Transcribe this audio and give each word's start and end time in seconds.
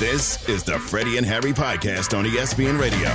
This 0.00 0.48
is 0.48 0.64
the 0.64 0.78
Freddie 0.78 1.18
and 1.18 1.26
Harry 1.26 1.52
podcast 1.52 2.18
on 2.18 2.24
ESPN 2.24 2.80
Radio. 2.80 3.14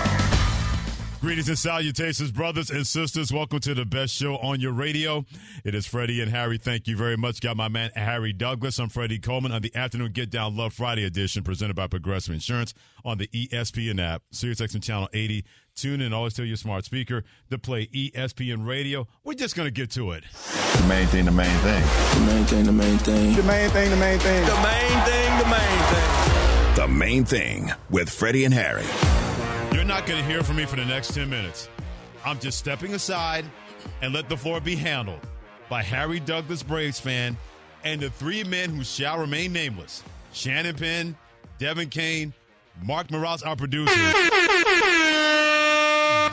Greetings 1.19 1.49
and 1.49 1.57
salutations, 1.57 2.31
brothers 2.31 2.69
and 2.69 2.85
sisters. 2.85 3.33
Welcome 3.33 3.59
to 3.61 3.73
the 3.73 3.85
best 3.85 4.13
show 4.13 4.37
on 4.37 4.59
your 4.59 4.71
radio. 4.71 5.25
It 5.63 5.73
is 5.73 5.87
Freddie 5.87 6.21
and 6.21 6.29
Harry. 6.29 6.59
Thank 6.59 6.85
you 6.85 6.95
very 6.95 7.17
much. 7.17 7.41
Got 7.41 7.57
my 7.57 7.69
man 7.69 7.89
Harry 7.95 8.33
Douglas. 8.33 8.77
I'm 8.77 8.89
Freddie 8.89 9.17
Coleman 9.17 9.51
on 9.51 9.63
the 9.63 9.75
Afternoon 9.75 10.11
Get 10.11 10.29
Down 10.29 10.55
Love 10.55 10.73
Friday 10.73 11.05
edition 11.05 11.41
presented 11.41 11.75
by 11.75 11.87
Progressive 11.87 12.35
Insurance 12.35 12.75
on 13.03 13.17
the 13.17 13.29
ESPN 13.29 13.99
app, 13.99 14.21
SiriusXM 14.31 14.83
Channel 14.83 15.09
80. 15.11 15.43
Tune 15.75 16.01
in, 16.01 16.13
always 16.13 16.35
tell 16.35 16.45
your 16.45 16.55
smart 16.55 16.85
speaker 16.85 17.23
to 17.49 17.57
play 17.57 17.87
ESPN 17.87 18.63
Radio. 18.63 19.07
We're 19.23 19.33
just 19.33 19.55
going 19.55 19.65
to 19.65 19.73
get 19.73 19.89
to 19.93 20.11
it. 20.11 20.23
The 20.77 20.85
main 20.87 21.07
thing, 21.07 21.25
the 21.25 21.31
main 21.31 21.57
thing. 21.61 21.83
The 22.13 22.25
main 22.31 22.45
thing, 22.45 22.63
the 22.65 22.71
main 22.71 22.97
thing. 22.99 23.35
The 23.35 23.41
main 23.41 23.69
thing, 23.71 23.89
the 23.89 23.95
main 23.95 24.19
thing. 24.19 24.45
The 24.45 24.61
main 24.61 25.03
thing, 25.03 25.39
the 25.39 25.45
main 25.47 25.79
thing. 25.89 26.44
The 26.75 26.87
main 26.89 27.23
thing 27.23 27.71
with 27.89 28.09
Freddie 28.09 28.43
and 28.43 28.53
Harry. 28.53 28.83
You're 29.73 29.85
not 29.85 30.05
going 30.05 30.21
to 30.21 30.29
hear 30.29 30.43
from 30.43 30.57
me 30.57 30.65
for 30.65 30.75
the 30.75 30.83
next 30.83 31.13
10 31.13 31.29
minutes. 31.29 31.69
I'm 32.25 32.37
just 32.37 32.57
stepping 32.57 32.93
aside 32.93 33.45
and 34.01 34.13
let 34.13 34.27
the 34.27 34.35
floor 34.35 34.59
be 34.59 34.75
handled 34.75 35.21
by 35.69 35.81
Harry 35.81 36.19
Douglas 36.19 36.63
Braves 36.63 36.99
fan 36.99 37.37
and 37.85 38.01
the 38.01 38.09
three 38.09 38.43
men 38.43 38.71
who 38.71 38.83
shall 38.83 39.17
remain 39.17 39.53
nameless 39.53 40.03
Shannon 40.33 40.75
Penn, 40.75 41.15
Devin 41.59 41.87
Kane, 41.87 42.33
Mark 42.83 43.09
Morales, 43.09 43.41
our 43.41 43.55
producer. 43.55 43.95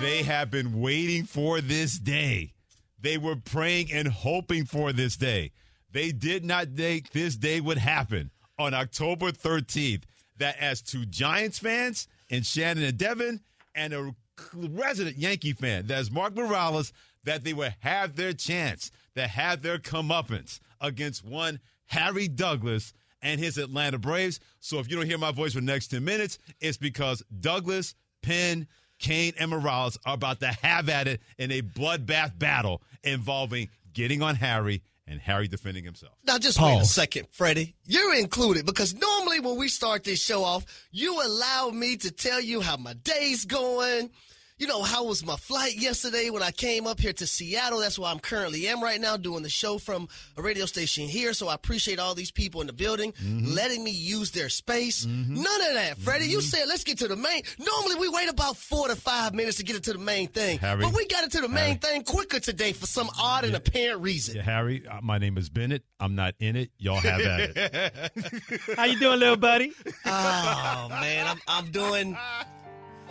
they 0.01 0.25
have 0.27 0.51
been 0.51 0.81
waiting 0.81 1.23
for 1.23 1.61
this 1.61 2.01
day. 2.01 2.53
They 3.01 3.17
were 3.17 3.37
praying 3.37 3.93
and 3.93 4.09
hoping 4.09 4.65
for 4.65 4.93
this 4.93 5.17
day. 5.17 5.53
They 5.93 6.11
did 6.11 6.45
not 6.45 6.70
think 6.70 7.11
this 7.11 7.37
day 7.37 7.61
would 7.61 7.79
happen 7.79 8.33
on 8.59 8.75
October 8.75 9.31
13th. 9.31 10.03
That 10.39 10.59
as 10.59 10.83
two 10.83 11.05
Giants 11.07 11.59
fans 11.59 12.09
and 12.31 12.45
Shannon 12.45 12.85
and 12.85 12.99
Devin 12.99 13.41
and 13.75 13.93
a 13.93 14.15
resident 14.55 15.19
Yankee 15.19 15.53
fan, 15.53 15.87
that's 15.87 16.11
Mark 16.11 16.34
Morales, 16.34 16.93
that 17.25 17.45
they 17.45 17.53
would 17.53 17.75
have 17.81 18.17
their 18.17 18.33
chance, 18.33 18.91
that 19.15 19.31
have 19.31 19.62
their 19.62 19.79
comeuppance 19.79 20.59
against 20.81 21.25
one 21.25 21.61
Harry 21.87 22.29
Douglas 22.29 22.93
and 23.21 23.39
his 23.39 23.59
Atlanta 23.59 23.98
Braves. 23.98 24.41
So 24.61 24.79
if 24.79 24.91
you 24.91 24.97
don't 24.97 25.06
hear 25.06 25.19
my 25.19 25.31
voice 25.31 25.53
for 25.53 25.61
the 25.61 25.67
next 25.67 25.89
10 25.89 26.05
minutes, 26.05 26.39
it's 26.61 26.77
because 26.77 27.23
Douglas, 27.41 27.95
Penn, 28.23 28.67
Kane, 28.99 29.34
and 29.39 29.51
Morales 29.51 29.99
are 30.05 30.15
about 30.15 30.41
to 30.41 30.49
have 30.49 30.89
at 30.89 31.09
it 31.09 31.21
in 31.39 31.53
a 31.53 31.62
bloodbath 31.62 32.39
battle 32.39 32.83
involving 33.05 33.69
getting 33.93 34.23
on 34.23 34.37
Harry 34.37 34.83
and 35.06 35.20
Harry 35.20 35.48
defending 35.48 35.84
himself. 35.84 36.14
Now, 36.25 36.39
just 36.39 36.61
wait 36.61 36.81
a 36.81 36.84
second, 36.84 37.28
Freddie. 37.31 37.75
You're 37.84 38.14
included 38.14 38.67
because 38.67 38.95
normally 38.95 39.41
when 39.41 39.56
we 39.56 39.69
start 39.69 40.05
this 40.05 40.22
show 40.22 40.44
off, 40.44 40.64
you 40.91 41.20
allow 41.22 41.70
me 41.70 41.97
to 41.98 42.11
tell 42.11 42.41
you 42.41 42.61
how 42.61 42.77
my 42.77 42.94
day's 42.94 43.44
going. 43.44 44.11
You 44.58 44.69
know, 44.69 44.83
how 44.83 45.05
was 45.06 45.27
my 45.27 45.34
flight 45.34 45.75
yesterday 45.75 46.31
when 46.31 46.42
I 46.42 46.53
came 46.53 46.86
up 46.86 47.00
here 47.00 47.12
to 47.14 47.27
Seattle? 47.27 47.81
That's 47.81 47.98
where 47.98 48.08
I'm 48.08 48.20
currently 48.20 48.69
am 48.69 48.81
right 48.81 49.00
now 49.00 49.17
doing 49.17 49.42
the 49.42 49.48
show 49.48 49.77
from 49.78 50.09
a 50.36 50.42
radio 50.42 50.67
station 50.67 51.09
here. 51.09 51.33
So 51.33 51.48
I 51.48 51.55
appreciate 51.55 51.98
all 51.98 52.14
these 52.14 52.31
people 52.31 52.61
in 52.61 52.69
the 52.69 52.72
building 52.72 53.12
Mm-hmm. 53.12 53.55
letting 53.55 53.83
me 53.83 53.91
use 53.91 54.31
their 54.31 54.48
space. 54.48 55.05
None 55.06 55.39
of 55.39 55.75
that, 55.75 55.97
Freddie. 55.98 56.27
You 56.27 56.41
said 56.41 56.67
let's 56.69 56.84
get 56.84 56.98
to 56.98 57.09
the 57.09 57.17
main. 57.17 57.42
Normally 57.59 57.97
we 57.97 58.09
wait 58.09 58.28
about 58.28 58.56
four 58.56 58.86
to 58.89 58.94
five 58.97 59.34
minutes 59.34 59.56
to 59.56 59.64
get 59.64 59.75
into 59.77 59.92
the 59.92 59.98
main 59.98 60.28
thing. 60.28 60.59
Harry. 60.59 60.83
but 60.83 60.94
we 60.94 61.06
got 61.06 61.25
into 61.25 61.41
the 61.41 61.48
main 61.48 61.64
Harry. 61.66 61.75
thing 61.78 62.03
quicker 62.05 62.39
today 62.39 62.72
for 62.72 62.87
some 62.87 63.09
odd 63.20 63.44
and 63.44 63.56
apparent 63.56 64.00
reason. 64.03 64.37
Yeah, 64.37 64.42
Harry, 64.42 64.87
uh, 64.87 65.00
my 65.03 65.19
name 65.19 65.39
is 65.39 65.48
Bennett. 65.48 65.83
I'm 65.98 66.14
not 66.14 66.34
in 66.39 66.56
it. 66.56 66.70
Y'all 66.78 67.00
have 67.00 67.20
at 67.20 67.41
it. 67.56 68.61
How 68.77 68.84
you 68.84 68.98
doing, 69.00 69.19
little 69.19 69.37
buddy? 69.37 69.72
Oh 70.05 70.89
man, 70.91 71.27
I'm 71.27 71.39
I'm 71.48 71.70
doing 71.70 72.16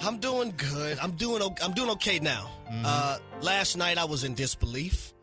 I'm 0.02 0.18
doing 0.18 0.54
good. 0.58 0.98
I'm 1.00 1.12
doing 1.12 1.42
I'm 1.64 1.74
doing 1.74 1.90
okay 1.92 2.20
now. 2.20 2.50
Uh, 2.84 3.18
last 3.42 3.78
night 3.78 3.98
I 3.98 4.06
was 4.06 4.24
in 4.24 4.34
disbelief. 4.34 5.14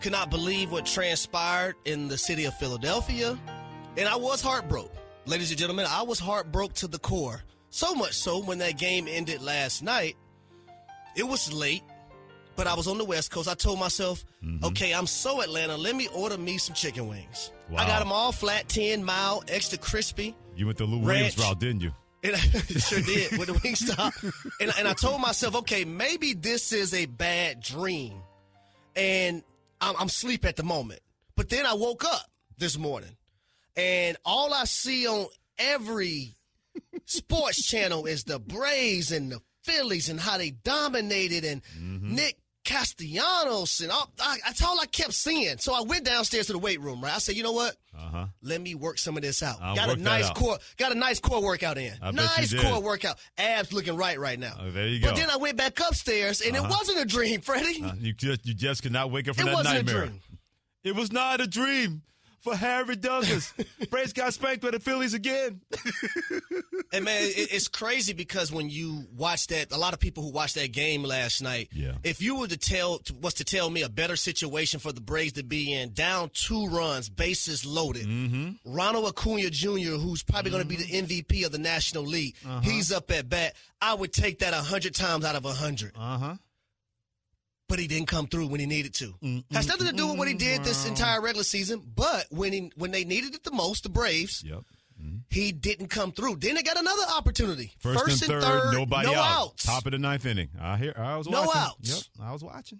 Could 0.00 0.12
not 0.12 0.30
believe 0.30 0.70
what 0.70 0.84
transpired 0.84 1.76
in 1.84 2.08
the 2.08 2.18
city 2.18 2.44
of 2.44 2.54
Philadelphia, 2.58 3.38
and 3.96 4.08
I 4.08 4.16
was 4.16 4.42
heartbroken. 4.42 4.90
Ladies 5.24 5.50
and 5.50 5.58
gentlemen, 5.58 5.86
I 5.88 6.02
was 6.02 6.18
heartbroken 6.18 6.74
to 6.76 6.88
the 6.88 6.98
core. 6.98 7.42
So 7.70 7.94
much 7.94 8.12
so 8.12 8.40
when 8.42 8.58
that 8.58 8.76
game 8.76 9.06
ended 9.08 9.40
last 9.40 9.82
night, 9.82 10.16
it 11.16 11.26
was 11.26 11.50
late, 11.52 11.82
but 12.56 12.66
I 12.66 12.74
was 12.74 12.86
on 12.86 12.98
the 12.98 13.04
West 13.04 13.30
Coast. 13.30 13.48
I 13.48 13.54
told 13.54 13.78
myself, 13.78 14.24
okay, 14.62 14.92
I'm 14.92 15.06
so 15.06 15.40
Atlanta. 15.40 15.76
Let 15.76 15.96
me 15.96 16.08
order 16.14 16.36
me 16.36 16.58
some 16.58 16.74
chicken 16.74 17.08
wings. 17.08 17.50
I 17.74 17.86
got 17.86 18.00
them 18.00 18.12
all 18.12 18.32
flat, 18.32 18.68
10 18.68 19.02
mile, 19.02 19.42
extra 19.48 19.78
crispy. 19.78 20.36
You 20.54 20.66
went 20.66 20.76
the 20.78 20.84
Lou 20.84 20.98
Williams 20.98 21.38
route, 21.38 21.58
didn't 21.58 21.80
you? 21.82 21.92
And 22.24 22.34
I 22.34 22.38
sure 22.78 23.00
did 23.00 23.38
with 23.38 23.48
the 23.48 23.60
wing 23.62 23.76
stop. 23.76 24.14
And, 24.60 24.72
and 24.78 24.88
I 24.88 24.94
told 24.94 25.20
myself, 25.20 25.54
okay, 25.56 25.84
maybe 25.84 26.32
this 26.32 26.72
is 26.72 26.94
a 26.94 27.06
bad 27.06 27.60
dream. 27.60 28.14
And 28.96 29.42
I'm, 29.80 29.94
I'm 29.98 30.06
asleep 30.06 30.44
at 30.44 30.56
the 30.56 30.62
moment. 30.62 31.00
But 31.36 31.50
then 31.50 31.66
I 31.66 31.74
woke 31.74 32.04
up 32.04 32.30
this 32.56 32.78
morning 32.78 33.16
and 33.76 34.16
all 34.24 34.54
I 34.54 34.64
see 34.64 35.06
on 35.06 35.26
every 35.58 36.36
sports 37.04 37.64
channel 37.66 38.06
is 38.06 38.24
the 38.24 38.38
Braves 38.38 39.12
and 39.12 39.32
the 39.32 39.40
Phillies 39.62 40.08
and 40.08 40.20
how 40.20 40.38
they 40.38 40.50
dominated 40.50 41.44
and 41.44 41.62
mm-hmm. 41.78 42.14
Nick 42.14 42.38
Castellanos 42.64 43.80
and 43.80 43.90
all, 43.90 44.10
I, 44.20 44.38
that's 44.44 44.62
all 44.62 44.80
I 44.80 44.86
kept 44.86 45.12
seeing. 45.12 45.58
So 45.58 45.74
I 45.74 45.82
went 45.82 46.04
downstairs 46.04 46.46
to 46.46 46.52
the 46.52 46.58
weight 46.58 46.80
room, 46.80 47.02
right? 47.02 47.14
I 47.14 47.18
said, 47.18 47.36
you 47.36 47.42
know 47.42 47.52
what? 47.52 47.76
Uh-huh. 47.96 48.26
Let 48.42 48.60
me 48.60 48.74
work 48.74 48.98
some 48.98 49.16
of 49.16 49.22
this 49.22 49.42
out. 49.42 49.58
I'll 49.62 49.76
got 49.76 49.90
a 49.90 49.96
nice 49.96 50.30
core, 50.30 50.58
got 50.78 50.92
a 50.92 50.94
nice 50.94 51.20
core 51.20 51.42
workout 51.42 51.78
in. 51.78 51.92
I 52.02 52.10
nice 52.10 52.52
core 52.52 52.80
workout. 52.82 53.18
Abs 53.38 53.72
looking 53.72 53.96
right 53.96 54.18
right 54.18 54.38
now. 54.38 54.54
Oh, 54.60 54.70
there 54.70 54.88
you 54.88 55.00
go. 55.00 55.08
But 55.10 55.16
then 55.16 55.30
I 55.30 55.36
went 55.36 55.56
back 55.56 55.78
upstairs 55.80 56.40
and 56.40 56.56
it 56.56 56.62
wasn't 56.62 56.98
a 57.00 57.04
dream, 57.04 57.40
Freddie. 57.42 57.82
Uh, 57.84 57.92
you 57.98 58.12
just 58.12 58.46
you 58.46 58.54
just 58.54 58.82
could 58.82 58.92
not 58.92 59.10
wake 59.10 59.28
up 59.28 59.36
from 59.36 59.46
that 59.46 59.64
nightmare. 59.64 59.74
it 59.74 59.84
that 59.84 59.84
wasn't 59.84 59.86
nightmare. 59.86 60.02
a 60.04 60.08
dream. 60.08 60.20
It 60.82 60.94
was 60.96 61.12
not 61.12 61.40
a 61.40 61.46
dream 61.46 62.02
for 62.44 62.54
Harry 62.54 62.94
Douglas. 62.96 63.52
Braves 63.90 64.12
got 64.12 64.32
spanked 64.34 64.62
by 64.62 64.70
the 64.70 64.78
Phillies 64.78 65.14
again. 65.14 65.60
And 66.92 67.04
man, 67.04 67.22
it, 67.22 67.52
it's 67.52 67.66
crazy 67.68 68.12
because 68.12 68.52
when 68.52 68.70
you 68.70 69.06
watch 69.16 69.48
that, 69.48 69.72
a 69.72 69.76
lot 69.76 69.94
of 69.94 69.98
people 70.00 70.22
who 70.22 70.30
watched 70.30 70.54
that 70.54 70.70
game 70.72 71.02
last 71.02 71.42
night, 71.42 71.70
Yeah. 71.72 71.94
if 72.04 72.22
you 72.22 72.36
were 72.38 72.46
to 72.46 72.56
tell 72.56 73.00
was 73.20 73.34
to 73.34 73.44
tell 73.44 73.68
me 73.70 73.82
a 73.82 73.88
better 73.88 74.14
situation 74.16 74.78
for 74.78 74.92
the 74.92 75.00
Braves 75.00 75.32
to 75.32 75.42
be 75.42 75.72
in, 75.72 75.92
down 75.92 76.30
two 76.32 76.68
runs, 76.68 77.08
bases 77.08 77.64
loaded, 77.66 78.06
Mm-hmm. 78.06 78.72
Ronald 78.72 79.06
Acuna 79.08 79.50
Jr., 79.50 79.96
who's 79.96 80.22
probably 80.22 80.50
going 80.50 80.62
to 80.62 80.68
be 80.68 80.76
the 80.76 80.84
MVP 81.02 81.44
of 81.46 81.52
the 81.52 81.58
National 81.58 82.04
League, 82.04 82.36
Uh-huh. 82.46 82.60
he's 82.60 82.92
up 82.92 83.10
at 83.10 83.28
bat. 83.28 83.54
I 83.80 83.94
would 83.94 84.12
take 84.12 84.38
that 84.38 84.54
a 84.54 84.58
hundred 84.62 84.94
times 84.94 85.24
out 85.24 85.34
of 85.34 85.44
a 85.44 85.52
hundred. 85.52 85.92
Uh 85.96 86.18
huh. 86.18 86.34
But 87.74 87.80
he 87.80 87.88
didn't 87.88 88.06
come 88.06 88.28
through 88.28 88.46
when 88.46 88.60
he 88.60 88.66
needed 88.66 88.94
to. 88.94 89.06
Mm, 89.20 89.44
mm, 89.44 89.44
Has 89.52 89.66
nothing 89.66 89.88
to 89.88 89.92
do 89.92 90.06
with 90.06 90.16
what 90.16 90.28
he 90.28 90.34
did 90.34 90.62
this 90.62 90.84
mm. 90.84 90.90
entire 90.90 91.20
regular 91.20 91.42
season, 91.42 91.82
but 91.96 92.24
when 92.30 92.52
he, 92.52 92.70
when 92.76 92.92
they 92.92 93.04
needed 93.04 93.34
it 93.34 93.42
the 93.42 93.50
most, 93.50 93.82
the 93.82 93.88
Braves, 93.88 94.44
Yep. 94.46 94.58
Mm-hmm. 95.02 95.16
he 95.28 95.50
didn't 95.50 95.88
come 95.88 96.12
through. 96.12 96.36
Then 96.36 96.54
they 96.54 96.62
got 96.62 96.78
another 96.78 97.02
opportunity. 97.16 97.72
First, 97.80 98.22
and, 98.22 98.30
third, 98.40 98.72
nobody 98.72 99.08
no 99.08 99.14
out. 99.14 99.38
outs. 99.40 99.64
Top 99.64 99.86
of 99.86 99.90
the 99.90 99.98
ninth 99.98 100.24
inning. 100.24 100.50
I 100.60 100.76
hear. 100.76 100.94
I 100.96 101.16
was 101.16 101.28
No 101.28 101.42
watching. 101.42 101.60
outs. 101.62 102.10
Yep. 102.16 102.26
I 102.28 102.32
was 102.32 102.44
watching. 102.44 102.78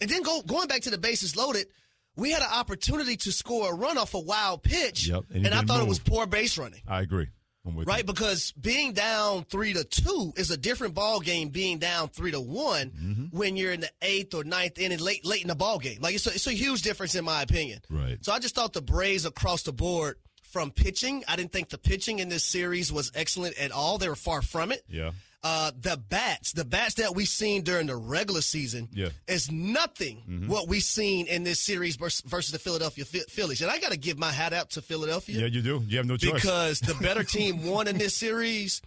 And 0.00 0.10
then 0.10 0.22
go, 0.22 0.42
going 0.42 0.66
back 0.66 0.80
to 0.82 0.90
the 0.90 0.98
bases 0.98 1.36
loaded, 1.36 1.68
we 2.16 2.32
had 2.32 2.42
an 2.42 2.48
opportunity 2.52 3.16
to 3.18 3.30
score 3.30 3.70
a 3.72 3.76
run 3.76 3.96
off 3.96 4.14
a 4.14 4.18
wild 4.18 4.64
pitch, 4.64 5.06
Yep, 5.06 5.26
and 5.32 5.46
and 5.46 5.54
I 5.54 5.62
thought 5.62 5.80
it 5.80 5.86
was 5.88 6.00
poor 6.00 6.26
base 6.26 6.58
running. 6.58 6.80
I 6.88 7.00
agree. 7.02 7.28
Right, 7.64 7.98
you. 7.98 8.04
because 8.04 8.52
being 8.52 8.92
down 8.92 9.44
three 9.44 9.72
to 9.72 9.84
two 9.84 10.32
is 10.36 10.50
a 10.50 10.56
different 10.56 10.94
ball 10.94 11.20
game. 11.20 11.50
Being 11.50 11.78
down 11.78 12.08
three 12.08 12.32
to 12.32 12.40
one 12.40 12.90
Mm-hmm. 12.90 13.36
when 13.36 13.56
you're 13.56 13.72
in 13.72 13.80
the 13.80 13.90
eighth 14.02 14.34
or 14.34 14.42
ninth 14.44 14.78
inning, 14.78 14.98
late 14.98 15.24
late 15.24 15.42
in 15.42 15.48
the 15.48 15.54
ball 15.54 15.78
game, 15.78 15.98
like 16.00 16.14
it's 16.14 16.26
a, 16.26 16.30
it's 16.30 16.46
a 16.46 16.52
huge 16.52 16.82
difference 16.82 17.14
in 17.14 17.24
my 17.24 17.42
opinion. 17.42 17.80
Right. 17.88 18.18
So 18.24 18.32
I 18.32 18.38
just 18.40 18.54
thought 18.54 18.72
the 18.72 18.82
Braves 18.82 19.24
across 19.24 19.62
the 19.62 19.72
board 19.72 20.16
from 20.42 20.70
pitching, 20.70 21.24
I 21.28 21.36
didn't 21.36 21.52
think 21.52 21.70
the 21.70 21.78
pitching 21.78 22.18
in 22.18 22.28
this 22.28 22.44
series 22.44 22.92
was 22.92 23.10
excellent 23.14 23.56
at 23.58 23.70
all. 23.72 23.96
They 23.96 24.08
were 24.08 24.14
far 24.16 24.42
from 24.42 24.70
it. 24.70 24.82
Yeah. 24.88 25.12
Uh, 25.44 25.72
the 25.80 25.96
bats, 25.96 26.52
the 26.52 26.64
bats 26.64 26.94
that 26.94 27.16
we've 27.16 27.26
seen 27.28 27.62
during 27.62 27.88
the 27.88 27.96
regular 27.96 28.40
season, 28.40 28.88
Yeah. 28.92 29.08
is 29.26 29.50
nothing 29.50 30.46
what 30.46 30.68
we've 30.68 30.84
seen 30.84 31.26
in 31.26 31.42
this 31.42 31.58
series 31.58 31.96
versus 31.96 32.52
the 32.52 32.58
Philadelphia 32.60 33.04
Phillies. 33.04 33.60
And 33.60 33.68
I 33.70 33.78
got 33.80 33.90
to 33.90 33.98
give 33.98 34.18
my 34.18 34.30
hat 34.30 34.52
out 34.52 34.70
to 34.70 34.82
Philadelphia 34.82 35.40
Yeah, 35.40 35.46
you 35.46 35.60
do. 35.62 35.82
You 35.88 35.96
have 35.98 36.06
no 36.06 36.16
choice. 36.16 36.32
because 36.42 36.80
the 36.80 36.94
better 36.94 37.24
team 37.36 37.64
won 37.66 37.88
in 37.88 37.98
this 37.98 38.16
series. 38.16 38.82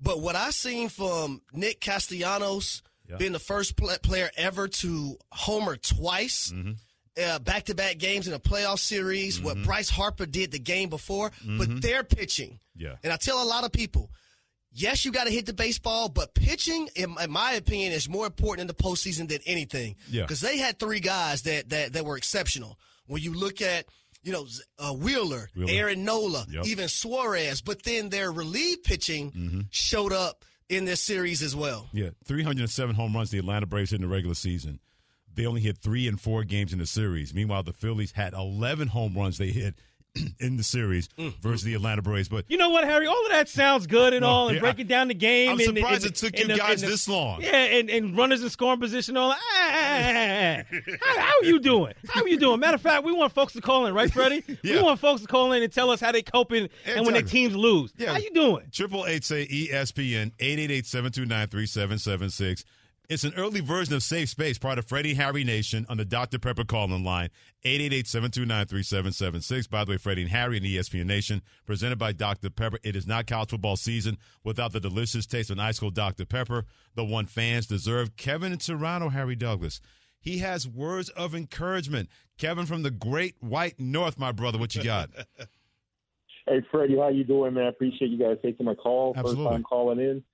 But 0.00 0.20
what 0.20 0.36
I've 0.36 0.54
seen 0.54 0.88
from 0.88 1.42
Nick 1.52 1.80
Castellanos 1.82 2.82
Yeah. 3.08 3.16
being 3.16 3.32
the 3.32 3.38
first 3.38 3.76
pla 3.76 3.96
player 4.02 4.30
ever 4.36 4.68
to 4.68 5.18
homer 5.32 5.76
twice, 5.76 6.50
Mm-hmm. 6.50 6.72
uh, 7.22 7.38
back-to-back 7.40 7.98
games 7.98 8.26
in 8.26 8.32
a 8.32 8.38
playoff 8.38 8.78
series, 8.78 9.38
what 9.40 9.62
Bryce 9.62 9.90
Harper 9.90 10.24
did 10.24 10.50
the 10.52 10.58
game 10.58 10.88
before, 10.88 11.30
but 11.58 11.82
their 11.82 12.04
pitching. 12.04 12.52
Mm-hmm. 12.52 12.82
Yeah. 12.84 12.96
And 13.04 13.12
I 13.12 13.16
tell 13.18 13.42
a 13.42 13.44
lot 13.44 13.64
of 13.64 13.72
people, 13.72 14.10
yes, 14.72 15.04
you 15.04 15.12
got 15.12 15.24
to 15.24 15.30
hit 15.32 15.46
the 15.46 15.52
baseball, 15.52 16.08
but 16.08 16.34
pitching, 16.34 16.88
in, 16.94 17.14
in 17.22 17.30
my 17.30 17.52
opinion, 17.52 17.92
is 17.92 18.08
more 18.08 18.26
important 18.26 18.62
in 18.62 18.66
the 18.66 18.74
postseason 18.74 19.28
than 19.28 19.40
anything. 19.46 19.96
Yeah. 20.10 20.22
Because 20.22 20.40
they 20.40 20.58
had 20.58 20.78
three 20.78 21.00
guys 21.00 21.42
that, 21.42 21.68
that 21.70 21.92
that 21.94 22.04
were 22.04 22.16
exceptional. 22.16 22.78
When 23.06 23.22
you 23.22 23.34
look 23.34 23.60
at 23.60 23.86
you 24.22 24.32
know, 24.32 24.46
uh, 24.78 24.92
Wheeler, 24.92 25.48
Wheeler. 25.56 25.72
Aaron 25.72 26.04
Nola, 26.04 26.44
Yep. 26.50 26.66
even 26.66 26.88
Suarez. 26.88 27.62
But 27.62 27.82
then 27.84 28.10
their 28.10 28.30
relief 28.30 28.82
pitching 28.82 29.30
Mm-hmm. 29.32 29.60
showed 29.70 30.12
up 30.12 30.44
in 30.68 30.84
this 30.84 31.00
series 31.00 31.42
as 31.42 31.56
well. 31.56 31.88
Yeah, 31.94 32.10
307 32.26 32.94
home 32.94 33.14
runs 33.14 33.30
the 33.30 33.38
Atlanta 33.38 33.64
Braves 33.66 33.92
hit 33.92 33.96
in 33.96 34.02
the 34.02 34.12
regular 34.14 34.34
season. 34.34 34.78
They 35.34 35.46
only 35.46 35.62
hit 35.62 35.78
three 35.78 36.06
and 36.06 36.20
four 36.20 36.44
games 36.44 36.72
in 36.74 36.78
the 36.80 36.86
series. 36.86 37.32
Meanwhile, 37.32 37.62
the 37.62 37.72
Phillies 37.72 38.12
had 38.12 38.34
11 38.34 38.88
home 38.88 39.14
runs 39.16 39.38
they 39.38 39.52
hit 39.52 39.76
in 40.40 40.56
the 40.56 40.62
series 40.62 41.08
Mm. 41.18 41.34
versus 41.40 41.62
the 41.62 41.74
Atlanta 41.74 42.02
Braves. 42.02 42.28
But 42.28 42.44
You 42.48 42.56
know 42.58 42.70
what, 42.70 42.84
Harry? 42.84 43.06
All 43.06 43.24
of 43.26 43.30
that 43.32 43.48
sounds 43.48 43.86
good 43.86 44.12
and 44.12 44.22
No, 44.22 44.28
all, 44.28 44.48
and 44.48 44.56
yeah, 44.56 44.60
breaking 44.60 44.86
down 44.86 45.08
the 45.08 45.14
game. 45.14 45.50
I'm 45.50 45.58
and, 45.60 45.76
surprised 45.76 46.04
and- 46.04 46.12
it 46.12 46.16
took 46.16 46.38
you 46.38 46.46
the- 46.46 46.56
guys 46.56 46.80
the- 46.80 46.88
this 46.88 47.08
long. 47.08 47.40
Yeah, 47.42 47.56
and, 47.56 47.88
and 47.90 48.16
runners 48.16 48.42
in 48.42 48.50
scoring 48.50 48.80
position. 48.80 49.16
All 49.16 49.30
that. 49.30 49.38
Ah, 49.40 49.70
ah, 49.72 50.62
ah, 50.72 50.78
ah, 50.82 50.96
how, 51.14 51.20
how 51.20 51.32
are 51.40 51.44
you 51.44 51.60
doing? 51.60 51.94
How 52.08 52.22
are 52.22 52.28
you 52.28 52.38
doing? 52.38 52.58
Matter 52.60 52.74
of 52.76 52.80
fact, 52.82 53.04
we 53.04 53.12
want 53.12 53.32
folks 53.32 53.52
to 53.54 53.60
call 53.60 53.86
in, 53.86 53.94
right, 53.94 54.12
Freddie? 54.12 54.42
Yeah. 54.62 54.76
We 54.76 54.82
want 54.82 55.00
folks 55.00 55.20
to 55.22 55.26
call 55.26 55.52
in 55.52 55.62
and 55.62 55.72
tell 55.72 55.90
us 55.90 56.00
how 56.00 56.12
they 56.12 56.22
coping 56.22 56.68
and 56.84 57.04
when 57.06 57.14
their 57.14 57.22
teams 57.22 57.54
lose. 57.56 57.92
Yeah. 57.96 58.12
How 58.12 58.18
you 58.18 58.30
doing? 58.32 58.64
Triple 58.72 59.06
eight 59.06 59.24
say 59.24 59.46
ESPN 59.46 60.32
eight 60.38 60.58
eight 60.58 60.70
eight 60.70 60.86
seven 60.86 61.12
two 61.12 61.24
nine 61.24 61.48
three 61.48 61.66
seven 61.66 61.98
seven 61.98 62.30
six. 62.30 62.64
It's 63.10 63.24
an 63.24 63.34
early 63.36 63.58
version 63.58 63.94
of 63.94 64.04
Safe 64.04 64.28
Space, 64.28 64.56
part 64.56 64.78
of 64.78 64.86
Freddie 64.86 65.14
Harry 65.14 65.42
Nation 65.42 65.84
on 65.88 65.96
the 65.96 66.04
Dr. 66.04 66.38
Pepper 66.38 66.62
calling 66.62 67.02
line, 67.02 67.30
888-729-3776. 67.64 69.68
By 69.68 69.84
the 69.84 69.90
way, 69.90 69.96
Freddie 69.96 70.22
and 70.22 70.30
Harry 70.30 70.58
and 70.58 70.64
ESPN 70.64 71.06
Nation, 71.06 71.42
presented 71.66 71.98
by 71.98 72.12
Dr. 72.12 72.50
Pepper. 72.50 72.78
It 72.84 72.94
is 72.94 73.08
not 73.08 73.26
college 73.26 73.50
football 73.50 73.76
season 73.76 74.16
without 74.44 74.70
the 74.70 74.78
delicious 74.78 75.26
taste 75.26 75.50
of 75.50 75.58
an 75.58 75.64
ice 75.64 75.80
cold 75.80 75.96
Dr. 75.96 76.24
Pepper, 76.24 76.66
the 76.94 77.02
one 77.02 77.26
fans 77.26 77.66
deserve. 77.66 78.16
Kevin 78.16 78.52
in 78.52 78.58
Toronto, 78.58 79.08
Harry 79.08 79.34
Douglas. 79.34 79.80
He 80.20 80.38
has 80.38 80.68
words 80.68 81.08
of 81.08 81.34
encouragement. 81.34 82.08
Kevin 82.38 82.64
from 82.64 82.84
the 82.84 82.92
great 82.92 83.34
white 83.40 83.80
north, 83.80 84.20
my 84.20 84.30
brother. 84.30 84.56
What 84.56 84.76
you 84.76 84.84
got? 84.84 85.10
Hey 86.48 86.62
Freddie, 86.70 86.96
how 86.96 87.08
you 87.08 87.22
doing, 87.22 87.54
man? 87.54 87.64
I 87.64 87.68
Appreciate 87.68 88.10
you 88.10 88.18
guys 88.18 88.38
taking 88.42 88.66
my 88.66 88.74
call. 88.74 89.12
Absolutely. 89.14 89.44
First 89.44 89.52
time 89.52 89.62
calling 89.62 90.00
in. 90.00 90.24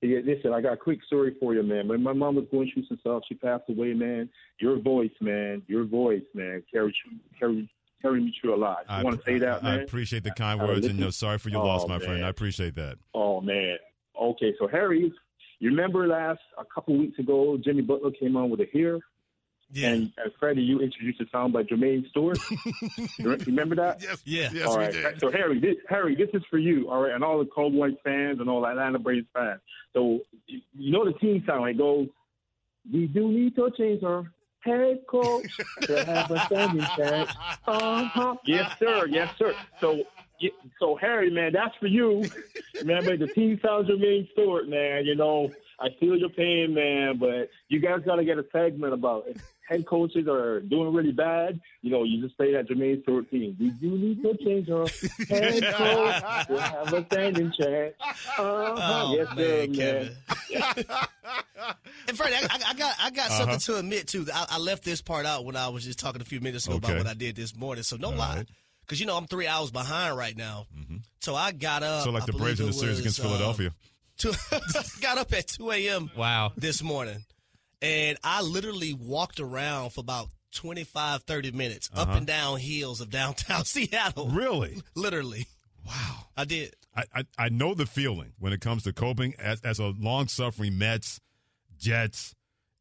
Yeah, 0.00 0.20
listen, 0.24 0.52
I 0.52 0.60
got 0.60 0.74
a 0.74 0.76
quick 0.76 1.02
story 1.04 1.34
for 1.40 1.54
you, 1.54 1.62
man. 1.62 1.88
When 1.88 2.02
my 2.02 2.12
mom 2.12 2.36
was 2.36 2.44
going 2.52 2.70
through 2.72 2.84
some 2.86 2.98
stuff, 3.00 3.22
she 3.28 3.34
passed 3.34 3.64
away, 3.68 3.94
man. 3.94 4.28
Your 4.60 4.78
voice, 4.80 5.10
man, 5.20 5.62
your 5.66 5.84
voice, 5.84 6.22
man, 6.34 6.62
carried 6.72 6.94
you, 7.04 7.18
carried, 7.38 7.68
carried 8.00 8.24
me 8.24 8.32
through 8.40 8.54
a 8.54 8.56
lot. 8.56 8.84
I, 8.88 9.02
want 9.02 9.18
to 9.18 9.24
say 9.24 9.38
that, 9.38 9.64
I 9.64 9.76
man. 9.76 9.80
appreciate 9.84 10.22
the 10.22 10.30
kind 10.30 10.60
I- 10.60 10.64
I 10.64 10.68
words, 10.68 10.86
and 10.86 11.00
no, 11.00 11.10
sorry 11.10 11.38
for 11.38 11.48
your 11.48 11.62
Oh, 11.62 11.66
loss, 11.66 11.88
my 11.88 11.98
friend. 11.98 12.24
I 12.24 12.28
appreciate 12.28 12.76
that. 12.76 12.98
Oh 13.14 13.40
man. 13.40 13.76
Okay, 14.20 14.54
so 14.58 14.68
Harry, 14.68 15.12
you 15.60 15.68
remember 15.70 16.06
last 16.06 16.40
a 16.58 16.64
couple 16.72 16.96
weeks 16.96 17.18
ago, 17.18 17.58
Jimmy 17.62 17.82
Butler 17.82 18.10
came 18.12 18.36
on 18.36 18.50
with 18.50 18.60
a 18.60 18.66
here, 18.72 19.00
Yeah. 19.70 19.88
and, 19.90 20.12
and 20.16 20.32
Freddie, 20.40 20.62
you 20.62 20.80
introduced 20.80 21.20
a 21.20 21.28
song 21.30 21.52
by 21.52 21.62
Jermaine 21.62 22.08
Stewart. 22.10 22.38
remember 23.46 23.74
that? 23.76 24.02
Yes, 24.02 24.22
Yeah. 24.24 24.48
yes, 24.52 24.66
all 24.66 24.78
we 24.78 24.86
did. 24.86 25.20
So 25.20 25.30
Harry, 25.30 25.60
this, 25.60 25.76
Harry, 25.88 26.14
this 26.14 26.28
is 26.32 26.42
for 26.50 26.58
you, 26.58 26.88
all 26.88 27.02
right, 27.02 27.12
and 27.12 27.22
all 27.22 27.38
the 27.38 27.48
Cowboys 27.54 27.94
fans 28.02 28.40
and 28.40 28.48
all 28.48 28.66
Atlanta 28.66 28.98
Braves 28.98 29.26
fans. 29.34 29.60
So 29.92 30.20
you 30.46 30.92
know 30.92 31.04
the 31.04 31.12
team 31.18 31.42
sound. 31.46 31.68
It 31.68 31.78
goes, 31.78 32.08
"We 32.92 33.06
do 33.06 33.28
need 33.30 33.56
to 33.56 33.70
change 33.76 34.02
our 34.02 34.24
head 34.60 35.00
coach 35.06 35.58
to 35.82 36.04
have 36.04 36.30
a 36.30 36.44
standing 36.46 36.86
chance." 36.96 37.30
Uh-huh. 37.66 38.36
Yes, 38.46 38.72
sir. 38.78 39.06
Yes, 39.06 39.34
sir. 39.38 39.54
So. 39.80 40.02
So 40.78 40.94
Harry, 40.94 41.30
man, 41.32 41.52
that's 41.52 41.74
for 41.80 41.88
you. 41.88 42.24
Remember 42.78 43.16
the 43.16 43.26
team 43.26 43.58
sounds 43.60 43.88
Jermaine 43.90 44.30
Stewart, 44.30 44.68
man. 44.68 45.04
You 45.04 45.16
know, 45.16 45.50
I 45.80 45.88
feel 46.00 46.16
your 46.16 46.28
pain, 46.30 46.74
man, 46.74 47.18
but 47.18 47.50
you 47.68 47.78
guys 47.80 48.00
got 48.04 48.16
to 48.16 48.24
get 48.24 48.36
a 48.38 48.44
segment 48.52 48.92
about 48.92 49.26
it. 49.28 49.36
Head 49.68 49.86
coaches 49.86 50.26
are 50.26 50.60
doing 50.60 50.92
really 50.94 51.12
bad. 51.12 51.60
You 51.82 51.90
know, 51.90 52.02
you 52.02 52.22
just 52.26 52.36
say 52.38 52.52
that 52.54 52.68
Jermaine 52.68 53.02
Stewart 53.02 53.30
team. 53.30 53.54
We 53.60 53.70
do 53.70 53.90
need 53.98 54.22
to 54.22 54.36
change 54.42 54.68
our 54.70 54.86
head 55.28 55.62
coach 55.74 56.46
to 56.48 56.60
have 56.60 56.92
a 56.94 57.04
standing 57.06 57.52
chance. 57.52 57.94
Uh-huh. 58.00 58.74
Oh, 58.78 59.14
yes, 59.16 59.28
sir, 59.28 59.34
man, 59.36 59.72
man. 59.72 60.16
Kevin. 60.50 60.84
and 62.08 62.16
Freddie, 62.16 62.34
I, 62.36 62.38
I- 62.50 62.70
I 62.70 62.74
got 62.74 62.94
I 63.00 63.10
got 63.10 63.26
Uh-huh. 63.30 63.38
something 63.38 63.58
to 63.60 63.76
admit 63.76 64.08
too. 64.08 64.26
I, 64.34 64.46
I 64.52 64.58
left 64.58 64.84
this 64.84 65.02
part 65.02 65.26
out 65.26 65.44
when 65.44 65.54
I 65.56 65.68
was 65.68 65.84
just 65.84 65.98
talking 65.98 66.22
a 66.22 66.24
few 66.24 66.40
minutes 66.40 66.66
ago 66.66 66.76
Okay. 66.76 66.86
about 66.92 66.98
what 66.98 67.06
I 67.06 67.14
did 67.14 67.36
this 67.36 67.54
morning. 67.56 67.82
So 67.84 67.96
no 67.96 68.08
All 68.08 68.14
lie, 68.14 68.36
right. 68.38 68.48
because 68.86 69.00
you 69.00 69.06
know 69.06 69.16
I'm 69.16 69.26
three 69.26 69.46
hours 69.46 69.70
behind 69.70 70.16
right 70.16 70.36
now. 70.36 70.66
So 71.20 71.34
I 71.34 71.52
got 71.52 71.82
up. 71.82 72.04
So 72.04 72.10
like 72.10 72.26
the 72.26 72.32
Braves 72.32 72.60
in 72.60 72.66
the 72.66 72.72
series 72.72 72.92
was, 72.96 73.00
against 73.00 73.20
um, 73.20 73.26
Philadelphia. 73.26 73.70
Two, 74.18 74.32
got 75.00 75.18
up 75.18 75.32
at 75.32 75.46
2 75.48 75.70
a.m. 75.72 76.10
Wow. 76.16 76.52
this 76.56 76.82
morning, 76.82 77.24
and 77.80 78.18
I 78.22 78.42
literally 78.42 78.92
walked 78.92 79.40
around 79.40 79.90
for 79.90 80.00
about 80.00 80.28
25, 80.52 81.22
30 81.22 81.50
minutes 81.52 81.90
up 81.94 82.08
and 82.10 82.26
down 82.26 82.58
hills 82.58 83.00
of 83.00 83.10
downtown 83.10 83.64
Seattle. 83.66 84.26
Uh-huh. 84.28 84.36
Really? 84.36 84.82
Literally, 84.94 85.46
Wow. 85.86 86.26
I 86.36 86.44
did. 86.44 86.74
I, 86.94 87.04
I, 87.14 87.24
I 87.38 87.48
know 87.48 87.74
the 87.74 87.86
feeling 87.86 88.32
when 88.38 88.52
it 88.52 88.60
comes 88.60 88.82
to 88.82 88.92
coping 88.92 89.34
as, 89.38 89.60
as 89.62 89.78
a 89.78 89.94
long 89.98 90.28
suffering 90.28 90.76
Mets, 90.76 91.18
Jets, 91.78 92.34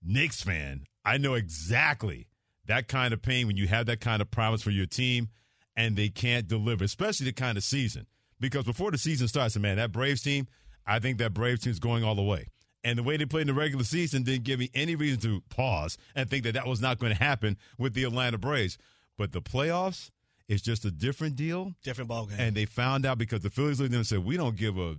Knicks 0.04 0.42
fan. 0.42 0.83
I 1.06 1.18
know 1.18 1.36
exactly 1.36 2.28
that 2.66 2.88
kind 2.90 3.13
of 3.13 3.22
pain 3.22 3.48
when 3.48 3.56
you 3.56 3.68
have 3.68 3.86
that 3.86 4.01
kind 4.01 4.22
of 4.22 4.30
promise 4.30 4.62
for 4.62 4.72
your 4.72 4.86
team 4.88 5.30
and 5.75 5.95
they 5.95 6.10
can't 6.10 6.48
deliver, 6.48 6.83
especially 6.83 7.25
the 7.28 7.33
kind 7.33 7.57
of 7.57 7.63
season. 7.63 8.07
Because 8.40 8.66
before 8.66 8.92
the 8.92 8.98
season 8.98 9.28
starts, 9.28 9.57
man, 9.57 9.78
that 9.78 9.92
Braves 9.94 10.22
team, 10.22 10.48
I 10.88 11.00
think 11.00 11.18
that 11.18 11.34
Braves 11.34 11.62
team 11.62 11.72
is 11.72 11.80
going 11.80 12.04
all 12.04 12.16
the 12.16 12.24
way. 12.24 12.48
And 12.84 12.98
the 12.98 13.04
way 13.04 13.18
they 13.18 13.25
played 13.25 13.42
in 13.42 13.48
the 13.48 13.54
regular 13.54 13.84
season 13.84 14.24
didn't 14.24 14.45
give 14.45 14.60
me 14.60 14.69
any 14.74 14.95
reason 14.95 15.19
to 15.22 15.42
pause 15.50 15.98
and 16.16 16.30
think 16.30 16.45
that 16.45 16.54
that 16.54 16.66
was 16.66 16.80
not 16.80 17.00
going 17.00 17.12
to 17.12 17.22
happen 17.22 17.57
with 17.78 17.94
the 17.94 18.06
Atlanta 18.06 18.38
Braves. 18.38 18.78
But 19.18 19.34
the 19.34 19.42
playoffs 19.42 20.10
is 20.48 20.62
just 20.62 20.86
a 20.86 20.92
different 20.92 21.36
deal. 21.36 21.74
Different 21.84 22.07
ball 22.07 22.28
game. 22.28 22.38
And 22.39 22.56
they 22.56 22.66
found 22.66 23.06
out 23.06 23.18
because 23.18 23.42
the 23.42 23.50
Phillies 23.50 23.80
looked 23.80 23.88
at 23.88 23.92
them 23.92 24.00
and 24.00 24.07
said, 24.07 24.24
"We 24.24 24.38
don't 24.38 24.56
give 24.56 24.78
a 24.78 24.95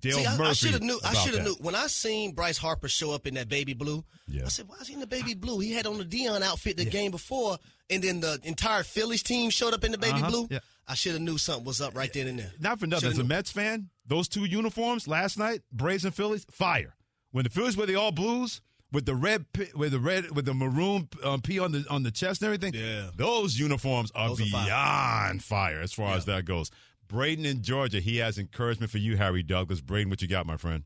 Dale 0.00 0.18
See, 0.18 0.26
I, 0.26 0.36
Murphy." 0.36 0.50
I 0.50 0.52
should 0.52 0.70
have 0.72 0.82
knew. 0.82 0.98
I 1.04 1.14
should 1.14 1.34
have 1.34 1.44
knew 1.44 1.56
when 1.60 1.74
I 1.74 1.86
seen 1.88 2.32
Bryce 2.32 2.58
Harper 2.58 2.88
show 2.88 3.12
up 3.12 3.26
in 3.26 3.34
that 3.34 3.48
baby 3.48 3.74
blue. 3.74 4.04
Yeah. 4.28 4.44
I 4.46 4.48
said, 4.48 4.68
"Why 4.68 4.76
is 4.80 4.86
he 4.88 4.94
in 4.94 5.00
the 5.00 5.06
baby 5.06 5.34
blue? 5.34 5.58
He 5.60 5.72
had 5.72 5.86
on 5.86 5.98
the 5.98 6.04
Dion 6.04 6.42
outfit 6.42 6.76
the 6.76 6.84
game 6.84 7.10
before, 7.10 7.58
and 7.88 8.02
then 8.02 8.20
the 8.20 8.38
entire 8.44 8.82
Phillies 8.82 9.22
team 9.22 9.50
showed 9.50 9.74
up 9.74 9.84
in 9.84 9.92
the 9.92 9.98
baby 9.98 10.18
Uh-huh, 10.20 10.30
blue. 10.30 10.48
yeah. 10.50 10.58
I 10.86 10.94
should 10.94 11.12
have 11.12 11.22
knew 11.22 11.38
something 11.38 11.64
was 11.64 11.80
up 11.80 11.96
right 11.96 12.12
then 12.12 12.26
and 12.26 12.38
there. 12.40 12.52
Not 12.58 12.80
for 12.80 12.86
nothing. 12.86 13.02
Shoulda 13.10 13.12
As 13.14 13.18
a 13.18 13.22
knew. 13.22 13.28
Mets 13.28 13.50
fan, 13.52 13.90
those 14.06 14.26
two 14.28 14.44
uniforms 14.44 15.06
last 15.06 15.38
night, 15.38 15.62
Braves 15.72 16.04
and 16.04 16.14
Phillies, 16.14 16.44
fire. 16.50 16.96
When 17.30 17.44
the 17.44 17.50
Phillies 17.50 17.76
were 17.76 17.86
the 17.86 17.94
all 17.94 18.10
blues 18.10 18.60
with 18.90 19.06
the 19.06 19.14
red, 19.14 19.46
with 19.76 19.92
the 19.92 20.00
red, 20.00 20.32
with 20.34 20.46
the 20.46 20.54
maroon 20.54 21.08
um, 21.22 21.42
P 21.42 21.60
on 21.60 21.70
the 21.70 21.84
on 21.88 22.02
the 22.02 22.10
chest 22.10 22.42
and 22.42 22.46
everything, 22.52 22.74
Yeah. 22.74 23.10
those 23.14 23.56
uniforms 23.56 24.10
are 24.16 24.30
Those 24.30 24.40
are 24.40 24.46
fire. 24.46 24.64
beyond 24.66 25.44
fire. 25.44 25.80
as 25.80 25.92
far 25.92 26.16
as 26.16 26.24
that 26.24 26.44
goes. 26.44 26.72
Braden 27.10 27.44
in 27.44 27.60
Georgia, 27.60 27.98
he 27.98 28.18
has 28.18 28.38
encouragement 28.38 28.92
for 28.92 28.98
you, 28.98 29.16
Harry 29.16 29.42
Douglas. 29.42 29.80
Braden, 29.80 30.10
what 30.10 30.22
you 30.22 30.28
got, 30.28 30.46
my 30.46 30.56
friend? 30.56 30.84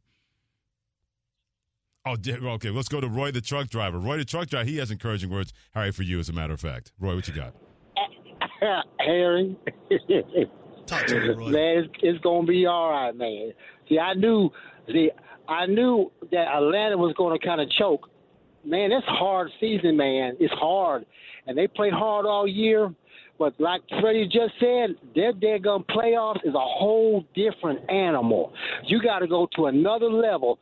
Oh, 2.07 2.17
okay. 2.27 2.71
Let's 2.71 2.89
go 2.89 2.99
to 2.99 3.09
Roy, 3.09 3.31
the 3.31 3.43
truck 3.43 3.69
driver. 3.69 3.99
Roy, 3.99 4.17
the 4.17 4.25
truck 4.25 4.49
driver, 4.49 4.67
he 4.67 4.79
has 4.79 4.91
encouraging 4.91 5.29
words, 5.29 5.53
Harry, 5.75 5.93
for 5.93 6.03
you, 6.03 6.19
as 6.19 6.31
a 6.31 6.33
matter 6.33 6.55
of 6.55 6.61
fact. 6.61 6.93
Roy, 6.99 7.15
what 7.15 7.29
you 7.29 7.35
got? 7.35 7.55
Harry. 9.01 9.55
Talk 10.87 11.07
to 11.07 11.21
me, 11.21 11.29
Roy. 11.29 11.49
man, 11.51 11.79
it's, 11.79 11.89
it's 12.03 12.19
gonna 12.23 12.47
be 12.47 12.65
all 12.65 12.91
right, 12.91 13.15
man. 13.15 13.53
See, 13.89 13.99
I 13.99 14.15
knew, 14.15 14.51
see, 14.91 15.11
I 15.47 15.67
knew 15.67 16.11
that 16.31 16.49
Atlanta 16.49 16.97
was 16.97 17.15
gonna 17.19 17.39
kind 17.39 17.61
of 17.61 17.71
choke. 17.71 18.09
Man, 18.65 18.93
it's 18.93 19.07
hard 19.07 19.51
season, 19.61 19.99
man. 19.99 20.37
It's 20.41 20.53
hard, 20.55 21.05
and 21.47 21.57
they 21.57 21.67
play 21.67 21.91
hard 21.91 22.25
all 22.25 22.49
year. 22.49 22.95
But 23.39 23.55
like 23.59 23.83
Freddie 24.01 24.27
just 24.27 24.55
said, 24.61 24.97
their 25.15 25.33
daggum 25.33 25.85
playoffs 25.87 26.45
is 26.45 26.55
a 26.55 26.59
whole 26.59 27.25
different 27.35 27.89
animal. 27.91 28.53
You 28.87 29.03
got 29.03 29.21
to 29.21 29.27
go 29.27 29.49
to 29.57 29.67
another 29.67 30.07
level 30.11 30.59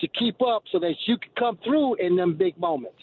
to 0.00 0.08
keep 0.08 0.40
up 0.42 0.62
so 0.72 0.78
that 0.80 0.94
you 1.06 1.18
can 1.18 1.30
come 1.38 1.58
through 1.64 1.96
in 1.96 2.16
them 2.16 2.34
big 2.36 2.58
moments. 2.58 2.98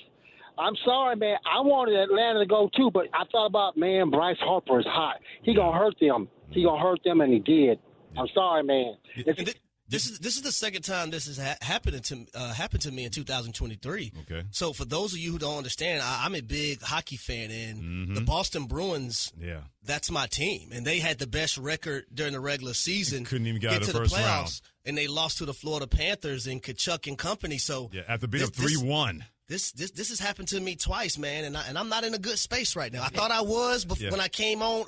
I'm 0.58 0.76
sorry, 0.84 1.16
man. 1.16 1.38
I 1.46 1.62
wanted 1.62 1.96
Atlanta 1.96 2.40
to 2.40 2.46
go 2.46 2.70
too, 2.76 2.92
but 2.92 3.08
I 3.14 3.24
thought 3.32 3.48
about, 3.48 3.78
man, 3.78 4.10
Bryce 4.10 4.38
Harper 4.40 4.80
is 4.80 4.86
hot. 4.86 5.18
He 5.44 5.56
gonna 5.56 5.78
hurt 5.78 5.96
them. 6.00 6.28
He 6.50 6.64
gonna 6.64 6.82
hurt 6.82 7.00
them, 7.04 7.22
and 7.22 7.32
he 7.32 7.40
did. 7.40 7.80
I'm 8.18 8.28
sorry, 8.34 8.64
man. 8.64 8.98
It's- 9.16 9.56
this 9.92 10.10
is 10.10 10.20
this 10.20 10.36
is 10.38 10.42
the 10.42 10.52
second 10.52 10.82
time 10.84 11.12
this 11.12 11.28
has 11.28 11.38
ha- 11.38 11.58
happened 11.62 12.04
to 12.06 12.26
uh, 12.34 12.54
happened 12.54 12.82
to 12.84 12.92
me 12.92 13.06
in 13.06 13.12
2023. 13.12 14.12
Okay. 14.22 14.44
So 14.52 14.74
for 14.74 14.86
those 14.86 15.14
of 15.14 15.20
you 15.20 15.32
who 15.32 15.38
don't 15.38 15.58
understand, 15.58 16.02
I, 16.02 16.24
I'm 16.26 16.34
a 16.36 16.42
big 16.42 16.82
hockey 16.82 17.18
fan, 17.18 17.52
and 17.52 17.82
Mm-hmm. 17.82 18.14
the 18.16 18.22
Boston 18.22 18.66
Bruins. 18.66 19.32
Yeah. 19.40 19.62
That's 19.84 20.10
my 20.12 20.28
team, 20.28 20.70
and 20.74 20.86
they 20.86 21.00
had 21.00 21.18
the 21.20 21.28
best 21.28 21.58
record 21.58 22.06
during 22.14 22.34
the 22.34 22.40
regular 22.40 22.74
season. 22.74 23.26
Couldn't 23.26 23.48
even 23.48 23.60
get 23.62 23.72
out 23.74 23.82
of 23.82 23.88
to 23.88 23.94
the 23.94 24.00
the 24.00 24.06
first 24.06 24.16
playoffs, 24.16 24.26
round. 24.26 24.62
and 24.86 24.98
they 24.98 25.08
lost 25.08 25.38
to 25.40 25.46
the 25.46 25.54
Florida 25.54 25.88
Panthers 25.88 26.48
in 26.48 26.60
Tkachuk 26.62 27.08
and 27.08 27.18
company. 27.18 27.58
So 27.58 27.90
Yeah, 27.94 28.02
after 28.08 28.28
being 28.28 28.42
this- 28.42 28.50
up 28.50 28.56
3 28.56 28.78
1. 28.78 29.26
this 29.48 29.72
this 29.74 29.92
this 29.92 30.10
has 30.10 30.20
happened 30.20 30.48
to 30.50 30.60
me 30.60 30.76
twice, 30.76 31.18
man, 31.18 31.44
and 31.46 31.58
I, 31.58 31.66
and 31.68 31.78
I'm 31.78 31.90
not 31.90 32.04
in 32.04 32.14
a 32.14 32.20
good 32.20 32.38
space 32.40 32.76
right 32.76 32.94
now. 32.94 33.04
I 33.04 33.10
thought 33.10 33.32
I 33.32 33.42
was 33.42 33.84
but 33.86 34.00
Yeah. 34.00 34.12
when 34.12 34.20
I 34.22 34.28
came 34.28 34.62
on 34.62 34.86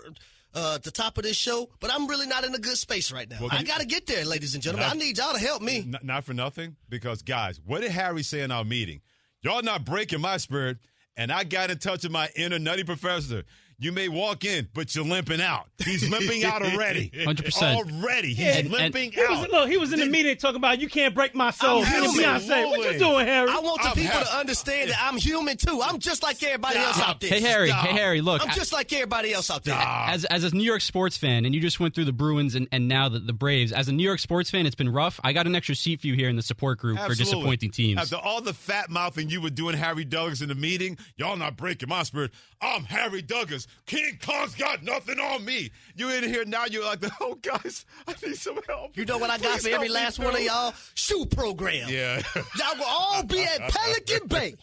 uh, 0.54 0.78
the 0.78 0.92
top 0.92 1.18
of 1.18 1.24
this 1.24 1.36
show, 1.38 1.70
but 1.80 1.92
I'm 1.94 2.08
really 2.08 2.28
not 2.28 2.44
in 2.44 2.54
a 2.54 2.60
good 2.60 2.78
space 2.78 3.12
right 3.12 3.30
now. 3.30 3.38
Well, 3.42 3.50
I 3.52 3.64
got 3.64 3.80
to 3.80 3.86
get 3.86 4.06
there, 4.08 4.24
ladies 4.26 4.54
and 4.54 4.64
gentlemen. 4.64 4.88
Not- 4.88 4.96
I 4.96 5.00
need 5.00 5.18
y'all 5.18 5.34
to 5.34 5.40
help 5.40 5.62
me. 5.62 5.78
N- 5.80 5.96
not 6.04 6.24
for 6.24 6.34
nothing, 6.34 6.76
because 6.90 7.22
guys, 7.22 7.60
what 7.66 7.82
did 7.82 7.92
Harry 7.92 8.24
say 8.24 8.42
in 8.42 8.52
our 8.52 8.64
meeting? 8.64 9.02
Y'all 9.42 9.62
not 9.64 9.84
breaking 9.86 10.22
my 10.22 10.38
spirit, 10.38 10.78
and 11.18 11.32
I 11.32 11.44
got 11.44 11.70
in 11.72 11.78
touch 11.80 12.04
with 12.04 12.12
my 12.12 12.30
inner 12.36 12.60
nutty 12.60 12.84
professor. 12.84 13.44
You 13.84 13.92
may 13.92 14.08
walk 14.08 14.46
in, 14.46 14.70
but 14.74 14.96
you're 14.96 15.04
limping 15.04 15.42
out. 15.42 15.68
He's 15.84 16.08
limping 16.10 16.46
out 16.46 16.62
already. 16.74 17.10
100%. 17.14 17.76
Already. 17.76 18.30
He's 18.30 18.40
Yeah, 18.40 18.58
and- 18.60 18.72
limping 18.72 19.12
He 19.12 19.20
was, 19.20 19.40
out. 19.40 19.50
look, 19.52 19.70
he 19.70 19.76
was 19.76 19.92
in 19.92 20.00
the 20.00 20.06
meeting 20.06 20.38
talking 20.38 20.56
about 20.56 20.80
you 20.80 20.88
can't 20.88 21.14
break 21.14 21.36
my 21.36 21.52
soul. 21.52 21.84
I'm 21.84 22.04
human. 22.04 22.24
Beyonce, 22.24 22.70
what 22.70 22.94
you 22.94 22.98
doing, 22.98 23.28
Harry? 23.28 23.50
I 23.50 23.60
want 23.60 23.82
the 23.82 23.90
I'm 23.90 23.94
people 23.96 24.12
happy. 24.12 24.26
to 24.30 24.36
understand 24.38 24.90
that 24.92 24.98
I'm 25.02 25.18
human 25.18 25.58
too. 25.58 25.82
I'm 25.84 26.00
just 26.00 26.24
like 26.24 26.42
everybody 26.44 26.78
else 26.80 26.98
out 27.02 27.20
there. 27.20 27.30
Hey 27.30 27.42
Harry, 27.42 27.68
Stop. 27.70 27.86
hey 27.88 27.92
Harry, 27.98 28.22
look. 28.22 28.42
I'm 28.42 28.52
just 28.54 28.72
like 28.72 28.94
everybody 28.94 29.34
else 29.34 29.52
out 29.52 29.66
there. 29.66 29.76
as 29.76 30.24
as 30.26 30.46
a 30.46 30.56
New 30.56 30.64
York 30.64 30.82
sports 30.82 31.18
fan, 31.18 31.44
and 31.44 31.54
you 31.54 31.60
just 31.60 31.82
went 31.82 31.94
through 31.94 32.06
the 32.06 32.14
Bruins 32.14 32.56
and, 32.56 32.70
and 32.72 32.88
now 32.88 33.10
the, 33.10 33.20
the 33.20 33.34
Braves. 33.34 33.74
As 33.74 33.90
a 33.90 33.92
New 33.92 34.04
York 34.04 34.20
sports 34.20 34.50
fan, 34.50 34.66
it's 34.66 34.76
been 34.76 34.94
rough. 34.94 35.20
I 35.26 35.34
got 35.34 35.46
an 35.46 35.56
extra 35.56 35.76
seat 35.76 36.00
for 36.00 36.08
you 36.08 36.14
here 36.14 36.30
in 36.30 36.38
the 36.38 36.42
support 36.42 36.80
group 36.80 37.00
for 37.00 37.16
disappointing 37.16 37.72
teams. 37.72 38.00
After 38.00 38.16
all 38.16 38.40
the 38.40 38.54
fat 38.54 38.90
mouthing 38.90 39.30
you 39.30 39.42
were 39.42 39.50
doing, 39.50 39.76
Harry 39.76 40.06
Douglas, 40.06 40.40
in 40.42 40.48
the 40.48 40.56
meeting, 40.56 40.98
y'all 41.18 41.36
not 41.36 41.58
breaking 41.58 41.90
my 41.90 42.04
spirit. 42.04 42.32
I'm 42.62 42.86
Harry 42.86 43.22
Douglas. 43.22 43.68
King 43.86 44.18
Kong's 44.22 44.56
got 44.56 44.84
nothing 44.84 45.20
on 45.20 45.44
me. 45.46 45.70
You 45.96 46.10
in 46.10 46.24
here 46.24 46.46
now, 46.46 46.66
you're 46.66 46.86
like, 46.86 47.04
oh, 47.22 47.36
guys, 47.36 47.86
I 48.08 48.14
need 48.26 48.36
some 48.38 48.60
help. 48.68 48.96
You 48.98 49.06
know 49.06 49.18
what 49.18 49.30
I 49.30 49.38
got 49.38 49.60
Please 49.60 49.68
for 49.68 49.76
every 49.76 49.90
last 49.90 50.20
one 50.20 50.36
of 50.36 50.42
y'all? 50.42 50.74
Shoe 50.96 51.26
program. 51.26 51.90
Yeah. 51.90 52.22
Y'all 52.36 52.78
will 52.78 52.86
all 52.88 53.24
be 53.24 53.44
at 53.44 53.60
Pelican 53.70 54.28
Bay. 54.28 54.56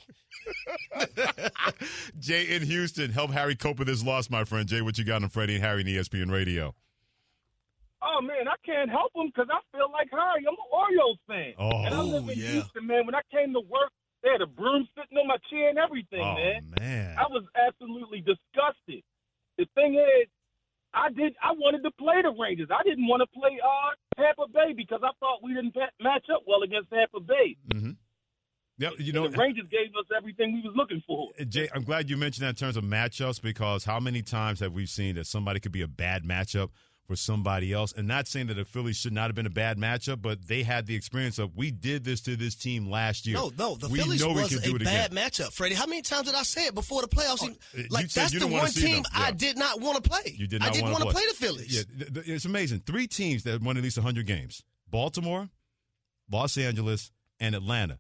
Jay 2.18 2.44
in 2.56 2.62
Houston, 2.62 3.10
help 3.10 3.30
Harry 3.30 3.54
cope 3.54 3.78
with 3.78 3.88
his 3.88 4.04
loss, 4.04 4.30
my 4.30 4.44
friend. 4.44 4.66
Jay, 4.68 4.80
what 4.82 4.98
you 4.98 5.04
got 5.04 5.22
on 5.22 5.28
Freddie 5.28 5.56
and 5.56 5.64
Harry 5.64 5.80
and 5.82 5.88
ESPN 5.88 6.30
Radio? 6.30 6.74
Oh 8.02 8.20
man, 8.22 8.48
I 8.48 8.54
can't 8.64 8.90
help 8.90 9.12
him 9.14 9.26
because 9.26 9.48
I 9.52 9.60
feel 9.76 9.92
like 9.92 10.08
Harry. 10.10 10.44
I'm 10.48 10.54
an 10.54 10.70
Orioles 10.72 11.18
fan, 11.28 11.52
Oh, 11.58 11.84
and 11.84 11.94
I 11.94 12.00
live 12.00 12.28
in 12.30 12.38
yeah. 12.38 12.50
Houston, 12.52 12.86
man. 12.86 13.04
When 13.04 13.14
I 13.14 13.20
came 13.30 13.52
to 13.52 13.60
work, 13.60 13.92
they 14.22 14.30
had 14.30 14.40
a 14.42 14.46
broom 14.46 14.86
sitting 14.96 15.16
on 15.18 15.26
my 15.26 15.38
chair 15.50 15.70
and 15.70 15.78
everything, 15.78 16.20
Oh, 16.20 16.34
man. 16.34 16.72
man. 16.78 17.16
I 17.18 17.26
was 17.30 17.44
absolutely 17.56 18.18
disgusted. 18.20 19.02
The 19.58 19.66
thing 19.74 19.94
is, 19.94 20.28
I 20.92 21.08
did. 21.10 21.34
I 21.42 21.52
wanted 21.52 21.82
to 21.84 21.90
play 21.92 22.20
the 22.22 22.32
Rangers. 22.38 22.68
I 22.70 22.82
didn't 22.82 23.06
want 23.06 23.22
to 23.22 23.28
play 23.38 23.58
uh, 23.62 24.20
Tampa 24.20 24.48
Bay 24.52 24.72
because 24.76 25.00
I 25.04 25.10
thought 25.20 25.38
we 25.42 25.54
didn't 25.54 25.72
pa- 25.72 25.94
match 26.00 26.26
up 26.34 26.42
well 26.46 26.62
against 26.62 26.90
Tampa 26.90 27.20
Bay. 27.20 27.56
Yep, 28.78 28.92
you 28.98 29.12
know, 29.12 29.28
the 29.28 29.36
Rangers 29.36 29.66
gave 29.70 29.88
us 29.98 30.06
everything 30.16 30.54
we 30.54 30.62
was 30.62 30.72
looking 30.74 31.02
for. 31.06 31.28
Jay, 31.48 31.68
I'm 31.74 31.82
glad 31.84 32.08
you 32.08 32.16
mentioned 32.16 32.44
that 32.44 32.50
in 32.50 32.54
terms 32.54 32.76
of 32.78 32.84
matchups 32.84 33.40
because 33.42 33.84
how 33.84 34.00
many 34.00 34.22
times 34.22 34.60
have 34.60 34.72
we 34.72 34.86
seen 34.86 35.16
that 35.16 35.26
somebody 35.26 35.60
could 35.60 35.72
be 35.72 35.82
a 35.82 35.88
bad 35.88 36.24
matchup 36.24 36.70
for 37.10 37.16
somebody 37.16 37.72
else? 37.72 37.92
And 37.92 38.06
not 38.06 38.28
saying 38.28 38.46
that 38.46 38.54
the 38.54 38.64
Phillies 38.64 38.96
should 38.96 39.12
not 39.12 39.24
have 39.24 39.34
been 39.34 39.46
a 39.46 39.50
bad 39.50 39.78
matchup, 39.78 40.22
but 40.22 40.46
they 40.46 40.62
had 40.62 40.86
the 40.86 40.94
experience 40.94 41.40
of 41.40 41.56
we 41.56 41.72
did 41.72 42.04
this 42.04 42.20
to 42.20 42.36
this 42.36 42.54
team 42.54 42.88
last 42.88 43.26
year. 43.26 43.36
No, 43.36 43.50
no, 43.58 43.74
the 43.74 43.88
we 43.88 43.98
Phillies 43.98 44.20
know 44.20 44.28
we 44.28 44.42
was 44.42 44.50
can 44.50 44.60
do 44.60 44.72
a 44.72 44.76
it 44.76 44.84
bad 44.84 45.10
again. 45.10 45.24
matchup, 45.24 45.52
Freddie. 45.52 45.74
How 45.74 45.86
many 45.86 46.02
times 46.02 46.26
did 46.26 46.36
I 46.36 46.44
say 46.44 46.66
it 46.66 46.74
before 46.74 47.02
the 47.02 47.08
playoffs? 47.08 47.38
Oh, 47.42 47.48
you 47.74 47.86
like 47.90 48.08
that's 48.10 48.32
the 48.32 48.46
one 48.46 48.68
team 48.70 49.02
them. 49.02 49.12
I 49.12 49.32
did 49.32 49.58
not 49.58 49.80
want 49.80 50.02
to 50.02 50.08
play. 50.08 50.36
You 50.36 50.46
did 50.46 50.60
not 50.60 50.68
I 50.68 50.72
didn't 50.72 50.92
want 50.92 51.02
to 51.02 51.10
play 51.10 51.24
the 51.26 51.34
Phillies. 51.34 51.76
Yeah, 51.76 52.22
it's 52.26 52.44
amazing. 52.44 52.82
Three 52.86 53.08
teams 53.08 53.42
that 53.42 53.60
won 53.60 53.76
at 53.76 53.82
least 53.82 53.98
100 53.98 54.24
games: 54.24 54.62
Baltimore, 54.88 55.48
Los 56.30 56.56
Angeles, 56.56 57.10
and 57.40 57.56
Atlanta. 57.56 57.98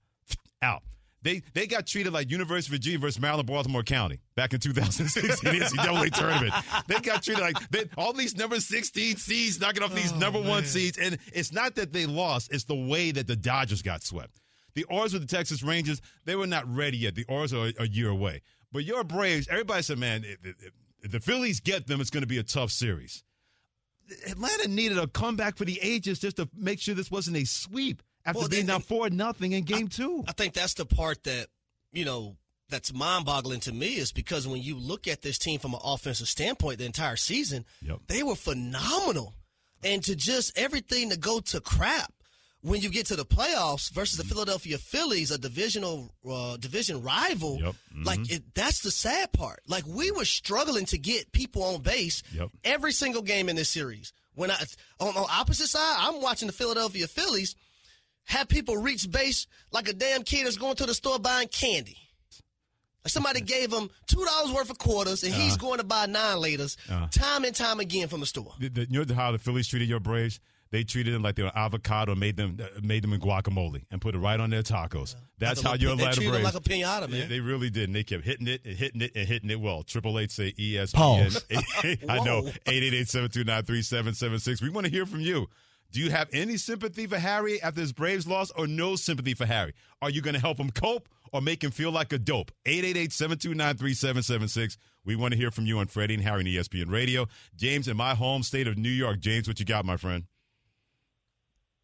Out. 0.62 0.82
They 1.22 1.42
they 1.52 1.66
got 1.66 1.86
treated 1.86 2.12
like 2.12 2.30
University 2.30 2.74
of 2.74 2.80
Virginia 2.80 2.98
versus 2.98 3.20
Maryland 3.20 3.46
Baltimore 3.46 3.82
County 3.82 4.20
back 4.36 4.54
in 4.54 4.60
2016 4.60 5.30
NCAA 5.60 6.10
tournament. 6.12 6.52
They 6.88 6.98
got 7.00 7.22
treated 7.22 7.42
like 7.42 7.70
they, 7.70 7.84
all 7.98 8.12
these 8.14 8.36
number 8.36 8.58
16 8.58 9.16
seeds 9.16 9.60
knocking 9.60 9.82
off 9.82 9.92
Oh, 9.92 9.96
these 9.96 10.14
number 10.14 10.40
one 10.40 10.64
seeds, 10.64 10.96
and 10.98 11.18
it's 11.34 11.52
not 11.52 11.74
that 11.74 11.92
they 11.92 12.06
lost; 12.06 12.52
it's 12.52 12.64
the 12.64 12.74
way 12.74 13.10
that 13.12 13.26
the 13.26 13.36
Dodgers 13.36 13.82
got 13.82 14.02
swept. 14.02 14.40
The 14.74 14.84
Orioles 14.84 15.12
with 15.12 15.28
the 15.28 15.36
Texas 15.36 15.62
Rangers, 15.62 16.00
they 16.24 16.36
were 16.36 16.46
not 16.46 16.64
ready 16.74 16.96
yet. 16.96 17.14
The 17.16 17.24
Orioles 17.28 17.52
are 17.52 17.70
a 17.78 17.88
year 17.88 18.08
away. 18.08 18.40
But 18.72 18.84
your 18.84 19.02
Braves, 19.04 19.48
everybody 19.50 19.82
said, 19.82 19.98
man, 19.98 20.24
if, 20.24 20.38
if- 20.44 20.72
if 21.02 21.10
the 21.12 21.18
Phillies 21.20 21.60
get 21.60 21.86
them, 21.86 21.98
it's 22.02 22.10
going 22.10 22.24
to 22.24 22.26
be 22.26 22.36
a 22.36 22.42
tough 22.42 22.70
series. 22.70 23.24
Atlanta 24.28 24.68
needed 24.68 24.98
a 24.98 25.06
comeback 25.06 25.56
for 25.56 25.64
the 25.64 25.78
ages 25.82 26.18
just 26.18 26.36
to 26.36 26.48
make 26.54 26.78
sure 26.78 26.94
this 26.94 27.10
wasn't 27.10 27.36
a 27.38 27.44
sweep 27.46 28.02
after 28.24 28.40
Well, 28.40 28.48
being 28.48 28.66
down 28.66 28.82
four 28.82 29.08
nothing 29.10 29.52
in 29.52 29.64
game 29.64 29.88
two. 29.88 30.24
I 30.28 30.32
think 30.32 30.54
that's 30.54 30.74
the 30.74 30.86
part 30.86 31.24
that, 31.24 31.48
you 31.92 32.04
know, 32.04 32.36
that's 32.68 32.92
mind 32.92 33.24
boggling 33.24 33.60
to 33.60 33.72
me 33.72 33.96
is 33.96 34.12
because 34.12 34.46
when 34.46 34.62
you 34.62 34.76
look 34.78 35.08
at 35.08 35.22
this 35.22 35.38
team 35.38 35.58
from 35.58 35.74
an 35.74 35.80
offensive 35.82 36.28
standpoint 36.28 36.78
the 36.78 36.84
entire 36.86 37.16
season, 37.16 37.64
Yep. 37.82 38.00
they 38.06 38.22
were 38.22 38.36
phenomenal. 38.36 39.34
And 39.82 40.04
to 40.04 40.14
just 40.14 40.56
everything 40.58 41.10
to 41.10 41.16
go 41.16 41.40
to 41.40 41.60
crap 41.60 42.12
when 42.62 42.82
you 42.82 42.90
get 42.90 43.06
to 43.06 43.16
the 43.16 43.24
playoffs 43.24 43.90
versus 43.90 44.18
the 44.18 44.24
Philadelphia 44.24 44.76
Phillies, 44.76 45.30
a 45.30 45.38
divisional 45.38 46.14
uh, 46.30 46.58
division 46.58 47.02
rival, 47.02 47.58
Yep. 47.60 47.74
like 48.04 48.30
it, 48.30 48.54
that's 48.54 48.82
the 48.82 48.90
sad 48.90 49.32
part. 49.32 49.60
Like 49.66 49.86
we 49.86 50.10
were 50.10 50.26
struggling 50.26 50.84
to 50.86 50.98
get 50.98 51.32
people 51.32 51.62
on 51.64 51.80
base 51.80 52.22
Yep. 52.34 52.50
every 52.62 52.92
single 52.92 53.22
game 53.22 53.48
in 53.48 53.56
this 53.56 53.70
series. 53.70 54.12
When 54.34 54.50
I 54.50 54.62
on 55.00 55.14
the 55.14 55.20
opposite 55.28 55.68
side, 55.68 55.96
I'm 55.98 56.20
watching 56.20 56.46
the 56.46 56.52
Philadelphia 56.52 57.08
Phillies 57.08 57.56
have 58.30 58.48
people 58.48 58.76
reach 58.76 59.10
base 59.10 59.46
like 59.72 59.88
a 59.88 59.92
damn 59.92 60.22
kid 60.22 60.46
that's 60.46 60.56
going 60.56 60.76
to 60.76 60.86
the 60.86 60.94
store 60.94 61.18
buying 61.18 61.48
candy. 61.48 61.96
Like 63.04 63.10
somebody 63.12 63.40
gave 63.40 63.72
him 63.72 63.88
two 64.06 64.24
dollars 64.24 64.52
worth 64.52 64.70
of 64.70 64.78
quarters, 64.78 65.22
and 65.24 65.32
he's 65.34 65.56
going 65.56 65.78
to 65.78 65.84
buy 65.84 66.06
Now 66.06 66.34
and 66.34 66.42
Laters, 66.44 66.76
Uh-huh. 66.90 67.06
time 67.10 67.44
and 67.44 67.54
time 67.56 67.80
again 67.80 68.08
from 68.08 68.20
the 68.20 68.26
store. 68.26 68.54
The- 68.60 68.68
the- 68.68 68.86
you 68.90 69.04
know 69.04 69.14
how 69.14 69.32
the 69.32 69.38
Phillies 69.38 69.68
treated 69.68 69.88
your 69.88 70.00
Braves? 70.00 70.38
They 70.72 70.84
treated 70.84 71.12
them 71.14 71.22
like 71.22 71.34
they 71.34 71.42
were 71.42 71.50
avocado, 71.58 72.14
made 72.14 72.36
them 72.36 72.58
uh, 72.62 72.66
made 72.80 73.02
them 73.02 73.12
in 73.12 73.20
guacamole, 73.20 73.82
and 73.90 74.00
put 74.00 74.14
it 74.14 74.18
right 74.18 74.38
on 74.38 74.50
their 74.50 74.62
tacos. 74.62 75.16
That's 75.38 75.64
Like 75.64 75.64
a 75.64 75.68
how 75.68 75.72
little- 75.72 75.78
your 75.88 75.96
they 75.96 76.02
Atlanta 76.04 76.14
treated 76.16 76.34
them 76.34 76.42
like 76.44 76.54
a 76.54 76.60
pinata, 76.60 77.08
man. 77.10 77.20
Yeah, 77.22 77.26
they 77.26 77.40
really 77.40 77.70
did. 77.70 77.84
And 77.88 77.96
they 77.96 78.04
kept 78.04 78.24
hitting 78.24 78.46
it 78.46 78.60
and 78.64 78.76
hitting 78.76 79.00
it 79.00 79.10
and 79.16 79.26
hitting 79.26 79.50
it 79.50 79.58
well. 79.60 79.82
Triple 79.82 80.16
eight 80.20 80.30
say 80.30 80.54
E 80.56 80.74
ESPN. 80.74 80.92
Pause. 80.94 81.44
I 82.08 82.18
know. 82.22 82.42
Whoa. 82.42 82.50
888-729-3776. 82.66 84.62
We 84.62 84.70
want 84.70 84.86
to 84.86 84.92
hear 84.92 85.06
from 85.06 85.20
you. 85.20 85.48
Do 85.92 86.00
you 86.00 86.10
have 86.10 86.28
any 86.32 86.56
sympathy 86.56 87.08
for 87.08 87.18
Harry 87.18 87.60
after 87.62 87.80
his 87.80 87.92
Braves 87.92 88.24
loss 88.26 88.50
or 88.52 88.68
no 88.68 88.94
sympathy 88.94 89.34
for 89.34 89.46
Harry? 89.46 89.74
Are 90.00 90.10
you 90.10 90.22
going 90.22 90.34
to 90.34 90.40
help 90.40 90.58
him 90.58 90.70
cope 90.70 91.08
or 91.32 91.40
make 91.40 91.64
him 91.64 91.72
feel 91.72 91.90
like 91.90 92.12
a 92.12 92.18
dope? 92.18 92.52
888-729-3776. 92.66 94.76
We 95.04 95.16
want 95.16 95.32
to 95.32 95.38
hear 95.38 95.50
from 95.50 95.66
you 95.66 95.78
on 95.78 95.88
Freddie 95.88 96.14
and 96.14 96.22
Harry 96.22 96.40
and 96.40 96.48
ESPN 96.48 96.92
Radio. 96.92 97.26
James 97.56 97.88
in 97.88 97.96
my 97.96 98.14
home 98.14 98.44
state 98.44 98.68
of 98.68 98.78
New 98.78 98.88
York. 98.88 99.18
James, 99.18 99.48
what 99.48 99.58
you 99.58 99.66
got, 99.66 99.84
my 99.84 99.96
friend? 99.96 100.26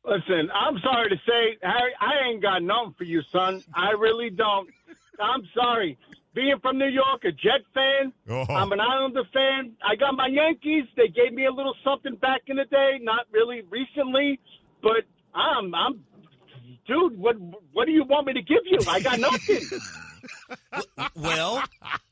Listen, 0.04 0.48
I'm 0.54 0.78
sorry 0.84 1.10
to 1.10 1.16
say, 1.26 1.58
Harry, 1.62 1.92
I 2.00 2.28
ain't 2.28 2.40
got 2.40 2.62
nothing 2.62 2.94
for 2.96 3.02
you, 3.02 3.22
son. 3.32 3.64
I 3.75 3.90
really 3.90 4.30
don't. 4.30 4.70
I'm 5.18 5.42
sorry. 5.52 5.98
Being 6.36 6.58
from 6.60 6.76
New 6.76 6.88
York, 6.88 7.24
a 7.24 7.32
Jet 7.32 7.64
fan, 7.72 8.12
Oh. 8.28 8.44
I'm 8.54 8.70
an 8.70 8.78
Islander 8.78 9.22
fan. 9.32 9.72
I 9.82 9.96
got 9.96 10.14
my 10.14 10.26
Yankees. 10.26 10.84
They 10.94 11.08
gave 11.08 11.32
me 11.32 11.46
a 11.46 11.50
little 11.50 11.74
something 11.82 12.14
back 12.16 12.42
in 12.48 12.56
the 12.56 12.66
day, 12.66 12.98
not 13.00 13.24
really 13.32 13.62
recently, 13.70 14.38
but 14.82 15.04
I'm, 15.34 15.74
I'm, 15.74 16.04
dude. 16.86 17.18
What, 17.18 17.36
what 17.72 17.86
do 17.86 17.92
you 17.92 18.04
want 18.04 18.26
me 18.26 18.34
to 18.34 18.42
give 18.42 18.60
you? 18.66 18.78
I 18.86 19.00
got 19.00 19.18
nothing. 19.18 19.62
Well, 21.14 21.62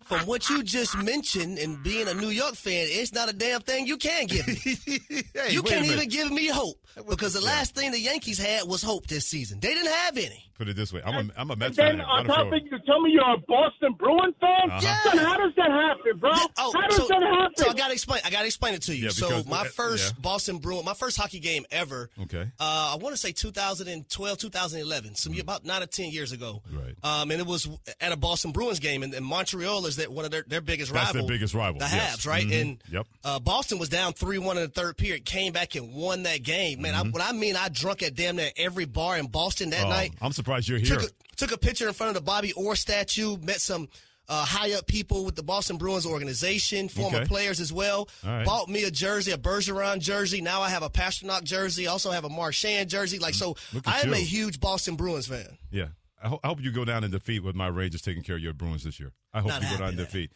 from 0.04 0.26
what 0.26 0.48
you 0.50 0.62
just 0.62 0.96
mentioned 0.96 1.58
and 1.58 1.82
being 1.82 2.08
a 2.08 2.14
New 2.14 2.28
York 2.28 2.54
fan, 2.54 2.86
it's 2.88 3.12
not 3.12 3.28
a 3.28 3.32
damn 3.32 3.60
thing 3.60 3.86
you 3.86 3.96
can 3.96 4.26
give 4.26 4.46
me. 4.46 4.54
hey, 5.34 5.50
you 5.50 5.62
can't 5.62 5.86
even 5.86 6.08
give 6.08 6.30
me 6.30 6.48
hope 6.48 6.76
because 7.08 7.32
the 7.32 7.40
last 7.40 7.74
thing 7.74 7.90
the 7.90 7.98
Yankees 8.00 8.38
had 8.38 8.68
was 8.68 8.82
hope 8.82 9.06
this 9.06 9.26
season. 9.26 9.60
They 9.60 9.74
didn't 9.74 9.92
have 9.92 10.16
any. 10.16 10.50
Put 10.56 10.68
it 10.68 10.76
this 10.76 10.92
way. 10.92 11.02
I'm 11.04 11.14
a, 11.30 11.32
I'm 11.36 11.50
a 11.50 11.54
And 11.54 11.58
Mets 11.58 11.76
then 11.76 11.96
fan. 11.96 12.00
I 12.00 12.04
on 12.04 12.26
don't 12.26 12.36
top 12.36 12.44
feel- 12.46 12.54
of 12.54 12.62
you, 12.70 12.78
tell 12.86 13.00
me 13.00 13.10
you're 13.10 13.28
a 13.28 13.38
Boston 13.48 13.92
Bruin 13.98 14.32
fan. 14.40 14.70
Uh-huh. 14.70 15.10
Son, 15.10 15.18
how 15.18 15.36
does 15.36 15.52
that 15.56 15.70
happen, 15.70 16.18
bro? 16.18 16.30
Yeah, 16.30 16.46
oh, 16.58 16.72
how 16.72 16.86
does 16.86 16.96
so, 16.96 17.06
that 17.08 17.22
happen? 17.22 17.54
so 17.56 17.70
I 17.70 17.74
gotta 17.74 17.92
explain. 17.92 18.20
I 18.24 18.30
gotta 18.30 18.46
explain 18.46 18.74
it 18.74 18.82
to 18.82 18.94
you. 18.96 19.04
Yeah, 19.04 19.10
so 19.10 19.42
my 19.48 19.62
uh, 19.62 19.64
first 19.64 20.14
yeah. 20.14 20.20
Boston 20.22 20.58
Bruin, 20.58 20.84
my 20.84 20.94
first 20.94 21.16
hockey 21.16 21.40
game 21.40 21.64
ever. 21.72 22.08
Okay. 22.22 22.42
Uh, 22.60 22.92
I 22.94 22.96
want 23.00 23.14
to 23.14 23.20
say 23.20 23.32
2012, 23.32 24.38
2011, 24.38 25.16
some 25.16 25.36
about 25.40 25.64
nine 25.64 25.82
or 25.82 25.86
ten 25.86 26.10
years 26.10 26.30
ago. 26.30 26.62
Mm. 26.72 26.84
Right. 26.84 26.94
Um, 27.02 27.32
and 27.32 27.40
it 27.40 27.46
was 27.46 27.68
at 28.00 28.12
a 28.12 28.16
Boston 28.24 28.52
Bruins 28.52 28.80
game, 28.80 29.02
and, 29.02 29.12
and 29.12 29.24
Montreal 29.24 29.84
is 29.86 29.96
that 29.96 30.10
one 30.10 30.24
of 30.24 30.30
their, 30.30 30.44
their 30.46 30.60
biggest 30.62 30.92
That's 30.92 31.12
their 31.12 31.20
rival. 31.20 31.28
biggest 31.28 31.52
rival, 31.54 31.78
The 31.78 31.84
yes. 31.86 32.16
Habs, 32.16 32.26
right? 32.26 32.46
Mhm. 32.46 32.60
And 32.60 32.82
Yep. 32.90 33.06
uh, 33.22 33.38
Boston 33.38 33.78
was 33.78 33.88
down 33.90 34.14
three 34.14 34.38
one 34.38 34.56
in 34.56 34.62
the 34.64 34.68
third 34.70 34.96
period, 34.96 35.24
came 35.26 35.52
back 35.52 35.74
and 35.74 35.92
won 35.92 36.22
that 36.24 36.42
game. 36.42 36.80
Man, 36.82 36.94
Mm-hmm. 36.94 37.06
I, 37.08 37.10
what 37.10 37.22
I 37.22 37.32
mean, 37.32 37.54
I 37.56 37.68
drunk 37.68 38.02
at 38.02 38.14
damn 38.14 38.36
near 38.36 38.50
every 38.56 38.86
bar 38.86 39.18
in 39.18 39.26
Boston 39.26 39.70
that 39.70 39.84
Oh, 39.84 39.88
night. 39.90 40.14
I'm 40.22 40.32
surprised 40.32 40.68
you're 40.68 40.78
here. 40.78 40.96
Took 40.96 41.02
a, 41.10 41.12
took 41.36 41.52
a 41.52 41.58
picture 41.58 41.86
in 41.86 41.92
front 41.94 42.08
of 42.08 42.14
the 42.14 42.22
Bobby 42.22 42.52
Orr 42.52 42.74
statue. 42.76 43.36
Met 43.36 43.60
some 43.60 43.88
uh, 44.26 44.42
high 44.46 44.72
up 44.72 44.86
people 44.86 45.26
with 45.26 45.34
the 45.36 45.42
Boston 45.42 45.76
Bruins 45.76 46.06
organization, 46.06 46.88
former 46.88 47.18
Okay. 47.18 47.26
players 47.26 47.60
as 47.60 47.74
well. 47.74 48.08
Right. 48.24 48.46
Bought 48.46 48.70
me 48.70 48.84
a 48.84 48.90
jersey, 48.90 49.32
a 49.32 49.36
Bergeron 49.36 49.98
jersey. 50.00 50.40
Now 50.40 50.62
I 50.62 50.70
have 50.70 50.82
a 50.82 50.88
Pastrnak 50.88 51.44
jersey. 51.44 51.86
Also 51.88 52.10
have 52.10 52.24
a 52.24 52.30
Marchand 52.30 52.88
jersey. 52.88 53.18
Like 53.18 53.34
so, 53.34 53.54
I 53.84 54.00
am 54.00 54.08
you. 54.08 54.14
a 54.14 54.18
huge 54.18 54.60
Boston 54.60 54.96
Bruins 54.96 55.26
fan. 55.26 55.58
Yeah. 55.70 55.88
I, 56.24 56.28
ho- 56.28 56.40
I 56.42 56.48
hope 56.48 56.60
you 56.62 56.72
go 56.72 56.84
down 56.84 57.04
in 57.04 57.10
defeat 57.10 57.44
with 57.44 57.54
my 57.54 57.68
Rangers 57.68 58.02
taking 58.02 58.22
care 58.22 58.36
of 58.36 58.42
your 58.42 58.54
Bruins 58.54 58.82
this 58.84 58.98
year. 58.98 59.12
I 59.32 59.40
hope 59.40 59.50
Not 59.50 59.62
you 59.62 59.68
go 59.70 59.76
down 59.76 59.88
in 59.90 59.96
defeat. 59.96 60.32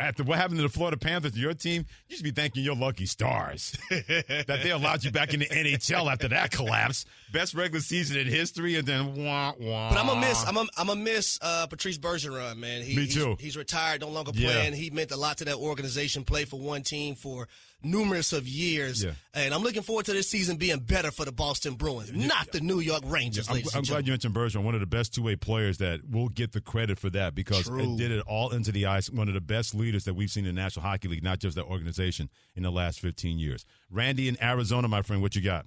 After 0.00 0.24
what 0.24 0.38
happened 0.38 0.56
to 0.56 0.62
the 0.62 0.70
Florida 0.70 0.96
Panthers, 0.96 1.36
your 1.38 1.52
team, 1.52 1.84
you 2.08 2.16
should 2.16 2.24
be 2.24 2.30
thanking 2.30 2.64
your 2.64 2.74
lucky 2.74 3.04
stars 3.04 3.76
that 3.90 4.60
they 4.62 4.70
allowed 4.70 5.04
you 5.04 5.10
back 5.10 5.34
in 5.34 5.40
the 5.40 5.46
NHL 5.46 6.10
after 6.10 6.26
that 6.28 6.50
collapse. 6.50 7.04
Best 7.34 7.52
regular 7.52 7.82
season 7.82 8.16
in 8.16 8.26
history, 8.28 8.76
and 8.76 8.88
then 8.88 9.14
wah 9.22 9.52
wah. 9.60 9.90
But 9.90 9.98
I'm 9.98 10.06
gonna 10.06 10.20
miss. 10.22 10.42
I'm 10.48 10.54
gonna, 10.54 10.68
I'm 10.78 10.86
gonna 10.86 11.00
miss 11.02 11.38
uh, 11.42 11.66
Patrice 11.66 11.98
Bergeron, 11.98 12.56
man. 12.56 12.80
He, 12.82 12.96
Me 12.96 13.02
he's- 13.02 13.14
too. 13.14 13.36
He's, 13.38 13.58
retired, 13.58 14.00
no 14.00 14.08
longer 14.08 14.32
Yeah. 14.34 14.52
playing. 14.52 14.72
He 14.72 14.88
meant 14.88 15.10
a 15.10 15.18
lot 15.18 15.36
to 15.36 15.44
that 15.44 15.56
organization. 15.56 16.24
Played 16.24 16.48
for 16.48 16.58
one 16.58 16.80
team 16.82 17.14
for 17.14 17.46
numerous 17.82 18.32
of 18.32 18.46
years, 18.48 19.04
Yeah. 19.04 19.12
and 19.34 19.54
I'm 19.54 19.62
looking 19.62 19.82
forward 19.82 20.06
to 20.06 20.12
this 20.12 20.28
season 20.28 20.56
being 20.56 20.80
better 20.80 21.10
for 21.12 21.24
the 21.24 21.30
Boston 21.32 21.74
Bruins, 21.74 22.10
not 22.12 22.50
the 22.50 22.60
New 22.60 22.80
York 22.80 23.02
Rangers. 23.06 23.48
I'm, 23.48 23.54
ladies 23.54 23.74
I'm 23.74 23.78
and 23.80 23.86
glad 23.86 24.04
gentlemen. 24.04 24.06
you 24.06 24.12
mentioned 24.12 24.34
Bergeron, 24.60 24.64
one 24.64 24.74
of 24.74 24.80
the 24.80 24.86
best 24.86 25.14
two 25.14 25.22
way 25.22 25.36
players 25.36 25.78
that 25.78 26.00
will 26.10 26.28
get 26.28 26.52
the 26.52 26.60
credit 26.60 26.98
for 26.98 27.08
that 27.10 27.34
because 27.34 27.64
True. 27.66 27.94
it 27.94 27.96
did 27.96 28.10
it 28.10 28.22
all 28.26 28.50
into 28.50 28.72
the 28.72 28.86
ice. 28.86 29.08
One 29.10 29.28
of 29.28 29.34
the 29.34 29.40
best 29.40 29.74
leaders 29.74 30.04
that 30.04 30.14
we've 30.14 30.30
seen 30.30 30.44
in 30.44 30.54
the 30.54 30.60
National 30.60 30.84
Hockey 30.84 31.06
League, 31.08 31.22
not 31.22 31.38
just 31.38 31.54
that 31.56 31.66
organization, 31.66 32.30
in 32.56 32.64
the 32.64 32.72
last 32.72 32.98
15 33.00 33.38
years. 33.38 33.64
Randy 33.90 34.28
in 34.28 34.36
Arizona, 34.42 34.88
my 34.88 35.02
friend, 35.02 35.22
what 35.22 35.36
you 35.36 35.42
got? 35.42 35.66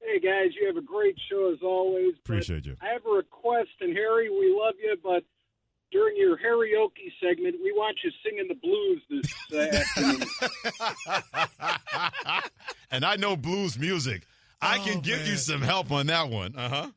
Hey 0.00 0.18
guys, 0.18 0.52
you 0.60 0.66
have 0.66 0.76
a 0.76 0.82
great 0.82 1.16
show 1.30 1.52
as 1.52 1.60
always. 1.62 2.14
Appreciate 2.18 2.64
you. 2.66 2.76
I 2.80 2.88
have 2.92 3.04
a 3.06 3.10
request, 3.10 3.70
and 3.80 3.96
Harry, 3.96 4.28
we 4.28 4.52
love 4.56 4.74
you, 4.82 4.96
but 5.02 5.22
during 5.92 6.16
your 6.16 6.36
karaoke 6.38 7.12
segment, 7.20 7.56
we 7.62 7.72
want 7.72 7.96
you 8.04 8.10
singing 8.24 8.48
the 8.48 8.54
blues 8.54 9.02
this 9.10 9.34
uh, 9.52 9.76
afternoon. 9.76 10.28
and 12.90 13.04
I 13.04 13.16
know 13.16 13.36
blues 13.36 13.78
music. 13.78 14.22
I 14.62 14.78
Oh, 14.78 14.84
can 14.84 15.00
give 15.00 15.26
you 15.26 15.36
some 15.36 15.62
help 15.62 15.90
on 15.90 16.06
that 16.08 16.28
one. 16.28 16.54
Uh 16.56 16.68
huh. 16.68 16.88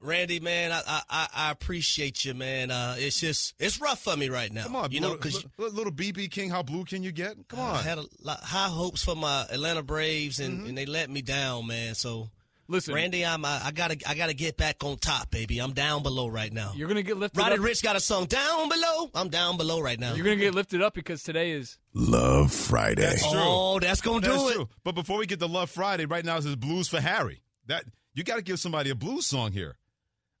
Randy, 0.00 0.38
man, 0.40 0.70
I, 0.72 0.82
I- 0.86 1.02
I 1.08 1.28
I 1.34 1.50
appreciate 1.50 2.24
you, 2.26 2.34
man. 2.34 2.70
Uh, 2.70 2.96
it's 2.98 3.20
just 3.20 3.54
it's 3.58 3.80
rough 3.80 4.02
for 4.02 4.16
me 4.16 4.28
right 4.28 4.52
now. 4.52 4.64
Come 4.64 4.76
on, 4.76 4.90
you 4.90 5.00
know, 5.00 5.12
little, 5.12 5.22
because 5.22 5.44
little, 5.56 5.74
little 5.76 5.92
BB 5.92 6.30
King, 6.30 6.50
how 6.50 6.62
blue 6.62 6.84
can 6.84 7.02
you 7.02 7.12
get? 7.12 7.36
Come 7.48 7.60
on, 7.60 7.76
I 7.76 7.82
had 7.82 7.98
a 7.98 8.04
lot 8.20 8.40
high 8.40 8.68
hopes 8.68 9.02
for 9.04 9.14
my 9.16 9.46
Atlanta 9.50 9.82
Braves, 9.82 10.40
and, 10.40 10.66
and 10.66 10.76
they 10.76 10.84
let 10.86 11.08
me 11.08 11.22
down, 11.22 11.66
man. 11.66 11.94
So. 11.94 12.28
Listen, 12.66 12.94
Randy, 12.94 13.24
I'm 13.26 13.44
I, 13.44 13.60
I 13.66 13.70
gotta 13.72 13.96
I 14.06 14.14
gotta 14.14 14.32
get 14.34 14.56
back 14.56 14.82
on 14.84 14.96
top, 14.96 15.30
baby. 15.30 15.58
I'm 15.58 15.72
down 15.72 16.02
below 16.02 16.28
right 16.28 16.52
now. 16.52 16.72
you're 16.74 16.88
gonna 16.88 17.02
get 17.02 17.16
lifted 17.18 17.38
Roddy 17.40 17.56
up. 17.56 17.60
Rich 17.60 17.82
got 17.82 17.94
a 17.96 18.00
song 18.00 18.24
down 18.26 18.68
below. 18.68 19.10
I'm 19.14 19.28
down 19.28 19.56
below 19.56 19.80
right 19.80 20.00
now. 20.00 20.14
You're 20.14 20.24
gonna 20.24 20.36
get 20.36 20.54
lifted 20.54 20.80
up 20.82 20.94
because 20.94 21.22
today 21.22 21.50
is 21.50 21.78
Love 21.92 22.52
Friday. 22.52 23.02
That's 23.02 23.22
true. 23.22 23.32
Oh, 23.40 23.78
that's 23.80 24.00
gonna 24.00 24.20
That's 24.20 24.34
do 24.42 24.48
it. 24.48 24.54
true. 24.54 24.68
But 24.82 24.94
before 24.94 25.18
we 25.18 25.26
get 25.26 25.40
to 25.40 25.46
Love 25.46 25.68
Friday, 25.70 26.06
right 26.06 26.24
now 26.24 26.38
is 26.38 26.44
this 26.46 26.54
Blues 26.56 26.88
for 26.88 27.00
Harry. 27.00 27.42
That 27.66 27.84
you 28.14 28.24
got 28.24 28.36
to 28.36 28.42
give 28.42 28.58
somebody 28.58 28.90
a 28.90 28.94
blues 28.94 29.26
song 29.26 29.52
here, 29.52 29.76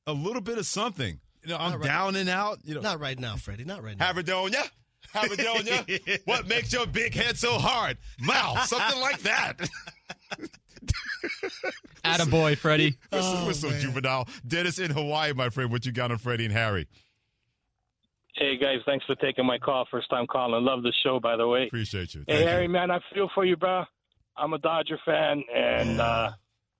a 0.06 0.12
little 0.12 0.42
bit 0.42 0.58
of 0.58 0.66
something. 0.66 1.20
You 1.42 1.50
know, 1.50 1.56
I'm 1.58 1.72
right- 1.74 1.82
down 1.82 2.16
and 2.16 2.28
out. 2.28 2.58
You 2.64 2.74
know, 2.74 2.80
Not 2.80 3.00
right 3.00 3.18
now, 3.18 3.36
Freddie. 3.36 3.64
Not 3.64 3.82
right 3.82 3.98
now. 3.98 4.12
Haverdonia, 4.12 4.68
Haverdonia. 5.14 6.20
what 6.24 6.46
makes 6.46 6.72
your 6.72 6.86
big 6.86 7.14
head 7.14 7.36
so 7.36 7.58
hard? 7.58 7.98
Mouth, 8.20 8.64
something 8.66 9.00
like 9.00 9.20
that. 9.20 9.68
Attaboy, 12.04 12.56
Freddie. 12.56 12.96
We're, 13.12 13.22
so- 13.54 13.68
we're 13.68 13.78
juvenile. 13.78 14.28
Dennis 14.46 14.78
in 14.78 14.90
Hawaii, 14.90 15.32
my 15.32 15.48
friend. 15.50 15.70
What 15.70 15.86
you 15.86 15.92
got 15.92 16.10
on 16.10 16.18
Freddie 16.18 16.44
and 16.44 16.52
Harry? 16.52 16.86
Hey 18.36 18.56
guys, 18.56 18.78
thanks 18.84 19.04
for 19.06 19.14
taking 19.16 19.46
my 19.46 19.58
call. 19.58 19.86
First 19.90 20.10
time 20.10 20.26
calling. 20.26 20.64
Love 20.64 20.82
the 20.82 20.92
show, 21.04 21.20
by 21.20 21.36
the 21.36 21.46
way. 21.46 21.66
Appreciate 21.68 22.14
you. 22.14 22.24
Hey 22.26 22.38
Thank 22.38 22.48
Harry, 22.48 22.62
you. 22.64 22.68
man, 22.68 22.90
I 22.90 22.98
feel 23.14 23.30
for 23.32 23.44
you, 23.44 23.56
bro. 23.56 23.84
I'm 24.36 24.52
a 24.52 24.58
Dodger 24.58 24.98
fan, 25.04 25.44
and 25.54 26.00
uh, 26.00 26.32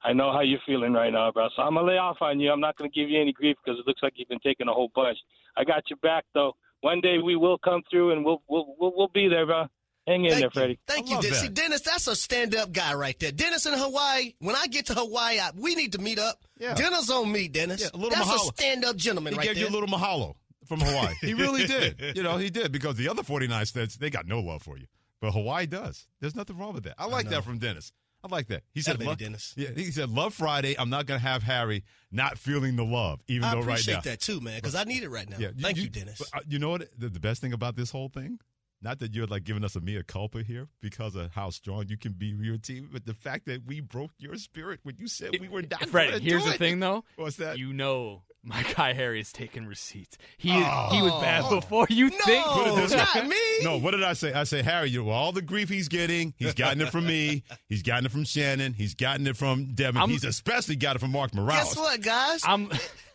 I 0.02 0.12
know 0.12 0.32
how 0.32 0.40
you're 0.40 0.58
feeling 0.66 0.92
right 0.92 1.12
now, 1.12 1.30
bro. 1.30 1.46
So 1.54 1.62
I'm 1.62 1.74
gonna 1.74 1.86
lay 1.86 1.96
off 1.98 2.16
on 2.20 2.40
you. 2.40 2.50
I'm 2.50 2.58
not 2.58 2.76
gonna 2.76 2.90
give 2.90 3.08
you 3.08 3.20
any 3.20 3.32
grief 3.32 3.56
because 3.64 3.78
it 3.78 3.86
looks 3.86 4.02
like 4.02 4.14
you've 4.16 4.28
been 4.28 4.40
taking 4.40 4.66
a 4.66 4.72
whole 4.72 4.90
bunch. 4.96 5.16
I 5.56 5.62
got 5.62 5.84
your 5.88 5.98
back, 5.98 6.24
though. 6.34 6.54
One 6.80 7.00
day 7.00 7.18
we 7.18 7.36
will 7.36 7.56
come 7.58 7.82
through, 7.88 8.10
and 8.10 8.24
we'll 8.24 8.42
we'll 8.48 8.74
we'll, 8.80 8.92
we'll 8.96 9.08
be 9.14 9.28
there, 9.28 9.46
bro. 9.46 9.66
Hang 10.06 10.24
in 10.24 10.30
Thank 10.30 10.40
there, 10.40 10.46
you. 10.46 10.50
Freddie. 10.50 10.78
Thank 10.86 11.08
I 11.10 11.14
you, 11.16 11.22
Dennis. 11.22 11.40
that. 11.40 11.46
See, 11.46 11.52
Dennis, 11.52 11.80
that's 11.80 12.06
a 12.08 12.16
stand-up 12.16 12.72
guy 12.72 12.92
right 12.94 13.18
there. 13.18 13.32
Dennis 13.32 13.64
in 13.66 13.72
Hawaii. 13.74 14.34
When 14.38 14.54
I 14.54 14.66
get 14.66 14.86
to 14.86 14.94
Hawaii, 14.94 15.38
I, 15.38 15.50
we 15.56 15.74
need 15.74 15.92
to 15.92 15.98
meet 15.98 16.18
up. 16.18 16.42
Yeah. 16.58 16.74
Dinner's 16.74 17.08
on 17.10 17.32
me, 17.32 17.48
Dennis. 17.48 17.80
Yeah, 17.80 17.88
a 17.94 17.96
little 17.96 18.10
that's 18.10 18.28
mahalo. 18.28 18.50
a 18.50 18.56
stand-up 18.56 18.96
gentleman 18.96 19.34
right 19.34 19.44
there. 19.46 19.54
He 19.54 19.62
right 19.62 19.64
gave 19.64 19.72
there. 19.72 19.80
you 19.80 19.86
a 19.86 19.86
little 19.86 19.98
mahalo 19.98 20.34
from 20.66 20.80
Hawaii. 20.80 21.14
he 21.22 21.32
really 21.34 21.66
did. 21.66 22.16
You 22.16 22.22
know, 22.22 22.36
he 22.36 22.50
did 22.50 22.70
because 22.72 22.96
the 22.96 23.08
other 23.08 23.22
49 23.22 23.64
states, 23.66 23.96
they 23.96 24.10
got 24.10 24.26
no 24.26 24.40
love 24.40 24.62
for 24.62 24.76
you. 24.76 24.86
But 25.22 25.32
Hawaii 25.32 25.64
does. 25.66 26.06
There's 26.20 26.36
nothing 26.36 26.58
wrong 26.58 26.74
with 26.74 26.84
that. 26.84 26.96
I 26.98 27.06
like 27.06 27.24
know. 27.24 27.30
that 27.32 27.44
from 27.44 27.58
Dennis. 27.58 27.90
I 28.22 28.28
like 28.28 28.48
that. 28.48 28.62
He 28.72 28.80
said, 28.82 28.98
baby 28.98 29.08
love, 29.08 29.18
Dennis. 29.18 29.52
Yeah, 29.56 29.68
he 29.74 29.90
said, 29.90 30.08
Love 30.10 30.32
Friday. 30.32 30.74
I'm 30.78 30.88
not 30.88 31.04
going 31.04 31.20
to 31.20 31.26
have 31.26 31.42
Harry 31.42 31.84
not 32.10 32.38
feeling 32.38 32.74
the 32.76 32.84
love, 32.84 33.20
even 33.28 33.44
I 33.44 33.50
though 33.52 33.58
right 33.58 33.78
appreciate 33.80 34.02
that 34.04 34.20
too, 34.20 34.40
man, 34.40 34.56
because 34.56 34.74
I 34.74 34.84
need 34.84 35.02
it 35.02 35.10
right 35.10 35.28
now. 35.28 35.36
Yeah, 35.38 35.48
Thank 35.58 35.76
you, 35.76 35.88
Dennis. 35.90 36.18
but, 36.18 36.38
uh, 36.38 36.42
you 36.48 36.58
know 36.58 36.70
what? 36.70 36.88
The, 36.98 37.08
the 37.10 37.20
best 37.20 37.42
thing 37.42 37.52
about 37.52 37.76
this 37.76 37.90
whole 37.90 38.08
thing, 38.08 38.38
not 38.84 38.98
that 39.00 39.14
you're 39.14 39.26
like 39.26 39.44
giving 39.44 39.64
us 39.64 39.74
a 39.74 39.80
mea 39.80 40.02
culpa 40.06 40.42
here 40.42 40.68
because 40.80 41.16
of 41.16 41.32
how 41.32 41.50
strong 41.50 41.86
you 41.88 41.96
can 41.96 42.12
be 42.12 42.34
with 42.34 42.44
your 42.44 42.58
team, 42.58 42.90
but 42.92 43.06
the 43.06 43.14
fact 43.14 43.46
that 43.46 43.66
we 43.66 43.80
broke 43.80 44.10
your 44.18 44.36
spirit 44.36 44.80
when 44.82 44.96
you 44.98 45.08
said 45.08 45.30
we 45.40 45.48
were 45.48 45.62
not. 45.62 45.88
Freddie. 45.88 46.12
gonna 46.12 46.22
Here's 46.22 46.42
do 46.44 46.50
the 46.50 46.54
it. 46.54 46.58
thing, 46.58 46.80
though. 46.80 47.02
What's 47.16 47.36
that? 47.36 47.58
You 47.58 47.72
know, 47.72 48.22
my 48.42 48.62
guy 48.76 48.92
Harry 48.92 49.20
is 49.20 49.32
taking 49.32 49.64
receipts. 49.66 50.18
He 50.36 50.50
Oh. 50.52 50.88
he 50.92 51.00
was 51.00 51.12
bad 51.22 51.44
oh. 51.46 51.60
before 51.60 51.86
you 51.88 52.10
think. 52.10 52.46
No, 52.46 52.76
this 52.76 52.92
not 52.92 53.26
me. 53.26 53.36
No, 53.62 53.78
what 53.78 53.92
did 53.92 54.02
I 54.04 54.12
say? 54.12 54.34
I 54.34 54.44
say, 54.44 54.62
Harry, 54.62 54.90
you 54.90 55.04
know, 55.04 55.10
all 55.10 55.32
the 55.32 55.40
grief 55.42 55.70
he's 55.70 55.88
getting, 55.88 56.34
he's 56.36 56.52
gotten 56.54 56.82
it 56.82 56.90
from 56.90 57.06
me. 57.06 57.42
He's 57.68 57.82
gotten 57.82 58.04
it 58.04 58.12
from 58.12 58.24
Shannon. 58.24 58.74
He's 58.74 58.94
gotten 58.94 59.26
it 59.26 59.36
from 59.38 59.72
Devin. 59.74 59.96
I'm- 60.00 60.10
he's 60.10 60.24
especially 60.24 60.76
got 60.76 60.96
it 60.96 60.98
from 60.98 61.12
Mark 61.12 61.34
Morales. 61.34 61.74
Guess 61.74 61.76
what, 61.78 62.02
guys? 62.02 62.42
I'm 62.44 62.70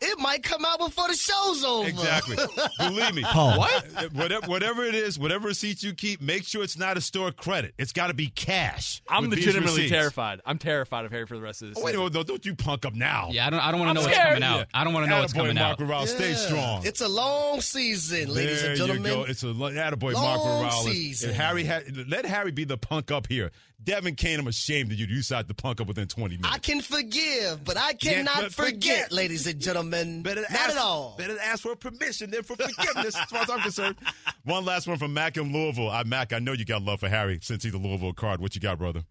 it 0.09 0.19
might 0.19 0.43
come 0.43 0.65
out 0.65 0.79
before 0.79 1.07
the 1.07 1.13
show's 1.15 1.63
over. 1.63 1.87
Exactly. 1.87 2.35
Believe 2.79 3.13
me. 3.15 3.23
Paul. 3.23 3.57
What? 3.59 3.85
Whatever, 4.13 4.47
whatever 4.47 4.83
it 4.83 4.95
is, 4.95 5.17
whatever 5.19 5.47
receipts 5.47 5.83
you 5.83 5.93
keep, 5.93 6.21
make 6.21 6.43
sure 6.43 6.63
it's 6.63 6.77
not 6.77 6.97
a 6.97 7.01
store 7.01 7.31
credit. 7.31 7.73
It's 7.77 7.93
got 7.93 8.07
to 8.07 8.13
be 8.13 8.27
cash. 8.27 9.01
I'm 9.09 9.29
legitimately 9.29 9.89
terrified. 9.89 10.41
I'm 10.45 10.57
terrified 10.57 11.05
of 11.05 11.11
Harry 11.11 11.25
for 11.25 11.35
the 11.35 11.41
rest 11.41 11.61
of 11.61 11.69
this. 11.69 11.77
Oh, 11.77 11.83
wait 11.83 11.91
a 11.95 11.97
season. 11.97 12.11
minute. 12.13 12.27
Don't 12.27 12.45
you 12.45 12.55
punk 12.55 12.85
up 12.85 12.93
now. 12.95 13.29
Yeah, 13.31 13.47
I 13.47 13.49
don't. 13.49 13.59
I 13.59 13.71
don't 13.71 13.79
want 13.79 13.89
to 13.89 13.93
know 14.03 14.07
what's 14.07 14.17
coming 14.17 14.43
out. 14.43 14.67
I 14.73 14.83
don't 14.83 14.93
want 14.93 15.05
to 15.05 15.09
know 15.09 15.19
what's 15.21 15.33
coming 15.33 15.55
Mark 15.55 15.79
out. 15.79 15.85
Morales. 15.87 16.11
Stay 16.11 16.33
strong. 16.33 16.85
It's 16.85 17.01
a 17.01 17.07
long 17.07 17.61
season, 17.61 18.33
ladies 18.33 18.61
there 18.61 18.71
and 18.71 18.77
gentlemen. 18.77 19.03
you 19.03 19.09
go. 19.09 19.23
It's 19.23 19.43
a 19.43 19.47
lo- 19.47 19.71
attaboy, 19.71 20.13
Long 20.13 20.23
Mark 20.23 20.39
Morales. 20.43 20.85
season. 20.85 21.29
If 21.31 21.35
Harry 21.35 21.63
had, 21.63 22.09
let 22.09 22.25
Harry 22.25 22.51
be 22.51 22.63
the 22.63 22.77
punk 22.77 23.11
up 23.11 23.27
here. 23.27 23.51
Devin 23.81 24.15
Kane, 24.15 24.39
I'm 24.39 24.47
ashamed 24.47 24.91
of 24.91 24.99
you. 24.99 25.05
You 25.07 25.15
decided 25.15 25.47
to 25.47 25.53
punk 25.53 25.79
up 25.79 25.87
within 25.87 26.07
20 26.07 26.35
minutes. 26.35 26.53
I 26.53 26.57
can 26.59 26.81
forgive, 26.81 27.63
but 27.63 27.77
I 27.77 27.91
Yeah, 28.01 28.13
cannot 28.23 28.35
but 28.41 28.53
forget, 28.53 28.73
forget. 28.73 29.11
ladies 29.13 29.47
and 29.47 29.59
gentlemen. 29.59 30.21
Better 30.21 30.41
Not 30.41 30.51
ask, 30.51 30.69
at 30.71 30.77
all. 30.77 31.15
Better 31.17 31.37
ask 31.39 31.63
for 31.63 31.75
permission 31.75 32.29
than 32.29 32.43
for 32.43 32.55
forgiveness, 32.57 33.15
as 33.17 33.29
far 33.29 33.43
as 33.43 33.49
I'm 33.49 33.61
concerned. 33.61 33.95
One 34.43 34.65
last 34.65 34.87
one 34.87 34.97
from 34.97 35.13
Mac 35.13 35.37
in 35.37 35.53
Louisville. 35.53 35.89
I, 35.89 36.03
Mac, 36.03 36.33
I 36.33 36.39
know 36.39 36.51
you 36.53 36.65
got 36.65 36.81
love 36.81 36.99
for 36.99 37.07
Harry 37.09 37.39
since 37.41 37.63
he's 37.63 37.73
a 37.73 37.77
Louisville 37.77 38.13
card. 38.13 38.41
What 38.41 38.53
you 38.55 38.61
got, 38.61 38.77
brother? 38.79 39.03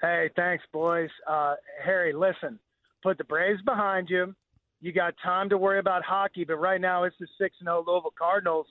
Hey, 0.00 0.30
thanks, 0.36 0.64
boys. 0.72 1.10
Uh, 1.28 1.54
Harry, 1.84 2.12
listen, 2.12 2.58
put 3.02 3.18
the 3.18 3.24
Braves 3.24 3.60
behind 3.62 4.08
you. 4.10 4.34
You 4.80 4.92
got 4.92 5.14
time 5.22 5.48
to 5.50 5.58
worry 5.58 5.78
about 5.80 6.04
hockey, 6.04 6.44
but 6.44 6.56
right 6.56 6.80
now 6.80 7.04
it's 7.04 7.16
the 7.20 7.26
6 7.38 7.56
0 7.62 7.84
Louisville 7.86 8.12
Cardinals. 8.18 8.66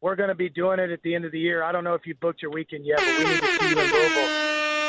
We're 0.00 0.16
going 0.16 0.28
to 0.28 0.34
be 0.34 0.48
doing 0.50 0.80
it 0.80 0.90
at 0.90 1.00
the 1.02 1.14
end 1.14 1.24
of 1.24 1.32
the 1.32 1.38
year. 1.38 1.62
I 1.62 1.72
don't 1.72 1.84
know 1.84 1.94
if 1.94 2.06
you 2.06 2.14
booked 2.20 2.42
your 2.42 2.50
weekend 2.50 2.84
yet, 2.84 2.98
but 2.98 3.18
we 3.18 3.24
need 3.24 3.40
to 3.40 3.46
see 3.46 3.68
you 3.70 3.78
in 3.78 3.90
Louisville. 3.90 4.43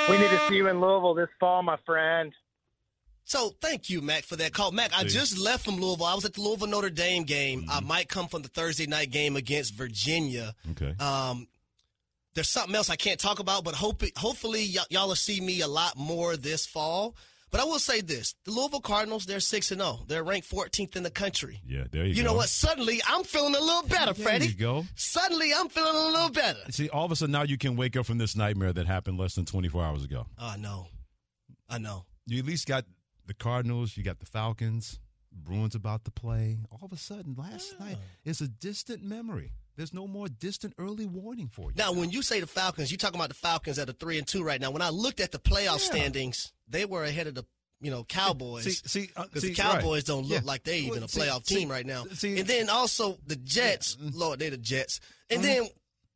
We 0.10 0.18
need 0.18 0.30
to 0.30 0.42
see 0.48 0.56
you 0.56 0.68
in 0.68 0.80
Louisville 0.80 1.14
this 1.16 1.30
fall, 1.40 1.64
my 1.64 1.78
friend. 1.86 2.32
So 3.24 3.54
thank 3.60 3.90
you, 3.90 4.02
Mac, 4.02 4.24
for 4.24 4.36
that 4.36 4.54
call. 4.54 4.72
Mac, 4.72 4.92
I 4.96 5.04
just 5.04 5.38
left 5.40 5.66
from 5.66 5.78
Louisville. 5.78 6.06
I 6.06 6.14
was 6.14 6.26
at 6.26 6.34
the 6.36 6.42
Louisville 6.42 6.68
Notre 6.68 6.92
Dame 6.92 7.24
game. 7.24 7.66
I 7.70 7.80
might 7.80 8.08
come 8.08 8.28
from 8.28 8.44
the 8.44 8.50
Thursday 8.50 8.86
night 8.86 9.10
game 9.10 9.36
against 9.36 9.74
Virginia. 9.74 10.54
Okay. 10.72 10.94
Um, 11.00 11.48
there's 12.36 12.50
something 12.50 12.76
else 12.76 12.90
I 12.92 12.96
can't 12.98 13.20
talk 13.20 13.40
about, 13.40 13.64
but 13.64 13.74
hope 13.74 14.04
hopefully 14.16 14.70
y- 14.76 14.84
y'all 14.92 15.08
will 15.08 15.16
see 15.16 15.42
me 15.42 15.62
a 15.62 15.68
lot 15.68 15.98
more 15.98 16.38
this 16.38 16.68
fall. 16.68 17.16
But 17.56 17.62
I 17.62 17.68
will 17.68 17.80
say 17.80 18.02
this: 18.02 18.36
the 18.44 18.52
Louisville 18.52 18.82
Cardinals, 18.82 19.26
they're 19.26 19.40
six 19.40 19.72
and 19.72 19.80
zero. 19.80 20.00
They're 20.08 20.26
ranked 20.26 20.52
14th 20.52 20.98
in 20.98 21.04
the 21.04 21.10
country. 21.10 21.62
Yeah, 21.66 21.86
there 21.90 22.04
you, 22.04 22.10
You 22.10 22.14
go. 22.16 22.18
You 22.18 22.24
know 22.26 22.34
what? 22.34 22.50
Suddenly, 22.50 23.00
I'm 23.08 23.24
feeling 23.24 23.56
a 23.56 23.62
little 23.62 23.84
better, 23.88 24.12
There 24.12 24.26
Freddie. 24.26 24.48
you 24.48 24.56
go. 24.56 24.84
Suddenly, 24.96 25.52
I'm 25.56 25.70
feeling 25.70 25.96
a 25.96 26.08
little 26.10 26.32
better. 26.32 26.60
See, 26.72 26.90
all 26.90 27.06
of 27.06 27.14
a 27.14 27.16
sudden 27.16 27.32
now 27.32 27.44
you 27.44 27.58
can 27.58 27.78
wake 27.78 27.96
up 27.96 28.06
from 28.08 28.18
this 28.18 28.36
nightmare 28.36 28.74
that 28.74 28.88
happened 28.88 29.18
less 29.18 29.36
than 29.36 29.46
24 29.46 29.86
hours 29.86 30.04
ago. 30.04 30.26
Oh, 30.38 30.50
I 30.50 30.58
know. 30.58 30.88
I 31.70 31.78
know. 31.78 32.04
You 32.28 32.40
at 32.40 32.46
least 32.46 32.68
got 32.68 32.84
the 33.26 33.34
Cardinals, 33.34 33.96
you 33.96 34.04
got 34.04 34.20
the 34.20 34.26
Falcons, 34.26 35.00
Bruins 35.32 35.76
about 35.76 36.04
to 36.04 36.12
play. 36.12 36.58
All 36.70 36.80
of 36.84 36.92
a 36.92 36.98
sudden, 36.98 37.36
last 37.38 37.80
night 37.80 37.96
is 38.26 38.42
a 38.42 38.50
distant 38.50 39.02
memory. 39.02 39.54
There's 39.76 39.94
no 39.94 40.08
more 40.08 40.28
distant 40.28 40.74
early 40.78 41.06
warning 41.06 41.50
for 41.50 41.70
you. 41.70 41.76
Now, 41.76 41.92
when 41.94 42.10
you 42.10 42.22
say 42.22 42.40
the 42.40 42.48
Falcons, 42.48 42.92
you 42.92 42.98
talking 42.98 43.20
about 43.20 43.30
the 43.30 43.36
Falcons 43.36 43.78
at 43.80 43.90
a 43.90 43.94
three 43.94 44.18
and 44.18 44.26
two 44.28 44.44
right 44.44 44.60
now. 44.62 44.72
When 44.72 44.82
I 44.82 44.90
looked 44.90 45.20
at 45.20 45.32
the 45.32 45.40
playoff 45.40 45.80
Yeah. 45.80 45.92
standings, 45.92 46.54
they 46.68 46.86
were 46.86 47.04
ahead 47.04 47.28
of 47.28 47.36
the 47.36 47.44
you 47.82 47.92
know 47.92 48.04
Cowboys. 48.06 48.64
See, 48.64 48.72
see, 48.88 49.10
uh, 49.18 49.24
because 49.24 49.42
see, 49.42 49.50
the 49.50 49.56
Cowboys 49.56 50.02
right. 50.02 50.06
don't 50.06 50.24
look 50.24 50.42
Yeah. 50.44 50.48
like 50.48 50.64
they 50.64 50.80
even 50.80 50.92
Well, 50.92 51.04
a 51.04 51.08
playoff 51.08 51.46
see- 51.46 51.56
team 51.56 51.70
right 51.70 51.86
now. 51.86 52.04
and 52.24 52.48
then 52.48 52.70
also 52.70 53.20
the 53.28 53.36
Jets, 53.36 53.98
Lord, 54.00 54.40
they're 54.40 54.50
the 54.52 54.58
Jets. 54.58 55.00
And 55.30 55.44
Mm-hmm. 55.44 55.48
then 55.64 55.70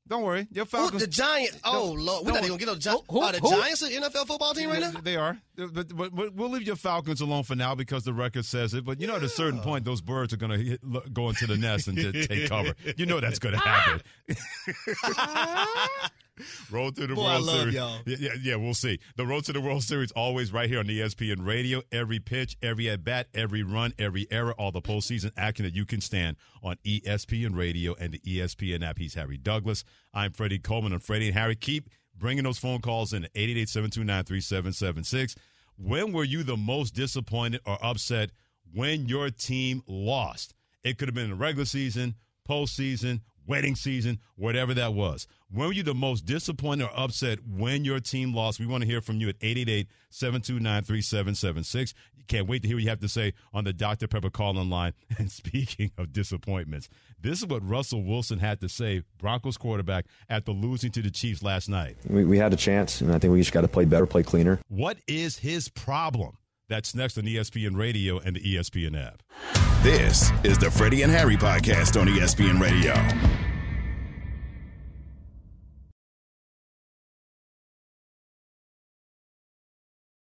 Don't 0.10 0.24
worry. 0.24 0.48
Your 0.52 0.66
Who, 0.66 0.70
Falcons. 0.72 1.02
the 1.04 1.08
Giants. 1.08 1.60
Oh 1.64 1.96
Lord, 1.98 2.26
we're 2.26 2.32
not 2.34 2.40
even 2.40 2.50
gonna 2.50 2.60
get 2.60 2.68
no 2.68 2.76
Giants. 2.76 3.04
Who- 3.10 3.22
Are 3.22 3.32
the 3.32 3.40
who? 3.40 3.50
Giants 3.52 3.82
an 3.84 3.92
NFL 3.92 4.26
football 4.28 4.54
team 4.56 4.70
right 4.70 4.80
now? 4.82 4.92
They 5.04 5.16
are. 5.16 5.38
But, 5.56 5.96
but, 5.96 6.16
but 6.16 6.34
we'll 6.34 6.50
leave 6.50 6.64
your 6.64 6.76
Falcons 6.78 7.22
alone 7.22 7.44
for 7.44 7.56
now 7.56 7.76
because 7.76 8.04
the 8.06 8.14
record 8.14 8.46
says 8.46 8.74
it. 8.74 8.86
But 8.86 9.00
you 9.00 9.08
know, 9.08 9.18
at 9.18 9.24
a 9.24 9.30
certain 9.30 9.60
point, 9.60 9.86
those 9.86 10.02
birds 10.02 10.34
are 10.34 10.38
going 10.38 10.78
to 10.82 11.02
go 11.14 11.30
into 11.30 11.46
the 11.48 11.58
nest 11.58 11.88
and 11.88 11.98
take 11.98 12.50
cover. 12.50 12.74
You 12.98 13.06
know 13.06 13.20
that's 13.20 13.40
going 13.40 13.54
to 13.60 13.60
happen. 13.60 14.02
Road 16.72 16.96
to 16.96 17.08
the 17.08 17.16
Boy, 17.16 17.24
World 17.24 17.46
Series. 17.46 17.76
y'all. 17.76 18.00
Yeah, 18.06 18.18
yeah, 18.20 18.32
yeah, 18.42 18.56
we'll 18.56 18.74
see. 18.74 19.00
The 19.16 19.26
Road 19.26 19.44
to 19.46 19.54
the 19.54 19.62
World 19.62 19.84
Series 19.84 20.12
always 20.12 20.52
right 20.52 20.70
here 20.70 20.80
on 20.80 20.86
ESPN 20.86 21.46
Radio. 21.46 21.82
Every 21.92 22.20
pitch, 22.20 22.58
every 22.62 22.90
at 22.90 23.04
bat, 23.04 23.28
every 23.34 23.64
run, 23.64 23.94
every 24.00 24.28
error, 24.32 24.54
all 24.54 24.72
the 24.72 24.82
postseason 24.82 25.32
action 25.38 25.66
that 25.66 25.76
you 25.76 25.86
can 25.86 26.02
stand 26.02 26.38
on 26.64 26.78
ESPN 26.86 27.56
Radio 27.56 27.96
and 28.00 28.14
the 28.14 28.20
ESPN 28.20 28.88
app. 28.88 28.98
He's 28.98 29.14
Harry 29.16 29.38
Douglas. 29.38 29.84
I'm 30.14 30.32
Freddie 30.32 30.60
Coleman. 30.60 30.94
And 30.94 31.04
Freddie 31.04 31.28
and 31.28 31.38
Harry 31.38 31.56
keep 31.56 31.90
bringing 32.18 32.44
those 32.44 32.58
phone 32.58 32.82
calls 32.82 33.14
in 33.14 33.26
at 33.26 33.34
888-729-3776. 33.34 35.36
When 35.78 36.12
were 36.12 36.24
you 36.24 36.44
the 36.44 36.58
most 36.58 36.94
disappointed 36.94 37.62
or 37.66 37.78
upset 37.84 38.32
when 38.74 39.08
your 39.08 39.30
team 39.30 39.82
lost? 39.88 40.54
It 40.84 40.98
could 40.98 41.08
have 41.08 41.16
been 41.16 41.26
in 41.26 41.30
the 41.32 41.36
regular 41.36 41.66
season, 41.66 42.16
postseason, 42.48 43.22
wedding 43.50 43.76
season, 43.76 44.20
whatever 44.36 44.74
that 44.76 44.94
was. 44.94 45.28
When 45.52 45.68
were 45.68 45.74
you 45.74 45.84
the 45.84 45.96
most 45.96 46.26
disappointed 46.26 46.86
or 46.86 46.92
upset 46.96 47.40
when 47.46 47.84
your 47.84 48.00
team 48.00 48.34
lost? 48.34 48.60
We 48.60 48.68
want 48.68 48.84
to 48.84 48.88
hear 48.88 49.02
from 49.02 49.20
you 49.20 49.28
at 49.30 49.40
888-729-3776. 49.40 51.94
Can't 52.28 52.48
wait 52.48 52.62
to 52.62 52.68
hear 52.68 52.78
what 52.78 52.84
you 52.84 52.90
have 52.90 53.00
to 53.00 53.10
say 53.10 53.34
on 53.52 53.64
the 53.64 53.74
Dr. 53.74 54.08
Pepper 54.08 54.30
call-in 54.30 54.70
line. 54.70 54.94
And 55.18 55.32
speaking 55.32 55.90
of 55.98 56.14
disappointments, 56.14 56.88
this 57.20 57.40
is 57.40 57.48
what 57.48 57.68
Russell 57.68 58.04
Wilson 58.04 58.38
had 58.40 58.62
to 58.62 58.70
say, 58.70 59.02
Broncos 59.18 59.58
quarterback, 59.58 60.06
after 60.30 60.52
losing 60.52 60.92
to 60.92 61.02
the 61.02 61.10
Chiefs 61.10 61.42
last 61.42 61.68
night. 61.68 61.98
We, 62.08 62.24
we 62.24 62.38
had 62.38 62.54
a 62.54 62.56
chance, 62.56 63.02
and 63.02 63.12
I 63.12 63.18
think 63.18 63.34
we 63.34 63.40
just 63.40 63.52
got 63.52 63.62
to 63.62 63.68
play 63.68 63.86
better, 63.86 64.06
play 64.06 64.22
cleaner. 64.24 64.60
What 64.70 64.98
is 65.08 65.40
his 65.40 65.68
problem? 65.68 66.38
That's 66.70 66.94
next 66.94 67.18
on 67.18 67.24
ESPN 67.24 67.76
Radio 67.76 68.20
and 68.20 68.36
the 68.36 68.42
ESPN 68.42 68.96
app. 68.96 69.24
This 69.82 70.32
is 70.44 70.58
the 70.58 70.70
Freddie 70.70 71.02
and 71.02 71.12
Harry 71.12 71.36
podcast 71.36 72.00
on 72.00 72.08
ESPN 72.08 72.62
Radio. 72.62 72.94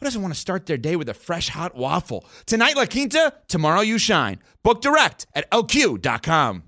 who 0.00 0.06
doesn't 0.06 0.22
want 0.22 0.32
to 0.32 0.40
start 0.40 0.64
their 0.64 0.78
day 0.78 0.96
with 0.96 1.10
a 1.10 1.14
fresh 1.14 1.50
hot 1.50 1.76
waffle? 1.76 2.24
Tonight, 2.46 2.74
La 2.74 2.86
Quinta, 2.86 3.34
tomorrow, 3.48 3.82
you 3.82 3.98
shine. 3.98 4.38
Book 4.62 4.80
direct 4.80 5.26
at 5.34 5.48
lq.com. 5.50 6.62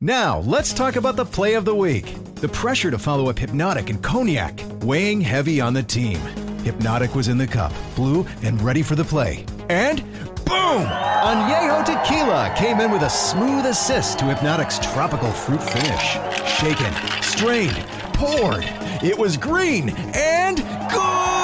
Now, 0.00 0.38
let's 0.40 0.72
talk 0.72 0.96
about 0.96 1.16
the 1.16 1.24
play 1.24 1.54
of 1.54 1.64
the 1.64 1.74
week. 1.74 2.14
The 2.36 2.48
pressure 2.48 2.90
to 2.92 2.98
follow 2.98 3.28
up 3.28 3.38
Hypnotic 3.38 3.90
and 3.90 4.02
Cognac, 4.02 4.60
weighing 4.82 5.20
heavy 5.20 5.60
on 5.60 5.74
the 5.74 5.82
team. 5.82 6.18
Hypnotic 6.62 7.14
was 7.14 7.28
in 7.28 7.38
the 7.38 7.46
cup, 7.46 7.72
blue, 7.96 8.24
and 8.42 8.60
ready 8.62 8.82
for 8.82 8.94
the 8.94 9.04
play. 9.04 9.44
And 9.68 10.02
boom! 10.44 10.84
Añejo 10.86 11.84
Tequila 11.84 12.54
came 12.56 12.80
in 12.80 12.90
with 12.92 13.02
a 13.02 13.10
smooth 13.10 13.66
assist 13.66 14.20
to 14.20 14.26
Hypnotic's 14.26 14.78
tropical 14.78 15.32
fruit 15.32 15.62
finish. 15.62 16.18
Shaken, 16.58 16.92
strained, 17.22 17.84
poured. 18.14 18.64
It 19.02 19.18
was 19.18 19.36
green 19.36 19.90
and 20.14 20.58
good! 20.90 21.43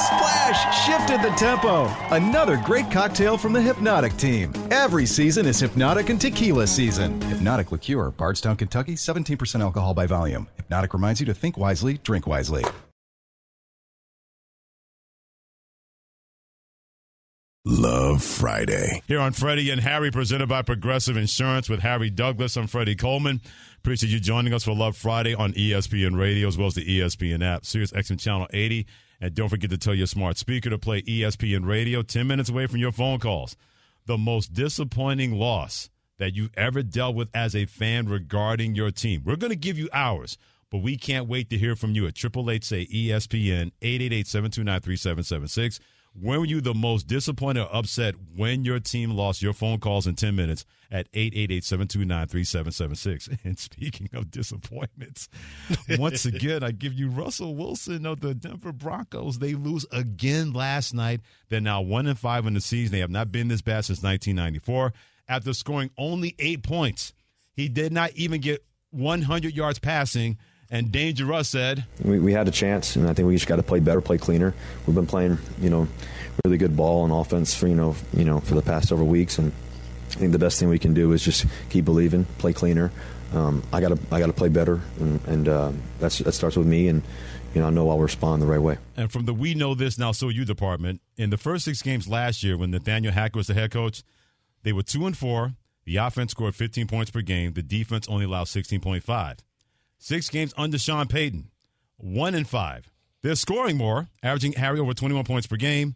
The 0.00 0.06
playmaking 0.06 0.18
splash 0.18 0.86
shifted 0.86 1.22
the 1.22 1.34
tempo. 1.36 1.86
Another 2.14 2.56
great 2.64 2.90
cocktail 2.90 3.36
from 3.36 3.52
the 3.52 3.60
Hypnotic 3.60 4.16
team. 4.16 4.52
Every 4.70 5.06
season 5.06 5.46
is 5.46 5.60
Hypnotic 5.60 6.08
and 6.08 6.20
Tequila 6.20 6.66
season. 6.66 7.20
Hypnotic 7.22 7.72
Liqueur, 7.72 8.10
Bardstown, 8.10 8.56
Kentucky, 8.56 8.94
17% 8.94 9.60
alcohol 9.60 9.94
by 9.94 10.06
volume. 10.06 10.48
Hypnotic 10.56 10.94
reminds 10.94 11.20
you 11.20 11.26
to 11.26 11.34
think 11.34 11.56
wisely, 11.56 11.98
drink 11.98 12.26
wisely. 12.26 12.64
Love 17.66 18.24
Friday. 18.24 19.02
Here 19.06 19.20
on 19.20 19.32
Freddie 19.32 19.68
and 19.68 19.82
Harry, 19.82 20.10
presented 20.10 20.48
by 20.48 20.62
Progressive 20.62 21.18
Insurance 21.18 21.68
with 21.68 21.80
Harry 21.80 22.08
Douglas. 22.08 22.56
I'm 22.56 22.66
Freddie 22.66 22.96
Coleman. 22.96 23.42
Appreciate 23.78 24.10
you 24.10 24.18
joining 24.18 24.54
us 24.54 24.64
for 24.64 24.74
Love 24.74 24.96
Friday 24.96 25.34
on 25.34 25.52
ESPN 25.52 26.18
Radio 26.18 26.48
as 26.48 26.56
well 26.56 26.68
as 26.68 26.74
the 26.74 27.00
ESPN 27.00 27.44
app, 27.44 27.66
Sirius 27.66 27.92
XM 27.92 28.18
Channel 28.18 28.46
80. 28.52 28.86
And 29.20 29.34
don't 29.34 29.48
forget 29.48 29.70
to 29.70 29.78
tell 29.78 29.94
your 29.94 30.06
smart 30.06 30.38
speaker 30.38 30.70
to 30.70 30.78
play 30.78 31.02
ESPN 31.02 31.66
Radio 31.66 32.02
10 32.02 32.26
minutes 32.26 32.48
away 32.48 32.66
from 32.66 32.78
your 32.78 32.92
phone 32.92 33.18
calls. 33.18 33.56
The 34.06 34.16
most 34.16 34.54
disappointing 34.54 35.32
loss 35.32 35.90
that 36.18 36.34
you've 36.34 36.50
ever 36.56 36.82
dealt 36.82 37.16
with 37.16 37.28
as 37.34 37.54
a 37.54 37.66
fan 37.66 38.08
regarding 38.08 38.74
your 38.74 38.90
team. 38.90 39.22
We're 39.24 39.36
going 39.36 39.50
to 39.52 39.56
give 39.56 39.78
you 39.78 39.88
hours, 39.92 40.38
but 40.70 40.78
we 40.78 40.96
can't 40.96 41.28
wait 41.28 41.50
to 41.50 41.58
hear 41.58 41.76
from 41.76 41.92
you 41.92 42.06
at 42.06 42.16
888 42.16 42.64
say 42.64 42.86
ESPN 42.86 43.72
888 43.82 44.26
729 44.26 44.80
3776. 44.80 45.80
When 46.12 46.40
were 46.40 46.46
you 46.46 46.60
the 46.60 46.74
most 46.74 47.06
disappointed 47.06 47.62
or 47.62 47.72
upset 47.74 48.16
when 48.34 48.64
your 48.64 48.80
team 48.80 49.12
lost 49.12 49.42
your 49.42 49.52
phone 49.52 49.78
calls 49.78 50.08
in 50.08 50.16
10 50.16 50.34
minutes 50.34 50.66
at 50.90 51.10
888-729-3776? 51.12 53.38
And 53.44 53.58
speaking 53.58 54.08
of 54.12 54.30
disappointments, 54.30 55.28
once 55.98 56.24
again, 56.24 56.64
I 56.64 56.70
give 56.72 56.94
you 56.94 57.08
Russell 57.08 57.54
Wilson 57.54 58.06
of 58.06 58.20
the 58.20 58.34
Denver 58.34 58.72
Broncos. 58.72 59.38
They 59.38 59.54
lose 59.54 59.86
again 59.92 60.52
last 60.52 60.94
night. 60.94 61.20
They're 61.48 61.60
now 61.60 61.80
1 61.80 62.08
and 62.08 62.18
5 62.18 62.46
in 62.46 62.54
the 62.54 62.60
season. 62.60 62.90
They 62.92 63.00
have 63.00 63.10
not 63.10 63.30
been 63.30 63.46
this 63.48 63.62
bad 63.62 63.84
since 63.84 64.02
1994 64.02 64.92
after 65.28 65.54
scoring 65.54 65.90
only 65.96 66.34
8 66.40 66.64
points. 66.64 67.12
He 67.54 67.68
did 67.68 67.92
not 67.92 68.10
even 68.14 68.40
get 68.40 68.64
100 68.90 69.54
yards 69.54 69.78
passing 69.78 70.38
and 70.70 70.92
Danger 70.92 71.24
Russ 71.24 71.48
said, 71.48 71.84
We, 72.02 72.20
we 72.20 72.32
had 72.32 72.46
a 72.48 72.50
chance, 72.50 72.96
and 72.96 73.08
I 73.08 73.14
think 73.14 73.26
we 73.26 73.34
just 73.34 73.46
got 73.46 73.56
to 73.56 73.62
play 73.62 73.80
better, 73.80 74.00
play 74.00 74.18
cleaner. 74.18 74.54
We've 74.86 74.94
been 74.94 75.06
playing, 75.06 75.38
you 75.60 75.70
know, 75.70 75.88
really 76.44 76.58
good 76.58 76.76
ball 76.76 77.02
on 77.02 77.10
offense 77.10 77.54
for 77.54 77.66
you 77.66 77.74
know, 77.74 77.96
you 78.14 78.24
know, 78.24 78.40
for 78.40 78.54
the 78.54 78.62
past 78.62 78.88
several 78.88 79.08
weeks, 79.08 79.38
and 79.38 79.52
I 80.12 80.14
think 80.14 80.32
the 80.32 80.38
best 80.38 80.58
thing 80.58 80.68
we 80.68 80.78
can 80.78 80.94
do 80.94 81.12
is 81.12 81.24
just 81.24 81.46
keep 81.68 81.84
believing, 81.84 82.24
play 82.38 82.52
cleaner. 82.52 82.90
Um, 83.32 83.62
I 83.72 83.80
got 83.80 83.88
to 83.90 83.98
I 84.10 84.18
got 84.18 84.26
to 84.26 84.32
play 84.32 84.48
better, 84.48 84.80
and, 84.98 85.20
and 85.26 85.48
uh, 85.48 85.72
that's 85.98 86.18
that 86.18 86.32
starts 86.32 86.56
with 86.56 86.66
me, 86.66 86.88
and 86.88 87.02
you 87.54 87.60
know 87.60 87.66
I 87.66 87.70
know 87.70 87.88
I'll 87.90 87.98
respond 87.98 88.42
the 88.42 88.46
right 88.46 88.60
way. 88.60 88.78
And 88.96 89.10
from 89.10 89.24
the 89.24 89.34
We 89.34 89.54
Know 89.54 89.74
This 89.74 89.98
Now 89.98 90.12
So 90.12 90.28
You 90.28 90.44
department, 90.44 91.00
in 91.16 91.30
the 91.30 91.36
first 91.36 91.64
six 91.64 91.82
games 91.82 92.08
last 92.08 92.42
year, 92.42 92.56
when 92.56 92.70
Nathaniel 92.70 93.12
Hackett 93.12 93.36
was 93.36 93.46
the 93.46 93.54
head 93.54 93.70
coach, 93.70 94.02
they 94.62 94.72
were 94.72 94.82
two 94.82 95.06
and 95.06 95.16
four. 95.16 95.54
The 95.84 95.96
offense 95.96 96.32
scored 96.32 96.54
15 96.54 96.86
points 96.86 97.10
per 97.10 97.20
game. 97.22 97.54
The 97.54 97.62
defense 97.62 98.06
only 98.08 98.24
allowed 98.26 98.46
16.5. 98.46 99.38
Six 100.02 100.30
games 100.30 100.54
under 100.56 100.78
Sean 100.78 101.08
Payton, 101.08 101.50
one 101.98 102.34
and 102.34 102.48
five. 102.48 102.90
They're 103.22 103.34
scoring 103.34 103.76
more, 103.76 104.08
averaging 104.22 104.54
Harry 104.54 104.80
over 104.80 104.94
21 104.94 105.24
points 105.24 105.46
per 105.46 105.56
game. 105.56 105.94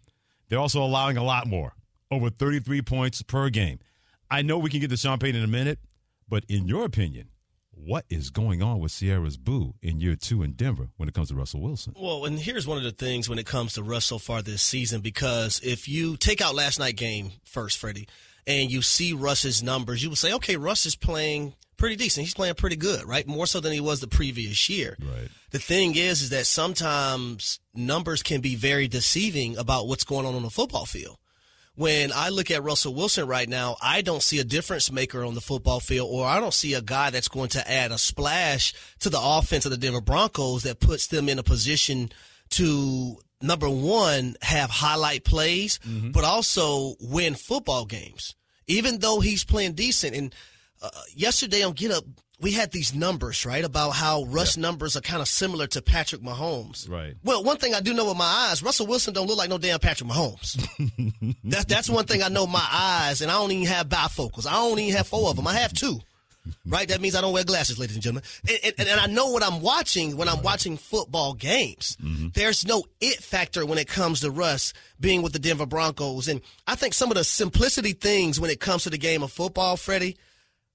They're 0.50 0.58
also 0.58 0.82
allowing 0.82 1.16
a 1.16 1.24
lot 1.24 1.46
more, 1.46 1.72
over 2.10 2.28
33 2.28 2.82
points 2.82 3.22
per 3.22 3.48
game. 3.48 3.78
I 4.30 4.42
know 4.42 4.58
we 4.58 4.68
can 4.68 4.80
get 4.80 4.90
to 4.90 4.98
Sean 4.98 5.18
Payton 5.18 5.38
in 5.38 5.44
a 5.44 5.50
minute, 5.50 5.78
but 6.28 6.44
in 6.50 6.68
your 6.68 6.84
opinion, 6.84 7.30
what 7.70 8.04
is 8.10 8.28
going 8.28 8.62
on 8.62 8.78
with 8.78 8.92
Sierra's 8.92 9.38
Boo 9.38 9.72
in 9.80 10.00
year 10.00 10.16
two 10.16 10.42
in 10.42 10.52
Denver 10.52 10.90
when 10.98 11.08
it 11.08 11.14
comes 11.14 11.30
to 11.30 11.34
Russell 11.34 11.62
Wilson? 11.62 11.94
Well, 11.98 12.26
and 12.26 12.38
here's 12.38 12.66
one 12.66 12.76
of 12.76 12.84
the 12.84 12.92
things 12.92 13.30
when 13.30 13.38
it 13.38 13.46
comes 13.46 13.72
to 13.72 13.82
Russ 13.82 14.04
so 14.04 14.18
far 14.18 14.42
this 14.42 14.60
season, 14.60 15.00
because 15.00 15.62
if 15.64 15.88
you 15.88 16.18
take 16.18 16.42
out 16.42 16.54
last 16.54 16.78
night 16.78 16.96
game 16.96 17.30
first, 17.42 17.78
Freddie, 17.78 18.06
and 18.46 18.70
you 18.70 18.82
see 18.82 19.12
Russ's 19.12 19.62
numbers, 19.62 20.02
you 20.02 20.10
would 20.10 20.18
say, 20.18 20.32
okay, 20.34 20.56
Russ 20.56 20.86
is 20.86 20.96
playing 20.96 21.54
pretty 21.76 21.96
decent. 21.96 22.24
He's 22.24 22.34
playing 22.34 22.54
pretty 22.54 22.76
good, 22.76 23.06
right? 23.06 23.26
More 23.26 23.46
so 23.46 23.60
than 23.60 23.72
he 23.72 23.80
was 23.80 24.00
the 24.00 24.06
previous 24.06 24.68
year. 24.68 24.96
Right. 25.00 25.28
The 25.50 25.58
thing 25.58 25.96
is, 25.96 26.22
is 26.22 26.30
that 26.30 26.46
sometimes 26.46 27.60
numbers 27.74 28.22
can 28.22 28.40
be 28.40 28.54
very 28.54 28.88
deceiving 28.88 29.56
about 29.56 29.88
what's 29.88 30.04
going 30.04 30.26
on 30.26 30.34
on 30.34 30.42
the 30.42 30.50
football 30.50 30.86
field. 30.86 31.18
When 31.76 32.12
I 32.12 32.28
look 32.28 32.52
at 32.52 32.62
Russell 32.62 32.94
Wilson 32.94 33.26
right 33.26 33.48
now, 33.48 33.76
I 33.82 34.00
don't 34.02 34.22
see 34.22 34.38
a 34.38 34.44
difference 34.44 34.92
maker 34.92 35.24
on 35.24 35.34
the 35.34 35.40
football 35.40 35.80
field, 35.80 36.08
or 36.12 36.24
I 36.24 36.38
don't 36.38 36.54
see 36.54 36.74
a 36.74 36.80
guy 36.80 37.10
that's 37.10 37.26
going 37.26 37.48
to 37.50 37.68
add 37.68 37.90
a 37.90 37.98
splash 37.98 38.72
to 39.00 39.10
the 39.10 39.20
offense 39.20 39.64
of 39.64 39.72
the 39.72 39.76
Denver 39.76 40.00
Broncos 40.00 40.62
that 40.62 40.78
puts 40.78 41.08
them 41.08 41.28
in 41.28 41.40
a 41.40 41.42
position 41.42 42.12
to 42.50 43.18
number 43.44 43.68
one 43.68 44.36
have 44.42 44.70
highlight 44.70 45.24
plays, 45.24 45.78
but 46.12 46.24
also 46.24 46.94
win 47.00 47.34
football 47.34 47.84
games. 47.84 48.34
Even 48.66 48.98
though 48.98 49.20
he's 49.20 49.44
playing 49.44 49.74
decent, 49.74 50.16
and 50.16 50.34
uh, 50.82 50.88
yesterday 51.14 51.62
on 51.62 51.72
Get 51.72 51.90
Up, 51.90 52.04
we 52.40 52.52
had 52.52 52.72
these 52.72 52.94
numbers, 52.94 53.46
right, 53.46 53.64
about 53.64 53.90
how 53.90 54.24
Russ 54.24 54.56
numbers 54.56 54.96
are 54.96 55.00
kind 55.00 55.22
of 55.22 55.28
similar 55.28 55.66
to 55.68 55.80
Patrick 55.80 56.20
Mahomes. 56.20 56.88
Right. 56.90 57.14
Well, 57.22 57.44
one 57.44 57.58
thing 57.58 57.74
I 57.74 57.80
do 57.80 57.94
know 57.94 58.06
with 58.06 58.16
my 58.16 58.24
eyes, 58.24 58.62
Russell 58.62 58.86
Wilson 58.86 59.14
don't 59.14 59.26
look 59.26 59.38
like 59.38 59.48
no 59.50 59.58
damn 59.58 59.78
Patrick 59.78 60.10
Mahomes. 60.10 60.56
that's 61.44 61.64
that's 61.66 61.88
one 61.88 62.06
thing 62.06 62.22
I 62.22 62.28
know. 62.28 62.46
My 62.46 62.66
eyes, 62.70 63.22
and 63.22 63.30
I 63.30 63.34
don't 63.34 63.52
even 63.52 63.66
have 63.66 63.88
bifocals. 63.88 64.46
I 64.46 64.52
don't 64.52 64.78
even 64.78 64.96
have 64.96 65.06
four 65.06 65.30
of 65.30 65.36
them. 65.36 65.46
I 65.46 65.54
have 65.54 65.72
two. 65.72 66.00
Right. 66.66 66.88
That 66.88 67.00
means 67.00 67.14
I 67.14 67.20
don't 67.20 67.32
wear 67.32 67.44
glasses, 67.44 67.78
ladies 67.78 67.96
and 67.96 68.02
gentlemen. 68.02 68.24
And, 68.48 68.74
and, 68.78 68.88
and 68.88 69.00
I 69.00 69.06
know 69.06 69.30
what 69.30 69.42
I'm 69.42 69.60
watching 69.60 70.16
when 70.16 70.28
I'm 70.28 70.42
watching 70.42 70.76
football 70.76 71.34
games. 71.34 71.96
There's 72.34 72.66
no 72.66 72.84
it 73.00 73.22
factor 73.22 73.64
when 73.64 73.78
it 73.78 73.88
comes 73.88 74.20
to 74.20 74.30
Russ 74.30 74.72
being 75.00 75.22
with 75.22 75.32
the 75.32 75.38
Denver 75.38 75.66
Broncos, 75.66 76.28
and 76.28 76.40
I 76.66 76.74
think 76.74 76.94
some 76.94 77.10
of 77.10 77.16
the 77.16 77.24
simplicity 77.24 77.92
things 77.92 78.40
when 78.40 78.50
it 78.50 78.60
comes 78.60 78.84
to 78.84 78.90
the 78.90 78.98
game 78.98 79.22
of 79.22 79.32
football, 79.32 79.76
Freddie 79.76 80.16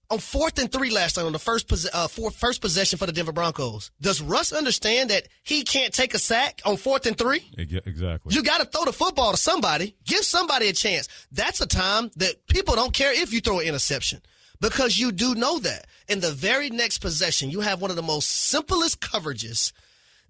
on 0.09 0.17
fourth 0.17 0.57
and 0.57 0.71
three 0.71 0.89
last 0.89 1.17
night 1.17 1.25
on 1.25 1.31
the 1.31 1.39
first 1.39 1.67
pos- 1.67 1.87
uh, 1.93 2.07
four, 2.07 2.31
first 2.31 2.61
possession 2.61 2.97
for 2.97 3.05
the 3.05 3.11
Denver 3.11 3.31
Broncos. 3.31 3.91
Does 4.01 4.21
Russ 4.21 4.51
understand 4.51 5.09
that 5.11 5.27
he 5.43 5.63
can't 5.63 5.93
take 5.93 6.13
a 6.13 6.19
sack 6.19 6.61
on 6.65 6.77
fourth 6.77 7.05
and 7.05 7.17
three? 7.17 7.43
Exactly. 7.85 8.33
You 8.33 8.43
got 8.43 8.59
to 8.59 8.65
throw 8.65 8.85
the 8.85 8.93
football 8.93 9.31
to 9.31 9.37
somebody. 9.37 9.95
Give 10.05 10.23
somebody 10.23 10.67
a 10.67 10.73
chance. 10.73 11.07
That's 11.31 11.61
a 11.61 11.67
time 11.67 12.09
that 12.15 12.47
people 12.47 12.75
don't 12.75 12.93
care 12.93 13.13
if 13.13 13.31
you 13.33 13.39
throw 13.39 13.59
an 13.59 13.67
interception 13.67 14.21
because 14.61 14.97
you 14.97 15.11
do 15.11 15.35
know 15.35 15.59
that. 15.59 15.85
In 16.07 16.21
the 16.21 16.31
very 16.31 16.69
next 16.69 16.99
possession, 16.99 17.49
you 17.49 17.59
have 17.61 17.81
one 17.81 17.91
of 17.91 17.95
the 17.95 18.01
most 18.01 18.29
simplest 18.29 18.99
coverages 18.99 19.71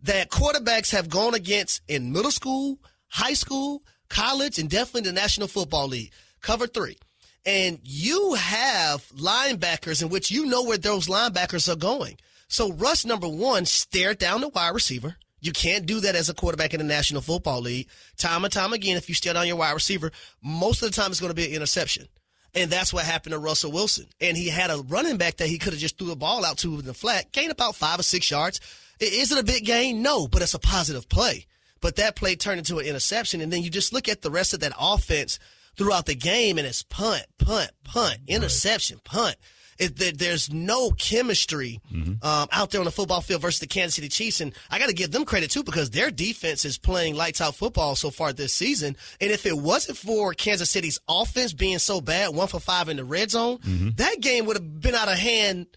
that 0.04 0.30
quarterbacks 0.30 0.92
have 0.92 1.10
gone 1.10 1.34
against 1.34 1.82
in 1.88 2.12
middle 2.12 2.32
school, 2.32 2.80
high 3.08 3.34
school, 3.34 3.84
college, 4.10 4.60
and 4.60 4.70
definitely 4.70 5.10
the 5.10 5.14
National 5.14 5.48
Football 5.48 5.88
League. 5.88 6.12
Cover 6.42 6.68
three. 6.68 6.98
And 7.46 7.80
you 7.84 8.34
have 8.36 9.08
linebackers 9.14 10.02
in 10.02 10.10
which 10.10 10.32
you 10.32 10.46
know 10.46 10.64
where 10.64 10.78
those 10.78 11.08
linebackers 11.08 11.72
are 11.72 11.78
going. 11.78 12.18
So 12.48 12.72
rush 12.74 13.06
number 13.06 13.28
one, 13.28 13.66
stared 13.66 14.18
down 14.18 14.42
the 14.42 14.50
wide 14.50 14.74
receiver. 14.74 15.16
You 15.42 15.54
can't 15.54 15.86
do 15.86 16.02
that 16.02 16.16
as 16.16 16.30
a 16.30 16.34
quarterback 16.34 16.74
in 16.74 16.80
the 16.80 16.86
National 16.86 17.22
Football 17.22 17.62
League. 17.62 17.88
Time 18.18 18.44
and 18.44 18.52
time 18.52 18.74
again, 18.74 18.98
if 18.98 19.08
you 19.08 19.16
stare 19.16 19.34
down 19.34 19.48
your 19.48 19.56
wide 19.56 19.72
receiver, 19.72 20.12
most 20.44 20.84
of 20.84 20.90
the 20.90 20.96
time 20.96 21.12
it's 21.12 21.22
going 21.22 21.30
to 21.30 21.36
be 21.36 21.46
an 21.46 21.54
interception. 21.54 22.08
And 22.56 22.72
that's 22.72 22.92
what 22.92 23.06
happened 23.06 23.34
to 23.34 23.40
Russell 23.40 23.72
Wilson. 23.72 24.08
And 24.20 24.36
he 24.36 24.50
had 24.50 24.72
a 24.72 24.84
running 24.88 25.18
back 25.18 25.38
that 25.38 25.48
he 25.48 25.60
could 25.60 25.74
have 25.74 25.80
just 25.80 25.98
threw 25.98 26.08
the 26.08 26.16
ball 26.16 26.44
out 26.44 26.58
to 26.60 26.80
in 26.80 26.86
the 26.86 26.94
flat, 26.94 27.32
gained 27.32 27.52
about 27.52 27.76
five 27.76 28.00
or 28.00 28.04
six 28.04 28.30
yards. 28.30 28.60
Is 29.00 29.32
it 29.32 29.38
a 29.38 29.44
big 29.44 29.66
gain? 29.66 30.02
No, 30.02 30.28
but 30.28 30.42
it's 30.42 30.54
a 30.54 30.60
positive 30.60 31.08
play. 31.08 31.46
But 31.80 31.96
that 31.96 32.16
play 32.16 32.36
turned 32.36 32.60
into 32.60 32.80
an 32.80 32.86
interception. 32.86 33.40
And 33.40 33.54
then 33.54 33.62
you 33.62 33.70
just 33.70 33.94
look 33.94 34.10
at 34.10 34.22
the 34.22 34.32
rest 34.32 34.54
of 34.54 34.60
that 34.62 34.74
offense 34.80 35.40
throughout 35.78 36.06
the 36.06 36.16
game, 36.16 36.58
and 36.58 36.68
it's 36.68 36.84
punt, 36.84 37.26
punt, 37.38 37.72
punt, 37.86 38.18
interception, 38.28 39.00
punt. 39.06 39.38
It, 39.80 39.96
there, 39.96 40.12
there's 40.12 40.52
no 40.52 40.92
chemistry 40.92 41.80
um, 42.22 42.48
out 42.52 42.70
there 42.72 42.82
on 42.82 42.86
the 42.86 42.92
football 42.92 43.22
field 43.22 43.42
versus 43.42 43.60
the 43.62 43.68
Kansas 43.68 43.96
City 43.96 44.10
Chiefs, 44.10 44.42
and 44.42 44.54
I 44.70 44.78
got 44.78 44.90
to 44.90 44.94
give 44.94 45.12
them 45.12 45.24
credit 45.24 45.52
too 45.52 45.64
because 45.64 45.90
their 45.92 46.12
defense 46.12 46.66
is 46.66 46.78
playing 46.78 47.16
lights 47.16 47.40
out 47.40 47.56
football 47.56 47.96
so 47.96 48.10
far 48.10 48.34
this 48.34 48.54
season. 48.54 48.98
And 49.22 49.32
if 49.32 49.46
it 49.46 49.58
wasn't 49.58 49.98
for 49.98 50.34
Kansas 50.34 50.70
City's 50.70 51.00
offense 51.08 51.54
being 51.54 51.80
so 51.80 52.02
bad, 52.02 52.36
one 52.36 52.48
for 52.50 52.60
five 52.60 52.90
in 52.90 52.98
the 52.98 53.06
red 53.06 53.32
zone, 53.32 53.60
that 53.96 54.20
game 54.20 54.46
would 54.46 54.58
have 54.58 54.82
been 54.82 54.96
out 54.96 55.08
of 55.08 55.18
hand 55.18 55.68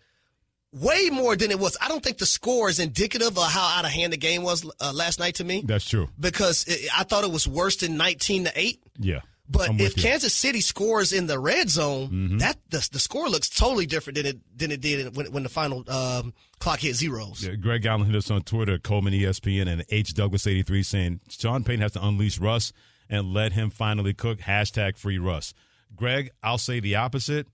way 0.73 1.11
more 1.13 1.37
than 1.37 1.51
it 1.51 1.59
was. 1.61 1.77
I 1.81 1.89
don't 1.89 2.03
think 2.03 2.19
the 2.19 2.27
score 2.27 2.69
is 2.69 2.79
indicative 2.81 3.37
of 3.39 3.45
how 3.45 3.79
out 3.79 3.85
of 3.85 3.91
hand 3.91 4.13
the 4.13 4.17
game 4.17 4.43
was 4.43 4.69
uh, 4.81 4.93
last 4.95 5.19
night 5.21 5.35
to 5.37 5.45
me 5.45 5.63
That's 5.65 5.89
true. 5.89 6.09
because 6.19 6.65
it, 6.67 6.89
I 6.97 7.05
thought 7.05 7.25
it 7.25 7.31
was 7.31 7.47
worse 7.47 7.77
than 7.77 7.97
19 7.97 8.45
to 8.45 8.53
8. 8.55 8.83
Yeah. 8.99 9.21
But 9.53 9.69
I'm 9.71 9.81
if. 9.81 9.95
Kansas 9.97 10.33
City 10.35 10.61
scores 10.61 11.13
in 11.13 11.27
the 11.27 11.39
red 11.39 11.69
zone, 11.69 12.09
Mm-hmm. 12.09 12.39
that 12.39 12.59
the, 12.71 12.89
the 12.93 12.99
score 12.99 13.29
looks 13.29 13.49
totally 13.49 13.87
different 13.87 14.17
than 14.17 14.27
it 14.27 14.39
than 14.59 14.71
it 14.71 14.81
did 14.81 15.15
when, 15.17 15.31
when 15.33 15.43
the 15.43 15.49
final 15.49 15.85
um, 15.91 16.33
clock 16.59 16.81
hit 16.81 16.97
zeros. 16.97 17.45
Yeah, 17.47 17.55
Greg 17.57 17.85
Allen 17.87 18.07
hit 18.07 18.17
us 18.17 18.31
on 18.31 18.43
Twitter, 18.43 18.79
Coleman 18.79 19.13
ESPN, 19.13 19.69
and 19.69 19.85
H 19.91 20.15
Douglas 20.15 20.47
eighty 20.47 20.63
three 20.63 20.83
saying 20.83 21.21
Sean 21.29 21.65
Payton 21.65 21.83
has 21.83 21.93
to 21.93 22.05
unleash 22.07 22.39
Russ 22.39 22.73
and 23.11 23.33
let 23.35 23.53
him 23.53 23.71
finally 23.71 24.15
cook. 24.15 24.39
Hashtag 24.41 24.97
free 24.97 25.19
Russ. 25.19 25.53
Greg, 25.95 26.31
I'll 26.43 26.59
say 26.59 26.81
the 26.81 26.97
opposite. 26.97 27.47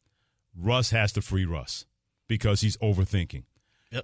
Russ 0.57 0.91
has 0.91 1.13
to 1.13 1.23
free 1.23 1.45
Russ 1.45 1.85
because 2.29 2.61
he's 2.61 2.77
overthinking. 2.79 3.45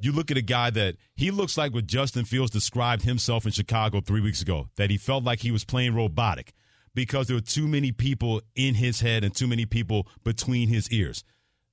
You 0.00 0.12
look 0.12 0.30
at 0.30 0.36
a 0.38 0.42
guy 0.42 0.70
that 0.70 0.96
he 1.14 1.30
looks 1.30 1.58
like 1.58 1.74
what 1.74 1.86
Justin 1.86 2.24
Fields 2.24 2.50
described 2.50 3.02
himself 3.02 3.44
in 3.44 3.52
Chicago 3.52 4.00
three 4.00 4.22
weeks 4.22 4.40
ago, 4.40 4.68
that 4.76 4.88
he 4.88 4.96
felt 4.96 5.24
like 5.24 5.40
he 5.40 5.50
was 5.50 5.64
playing 5.64 5.94
robotic 5.94 6.54
because 6.94 7.26
there 7.26 7.36
were 7.36 7.40
too 7.40 7.68
many 7.68 7.92
people 7.92 8.42
in 8.54 8.74
his 8.74 9.00
head 9.00 9.24
and 9.24 9.34
too 9.34 9.46
many 9.46 9.66
people 9.66 10.06
between 10.22 10.68
his 10.68 10.90
ears. 10.90 11.24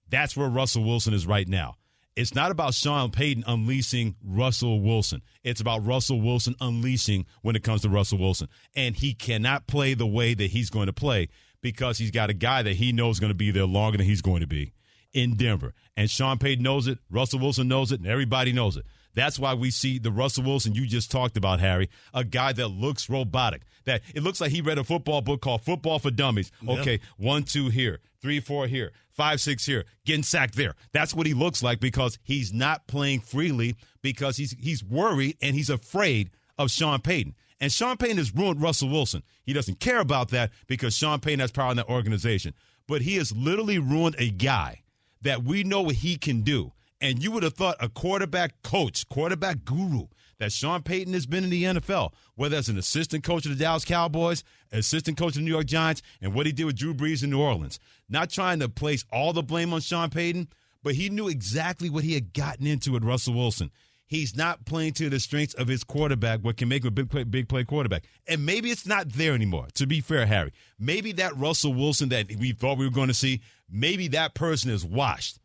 That's 0.09 0.35
where 0.35 0.49
Russell 0.49 0.83
Wilson 0.83 1.13
is 1.13 1.25
right 1.25 1.47
now. 1.47 1.75
It's 2.15 2.35
not 2.35 2.51
about 2.51 2.73
Sean 2.73 3.09
Payton 3.09 3.45
unleashing 3.47 4.15
Russell 4.21 4.81
Wilson. 4.81 5.21
It's 5.43 5.61
about 5.61 5.85
Russell 5.85 6.19
Wilson 6.19 6.55
unleashing 6.59 7.25
when 7.41 7.55
it 7.55 7.63
comes 7.63 7.83
to 7.83 7.89
Russell 7.89 8.17
Wilson. 8.17 8.49
And 8.75 8.95
he 8.95 9.13
cannot 9.13 9.67
play 9.67 9.93
the 9.93 10.05
way 10.05 10.33
that 10.33 10.51
he's 10.51 10.69
going 10.69 10.87
to 10.87 10.93
play 10.93 11.29
because 11.61 11.97
he's 11.97 12.11
got 12.11 12.29
a 12.29 12.33
guy 12.33 12.63
that 12.63 12.75
he 12.75 12.91
knows 12.91 13.15
is 13.15 13.19
going 13.21 13.31
to 13.31 13.35
be 13.35 13.51
there 13.51 13.65
longer 13.65 13.97
than 13.97 14.07
he's 14.07 14.21
going 14.21 14.41
to 14.41 14.47
be 14.47 14.73
in 15.13 15.35
Denver. 15.35 15.73
And 15.95 16.09
Sean 16.09 16.37
Payton 16.37 16.63
knows 16.63 16.87
it, 16.87 16.99
Russell 17.09 17.39
Wilson 17.39 17.67
knows 17.67 17.91
it, 17.91 18.01
and 18.01 18.09
everybody 18.09 18.51
knows 18.51 18.75
it. 18.75 18.85
That's 19.13 19.37
why 19.39 19.53
we 19.53 19.71
see 19.71 19.99
the 19.99 20.11
Russell 20.11 20.43
Wilson 20.43 20.73
you 20.73 20.85
just 20.85 21.11
talked 21.11 21.37
about, 21.37 21.59
Harry, 21.59 21.89
a 22.13 22.23
guy 22.23 22.53
that 22.53 22.67
looks 22.69 23.09
robotic. 23.09 23.63
That 23.85 24.01
it 24.13 24.23
looks 24.23 24.39
like 24.39 24.51
he 24.51 24.61
read 24.61 24.77
a 24.77 24.83
football 24.83 25.21
book 25.21 25.41
called 25.41 25.63
Football 25.63 25.99
for 25.99 26.11
Dummies. 26.11 26.51
Okay, 26.79 26.99
one, 27.17 27.43
two 27.43 27.69
here, 27.69 27.99
three, 28.21 28.39
four 28.39 28.67
here, 28.67 28.91
five, 29.11 29.41
six 29.41 29.65
here, 29.65 29.85
getting 30.05 30.23
sacked 30.23 30.55
there. 30.55 30.75
That's 30.93 31.13
what 31.13 31.25
he 31.25 31.33
looks 31.33 31.63
like 31.63 31.79
because 31.79 32.19
he's 32.23 32.53
not 32.53 32.87
playing 32.87 33.21
freely 33.21 33.75
because 34.01 34.37
he's 34.37 34.51
he's 34.51 34.83
worried 34.83 35.37
and 35.41 35.55
he's 35.55 35.69
afraid 35.69 36.29
of 36.57 36.71
Sean 36.71 37.01
Payton. 37.01 37.35
And 37.59 37.71
Sean 37.71 37.97
Payton 37.97 38.17
has 38.17 38.33
ruined 38.35 38.61
Russell 38.61 38.89
Wilson. 38.89 39.23
He 39.43 39.53
doesn't 39.53 39.79
care 39.79 39.99
about 39.99 40.29
that 40.29 40.51
because 40.67 40.95
Sean 40.95 41.19
Payton 41.19 41.39
has 41.39 41.51
power 41.51 41.71
in 41.71 41.77
that 41.77 41.89
organization. 41.89 42.53
But 42.87 43.03
he 43.03 43.15
has 43.17 43.31
literally 43.31 43.77
ruined 43.77 44.15
a 44.17 44.29
guy 44.29 44.81
that 45.21 45.43
we 45.43 45.63
know 45.63 45.81
what 45.81 45.95
he 45.95 46.17
can 46.17 46.41
do. 46.41 46.71
And 47.01 47.23
you 47.23 47.31
would 47.31 47.43
have 47.43 47.55
thought 47.55 47.77
a 47.79 47.89
quarterback 47.89 48.61
coach, 48.61 49.09
quarterback 49.09 49.65
guru 49.65 50.07
that 50.37 50.51
Sean 50.51 50.83
Payton 50.83 51.13
has 51.13 51.25
been 51.25 51.43
in 51.43 51.49
the 51.49 51.63
NFL, 51.63 52.13
whether 52.35 52.57
as 52.57 52.69
an 52.69 52.77
assistant 52.77 53.23
coach 53.23 53.45
of 53.45 53.57
the 53.57 53.63
Dallas 53.63 53.85
Cowboys, 53.85 54.43
assistant 54.71 55.17
coach 55.17 55.29
of 55.29 55.35
the 55.35 55.41
New 55.41 55.51
York 55.51 55.65
Giants, 55.65 56.01
and 56.21 56.33
what 56.33 56.45
he 56.45 56.51
did 56.51 56.65
with 56.65 56.77
Drew 56.77 56.93
Brees 56.93 57.23
in 57.23 57.31
New 57.31 57.41
Orleans. 57.41 57.79
Not 58.07 58.29
trying 58.29 58.59
to 58.59 58.69
place 58.69 59.03
all 59.11 59.33
the 59.33 59.43
blame 59.43 59.73
on 59.73 59.81
Sean 59.81 60.09
Payton, 60.09 60.47
but 60.83 60.95
he 60.95 61.09
knew 61.09 61.27
exactly 61.27 61.89
what 61.89 62.03
he 62.03 62.13
had 62.13 62.33
gotten 62.33 62.65
into 62.65 62.91
with 62.91 63.03
Russell 63.03 63.33
Wilson. 63.33 63.71
He's 64.05 64.35
not 64.35 64.65
playing 64.65 64.93
to 64.93 65.09
the 65.09 65.19
strengths 65.19 65.53
of 65.53 65.67
his 65.67 65.83
quarterback, 65.83 66.41
what 66.41 66.57
can 66.57 66.67
make 66.67 66.83
a 66.85 66.91
big 66.91 67.09
play, 67.09 67.23
big 67.23 67.47
play 67.47 67.63
quarterback. 67.63 68.03
And 68.27 68.45
maybe 68.45 68.69
it's 68.69 68.85
not 68.85 69.09
there 69.09 69.33
anymore, 69.33 69.67
to 69.75 69.87
be 69.87 70.01
fair, 70.01 70.25
Harry. 70.25 70.51
Maybe 70.77 71.13
that 71.13 71.37
Russell 71.37 71.73
Wilson 71.73 72.09
that 72.09 72.27
we 72.37 72.51
thought 72.51 72.77
we 72.77 72.85
were 72.85 72.91
going 72.91 73.07
to 73.07 73.13
see, 73.13 73.41
maybe 73.69 74.09
that 74.09 74.33
person 74.33 74.69
is 74.69 74.83
washed. 74.83 75.39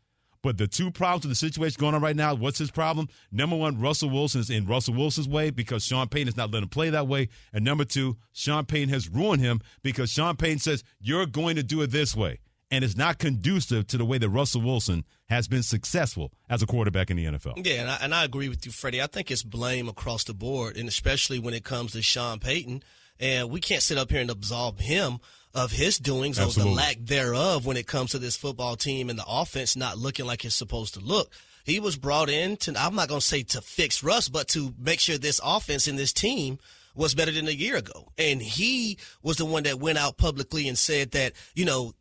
But 0.47 0.57
the 0.57 0.65
two 0.65 0.91
problems 0.91 1.25
with 1.25 1.31
the 1.31 1.35
situation 1.35 1.75
going 1.77 1.93
on 1.93 2.01
right 2.01 2.15
now, 2.15 2.33
what's 2.33 2.57
his 2.57 2.71
problem? 2.71 3.09
Number 3.33 3.57
one, 3.57 3.81
Russell 3.81 4.09
Wilson 4.09 4.39
is 4.39 4.49
in 4.49 4.65
Russell 4.65 4.93
Wilson's 4.93 5.27
way 5.27 5.49
because 5.49 5.83
Sean 5.83 6.07
Payton 6.07 6.29
is 6.29 6.37
not 6.37 6.51
letting 6.51 6.63
him 6.63 6.69
play 6.69 6.89
that 6.89 7.05
way. 7.05 7.27
And 7.51 7.65
number 7.65 7.83
two, 7.83 8.15
Sean 8.31 8.65
Payton 8.65 8.87
has 8.87 9.09
ruined 9.09 9.41
him 9.41 9.59
because 9.83 10.09
Sean 10.09 10.37
Payton 10.37 10.59
says, 10.59 10.85
you're 11.01 11.25
going 11.25 11.57
to 11.57 11.63
do 11.63 11.81
it 11.81 11.91
this 11.91 12.15
way. 12.15 12.39
And 12.71 12.85
it's 12.85 12.95
not 12.95 13.17
conducive 13.17 13.87
to 13.87 13.97
the 13.97 14.05
way 14.05 14.19
that 14.19 14.29
Russell 14.29 14.61
Wilson 14.61 15.03
has 15.27 15.49
been 15.49 15.63
successful 15.63 16.31
as 16.49 16.63
a 16.63 16.65
quarterback 16.65 17.11
in 17.11 17.17
the 17.17 17.25
NFL. 17.25 17.65
Yeah, 17.65 17.81
and 17.81 17.89
I, 17.89 17.97
and 18.01 18.15
I 18.15 18.23
agree 18.23 18.47
with 18.47 18.65
you, 18.65 18.71
Freddie. 18.71 19.01
I 19.01 19.07
think 19.07 19.29
it's 19.29 19.43
blame 19.43 19.89
across 19.89 20.23
the 20.23 20.33
board, 20.33 20.77
and 20.77 20.87
especially 20.87 21.39
when 21.39 21.55
it 21.55 21.65
comes 21.65 21.91
to 21.91 22.01
Sean 22.01 22.39
Payton. 22.39 22.83
And 23.19 23.49
we 23.49 23.59
can't 23.59 23.83
sit 23.83 23.97
up 23.97 24.11
here 24.11 24.21
and 24.21 24.29
absolve 24.29 24.79
him 24.79 25.19
of 25.57 25.71
his 25.71 25.97
doings 25.97 26.39
or 26.39 26.45
the 26.51 26.67
lack 26.67 26.97
thereof 27.01 27.65
when 27.65 27.77
it 27.77 27.87
comes 27.87 28.11
to 28.11 28.19
this 28.19 28.37
football 28.37 28.75
team 28.75 29.09
and 29.09 29.17
the 29.19 29.25
offense 29.27 29.75
not 29.75 29.97
looking 29.97 30.25
like 30.25 30.45
it's 30.45 30.55
supposed 30.55 30.93
to 30.93 30.99
look. 30.99 31.31
He 31.65 31.79
was 31.79 31.97
brought 31.97 32.29
in 32.29 32.55
to, 32.57 32.73
I'm 32.79 32.95
not 32.95 33.09
going 33.09 33.19
to 33.19 33.25
say 33.25 33.43
to 33.43 33.61
fix 33.61 34.01
Russ, 34.03 34.29
but 34.29 34.47
to 34.49 34.73
make 34.79 34.99
sure 35.01 35.17
this 35.17 35.41
offense 35.43 35.87
and 35.87 35.99
this 35.99 36.13
team 36.13 36.59
was 36.95 37.13
better 37.13 37.31
than 37.31 37.47
a 37.47 37.51
year 37.51 37.75
ago. 37.75 38.11
And 38.17 38.41
he 38.41 38.97
was 39.21 39.37
the 39.37 39.45
one 39.45 39.63
that 39.63 39.79
went 39.79 39.97
out 39.97 40.17
publicly 40.17 40.67
and 40.67 40.77
said 40.77 41.11
that, 41.11 41.33
you 41.55 41.65
know, 41.65 41.93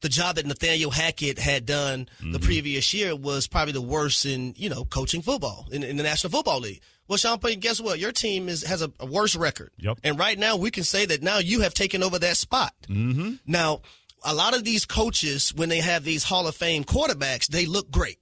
the 0.00 0.08
job 0.08 0.36
that 0.36 0.46
Nathaniel 0.46 0.90
Hackett 0.90 1.38
had 1.38 1.64
done 1.66 2.08
the 2.20 2.26
Mm-hmm. 2.26 2.44
previous 2.44 2.92
year 2.94 3.16
was 3.16 3.46
probably 3.46 3.72
the 3.72 3.80
worst 3.80 4.26
in 4.26 4.52
you 4.56 4.68
know 4.68 4.84
coaching 4.84 5.22
football 5.22 5.66
in, 5.72 5.82
in 5.82 5.96
the 5.96 6.02
National 6.02 6.30
Football 6.30 6.60
League. 6.60 6.82
Well, 7.06 7.18
Sean 7.18 7.38
Payton, 7.38 7.60
guess 7.60 7.80
what? 7.80 7.98
Your 7.98 8.12
team 8.12 8.48
is 8.48 8.64
has 8.64 8.82
a, 8.82 8.90
a 8.98 9.06
worse 9.06 9.36
record. 9.36 9.70
Yep. 9.78 9.98
And 10.04 10.18
right 10.18 10.38
now, 10.38 10.56
we 10.56 10.70
can 10.70 10.84
say 10.84 11.04
that 11.06 11.22
now 11.22 11.38
you 11.38 11.60
have 11.60 11.74
taken 11.74 12.02
over 12.02 12.18
that 12.18 12.36
spot. 12.36 12.72
Mm-hmm. 12.88 13.34
Now, 13.46 13.82
a 14.24 14.34
lot 14.34 14.56
of 14.56 14.64
these 14.64 14.86
coaches, 14.86 15.52
when 15.54 15.68
they 15.68 15.80
have 15.80 16.04
these 16.04 16.24
Hall 16.24 16.46
of 16.46 16.56
Fame 16.56 16.84
quarterbacks, 16.84 17.46
they 17.46 17.66
look 17.66 17.90
great. 17.90 18.18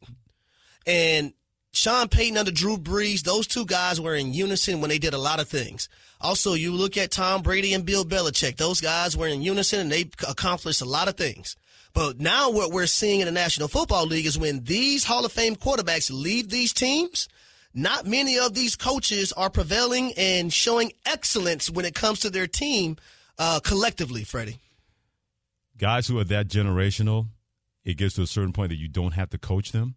And 0.87 1.33
Sean 1.73 2.09
Payton 2.09 2.37
under 2.37 2.51
Drew 2.51 2.77
Brees, 2.77 3.23
those 3.23 3.47
two 3.47 3.64
guys 3.64 4.01
were 4.01 4.14
in 4.14 4.35
unison 4.35 4.81
when 4.81 4.90
they 4.90 4.99
did 4.99 5.14
a 5.14 5.18
lot 5.18 5.40
of 5.40 5.49
things. 5.49 5.88
Also, 6.21 6.55
you 6.55 6.73
look 6.73 6.97
at 6.97 7.11
Tom 7.11 7.42
Brady 7.42 7.73
and 7.73 7.87
Bill 7.87 8.05
Belichick, 8.05 8.57
those 8.57 8.81
guys 8.81 9.16
were 9.16 9.27
in 9.27 9.42
unison 9.42 9.81
and 9.81 9.92
they 9.92 10.11
accomplished 10.29 10.83
a 10.83 10.87
lot 10.87 11.09
of 11.09 11.16
things. 11.16 11.57
But 11.95 12.21
now 12.21 12.51
what 12.51 12.73
we're 12.73 12.87
seeing 12.87 13.21
in 13.21 13.27
the 13.27 13.33
National 13.33 13.68
Football 13.68 14.07
League 14.07 14.27
is 14.27 14.38
when 14.38 14.64
these 14.64 15.05
Hall 15.05 15.25
of 15.25 15.33
Fame 15.33 15.57
quarterbacks 15.57 16.11
leave 16.12 16.49
these 16.49 16.73
teams, 16.73 17.29
not 17.74 18.06
many 18.06 18.38
of 18.38 18.54
these 18.54 18.76
coaches 18.76 19.32
are 19.32 19.50
prevailing 19.50 20.12
and 20.16 20.52
showing 20.52 20.92
excellence 21.06 21.70
when 21.70 21.85
it 21.85 21.94
comes 21.94 22.20
to 22.20 22.30
their 22.30 22.46
team 22.46 22.96
uh, 23.38 23.61
collectively, 23.61 24.24
Freddie. 24.24 24.58
Guys 25.78 26.06
who 26.06 26.18
are 26.18 26.24
that 26.24 26.48
generational, 26.48 27.28
it 27.85 27.96
gets 27.96 28.14
to 28.14 28.22
a 28.22 28.26
certain 28.26 28.52
point 28.52 28.68
that 28.68 28.76
you 28.76 28.88
don't 28.88 29.12
have 29.12 29.30
to 29.30 29.38
coach 29.38 29.72
them. 29.72 29.94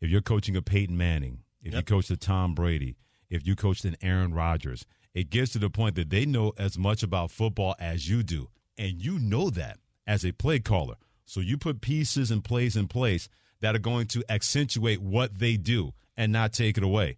If 0.00 0.10
you're 0.10 0.20
coaching 0.20 0.56
a 0.56 0.62
Peyton 0.62 0.96
Manning, 0.96 1.40
if 1.62 1.74
you 1.74 1.82
coach 1.82 2.10
a 2.10 2.16
Tom 2.16 2.54
Brady, 2.54 2.96
if 3.30 3.46
you 3.46 3.56
coached 3.56 3.84
an 3.84 3.96
Aaron 4.02 4.34
Rodgers, 4.34 4.84
it 5.14 5.30
gets 5.30 5.52
to 5.52 5.58
the 5.58 5.70
point 5.70 5.94
that 5.94 6.10
they 6.10 6.26
know 6.26 6.52
as 6.58 6.76
much 6.76 7.02
about 7.02 7.30
football 7.30 7.74
as 7.80 8.08
you 8.08 8.22
do. 8.22 8.48
And 8.76 9.02
you 9.02 9.18
know 9.18 9.48
that 9.50 9.78
as 10.06 10.24
a 10.24 10.32
play 10.32 10.58
caller. 10.58 10.96
So 11.24 11.40
you 11.40 11.56
put 11.56 11.80
pieces 11.80 12.30
and 12.30 12.44
plays 12.44 12.76
in 12.76 12.88
place 12.88 13.28
that 13.60 13.74
are 13.74 13.80
going 13.80 14.06
to 14.08 14.22
accentuate 14.28 15.00
what 15.00 15.38
they 15.38 15.56
do 15.56 15.94
and 16.16 16.32
not 16.32 16.52
take 16.52 16.76
it 16.76 16.84
away. 16.84 17.16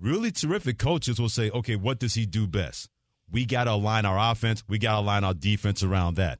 Really 0.00 0.30
terrific 0.30 0.78
coaches 0.78 1.18
will 1.20 1.28
say, 1.28 1.50
okay, 1.50 1.76
what 1.76 1.98
does 1.98 2.14
he 2.14 2.26
do 2.26 2.46
best? 2.46 2.90
We 3.30 3.46
got 3.46 3.64
to 3.64 3.72
align 3.72 4.04
our 4.04 4.32
offense. 4.32 4.62
We 4.68 4.78
got 4.78 4.92
to 4.92 4.98
align 5.00 5.24
our 5.24 5.34
defense 5.34 5.82
around 5.82 6.16
that. 6.16 6.38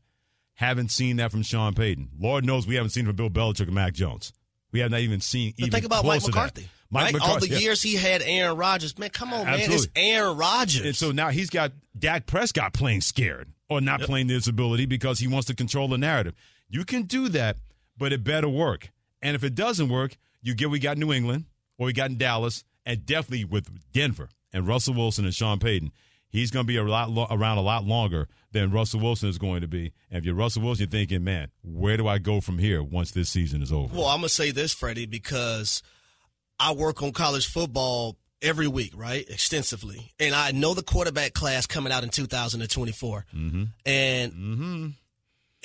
Haven't 0.54 0.90
seen 0.90 1.16
that 1.16 1.30
from 1.30 1.42
Sean 1.42 1.74
Payton. 1.74 2.10
Lord 2.18 2.44
knows 2.44 2.66
we 2.66 2.76
haven't 2.76 2.90
seen 2.90 3.04
it 3.04 3.08
from 3.08 3.16
Bill 3.16 3.30
Belichick 3.30 3.66
and 3.66 3.74
Mac 3.74 3.92
Jones. 3.92 4.32
We 4.72 4.80
have 4.80 4.90
not 4.90 5.00
even 5.00 5.20
seen 5.20 5.52
But 5.56 5.60
even 5.66 5.72
think 5.72 5.86
about 5.86 6.04
Mike. 6.04 6.22
McCarthy. 6.22 6.68
Mike 6.90 7.04
right? 7.04 7.12
McCarthy, 7.14 7.32
All 7.32 7.40
the 7.40 7.48
yeah. 7.48 7.58
years 7.58 7.82
he 7.82 7.94
had 7.94 8.22
Aaron 8.22 8.56
Rodgers. 8.56 8.96
Man, 8.98 9.10
come 9.10 9.32
on, 9.32 9.46
man. 9.46 9.70
It's 9.70 9.88
Aaron 9.96 10.36
Rodgers. 10.36 10.84
And 10.86 10.96
so 10.96 11.12
now 11.12 11.30
he's 11.30 11.50
got 11.50 11.72
Dak 11.98 12.26
Prescott 12.26 12.72
playing 12.72 13.00
scared 13.00 13.48
or 13.68 13.80
not 13.80 14.00
playing 14.00 14.28
this 14.28 14.46
ability 14.46 14.86
because 14.86 15.18
he 15.18 15.28
wants 15.28 15.46
to 15.48 15.54
control 15.54 15.88
the 15.88 15.98
narrative. 15.98 16.34
You 16.68 16.84
can 16.84 17.02
do 17.02 17.28
that, 17.30 17.56
but 17.98 18.12
it 18.12 18.22
better 18.22 18.48
work. 18.48 18.90
And 19.22 19.34
if 19.34 19.42
it 19.42 19.54
doesn't 19.54 19.88
work, 19.88 20.16
you 20.42 20.54
get 20.54 20.70
we 20.70 20.78
got 20.78 20.98
New 20.98 21.12
England 21.12 21.44
or 21.78 21.86
we 21.86 21.92
got 21.92 22.10
in 22.10 22.18
Dallas, 22.18 22.64
and 22.84 23.04
definitely 23.04 23.44
with 23.44 23.68
Denver 23.92 24.28
and 24.52 24.66
Russell 24.66 24.94
Wilson 24.94 25.24
and 25.24 25.34
Sean 25.34 25.58
Payton. 25.58 25.92
He's 26.28 26.50
going 26.50 26.64
to 26.64 26.68
be 26.68 26.76
a 26.76 26.82
lot 26.82 27.10
lo- 27.10 27.28
around 27.30 27.58
a 27.58 27.62
lot 27.62 27.84
longer 27.84 28.28
than 28.52 28.70
Russell 28.70 29.00
Wilson 29.00 29.28
is 29.28 29.38
going 29.38 29.60
to 29.60 29.68
be. 29.68 29.92
And 30.10 30.18
if 30.18 30.24
you're 30.24 30.34
Russell 30.34 30.62
Wilson, 30.62 30.84
you're 30.84 30.90
thinking, 30.90 31.24
man, 31.24 31.48
where 31.62 31.96
do 31.96 32.08
I 32.08 32.18
go 32.18 32.40
from 32.40 32.58
here 32.58 32.82
once 32.82 33.12
this 33.12 33.30
season 33.30 33.62
is 33.62 33.72
over? 33.72 33.94
Well, 33.94 34.06
I'm 34.06 34.18
gonna 34.18 34.28
say 34.28 34.50
this, 34.50 34.72
Freddie, 34.72 35.06
because 35.06 35.82
I 36.58 36.72
work 36.72 37.02
on 37.02 37.12
college 37.12 37.46
football 37.46 38.16
every 38.42 38.66
week, 38.66 38.92
right, 38.96 39.24
extensively, 39.28 40.12
and 40.18 40.34
I 40.34 40.50
know 40.50 40.74
the 40.74 40.82
quarterback 40.82 41.32
class 41.32 41.66
coming 41.66 41.92
out 41.92 42.02
in 42.02 42.10
2024. 42.10 43.26
Mm-hmm. 43.34 43.64
And 43.86 44.94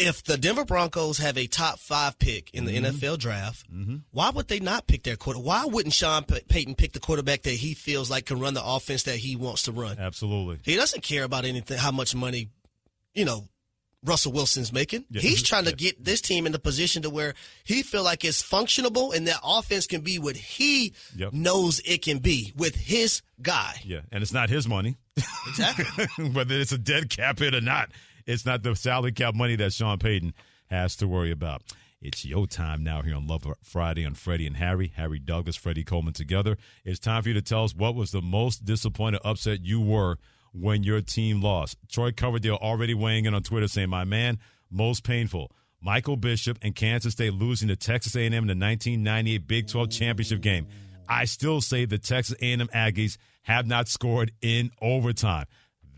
if 0.07 0.23
the 0.23 0.37
Denver 0.37 0.65
Broncos 0.65 1.17
have 1.19 1.37
a 1.37 1.47
top 1.47 1.79
five 1.79 2.17
pick 2.19 2.49
in 2.53 2.65
the 2.65 2.71
Mm-hmm. 2.77 2.95
NFL 2.97 3.17
draft, 3.19 3.65
why 4.11 4.29
would 4.29 4.47
they 4.47 4.59
not 4.59 4.87
pick 4.87 5.03
their 5.03 5.15
quarter? 5.15 5.39
Why 5.39 5.65
wouldn't 5.65 5.93
Sean 5.93 6.23
Payton 6.23 6.75
pick 6.75 6.93
the 6.93 6.99
quarterback 6.99 7.43
that 7.43 7.51
he 7.53 7.73
feels 7.73 8.09
like 8.09 8.25
can 8.25 8.39
run 8.39 8.53
the 8.53 8.63
offense 8.65 9.03
that 9.03 9.17
he 9.17 9.35
wants 9.35 9.63
to 9.63 9.71
run? 9.71 9.97
Absolutely. 9.99 10.59
He 10.63 10.75
doesn't 10.75 11.03
care 11.03 11.23
about 11.23 11.45
anything, 11.45 11.77
how 11.77 11.91
much 11.91 12.15
money, 12.15 12.49
you 13.13 13.25
know, 13.25 13.47
Russell 14.03 14.31
Wilson's 14.31 14.73
making. 14.73 15.05
Yeah. 15.11 15.21
He's 15.21 15.43
trying 15.43 15.65
to 15.65 15.75
get 15.75 16.03
this 16.03 16.21
team 16.21 16.47
in 16.47 16.51
the 16.53 16.57
position 16.59 17.03
to 17.03 17.09
where 17.11 17.35
he 17.63 17.83
feel 17.83 18.03
like 18.03 18.25
it's 18.25 18.41
functionable 18.41 19.13
and 19.15 19.27
that 19.27 19.37
offense 19.43 19.85
can 19.85 20.01
be 20.01 20.17
what 20.17 20.35
he 20.35 20.93
Yep. 21.15 21.33
knows 21.33 21.79
it 21.85 22.01
can 22.01 22.17
be 22.17 22.51
with 22.55 22.73
his 22.75 23.21
guy. 23.43 23.75
Yeah, 23.85 23.99
and 24.11 24.23
it's 24.23 24.33
not 24.33 24.49
his 24.49 24.67
money. 24.67 24.97
Exactly. 25.47 26.07
Whether 26.31 26.55
it's 26.55 26.71
a 26.71 26.77
dead 26.79 27.09
cap 27.09 27.37
hit 27.39 27.53
or 27.53 27.61
not, 27.61 27.91
it's 28.25 28.45
not 28.45 28.63
the 28.63 28.75
salary 28.75 29.12
cap 29.12 29.36
money 29.36 29.55
that 29.57 29.73
Sean 29.73 29.97
Payton 29.97 30.34
has 30.69 30.95
to 30.97 31.07
worry 31.07 31.31
about. 31.31 31.62
It's 32.01 32.25
your 32.25 32.47
time 32.47 32.84
now 32.84 33.03
here 33.03 33.15
on 33.15 33.27
Love 33.27 33.45
Friday 33.63 34.05
on 34.05 34.15
Freddie 34.15 34.47
and 34.47 34.57
Harry, 34.57 34.91
Harry 34.95 35.19
Douglas, 35.19 35.55
Freddie 35.55 35.84
Coleman 35.84 36.13
together. 36.13 36.57
It's 36.84 36.99
time 36.99 37.21
for 37.21 37.29
you 37.29 37.36
to 37.36 37.43
tell 37.43 37.63
us 37.63 37.75
what 37.75 37.93
was 37.93 38.12
the 38.12 38.21
most 38.21 38.65
disappointed 38.65 39.21
upset 39.23 39.63
you 39.63 39.79
were 39.79 40.17
when 40.51 40.84
your 40.84 41.01
team 41.01 41.41
lost. 41.41 41.77
Troy 41.89 42.12
Coverdale 42.12 42.55
already 42.55 42.95
weighing 42.95 43.25
in 43.25 43.36
on 43.36 43.43
Twitter 43.43 43.67
saying, 43.67 43.89
"My 43.89 44.03
man, 44.03 44.39
most 44.71 45.03
painful." 45.03 45.51
Michael 45.79 46.17
Bishop 46.17 46.57
and 46.62 46.75
Kansas 46.75 47.13
State 47.13 47.34
losing 47.34 47.67
to 47.67 47.75
Texas 47.75 48.15
A&M 48.15 48.34
in 48.34 48.47
the 48.47 48.55
1998 48.55 49.47
Big 49.47 49.67
12 49.67 49.89
championship 49.91 50.41
game. 50.41 50.67
I 51.07 51.25
still 51.25 51.62
say 51.62 51.86
the 51.86 51.97
Texas 51.97 52.36
A&M 52.41 52.67
Aggies 52.73 53.17
have 53.43 53.67
not 53.67 53.88
scored 53.88 54.31
in 54.41 54.71
overtime. 54.81 55.45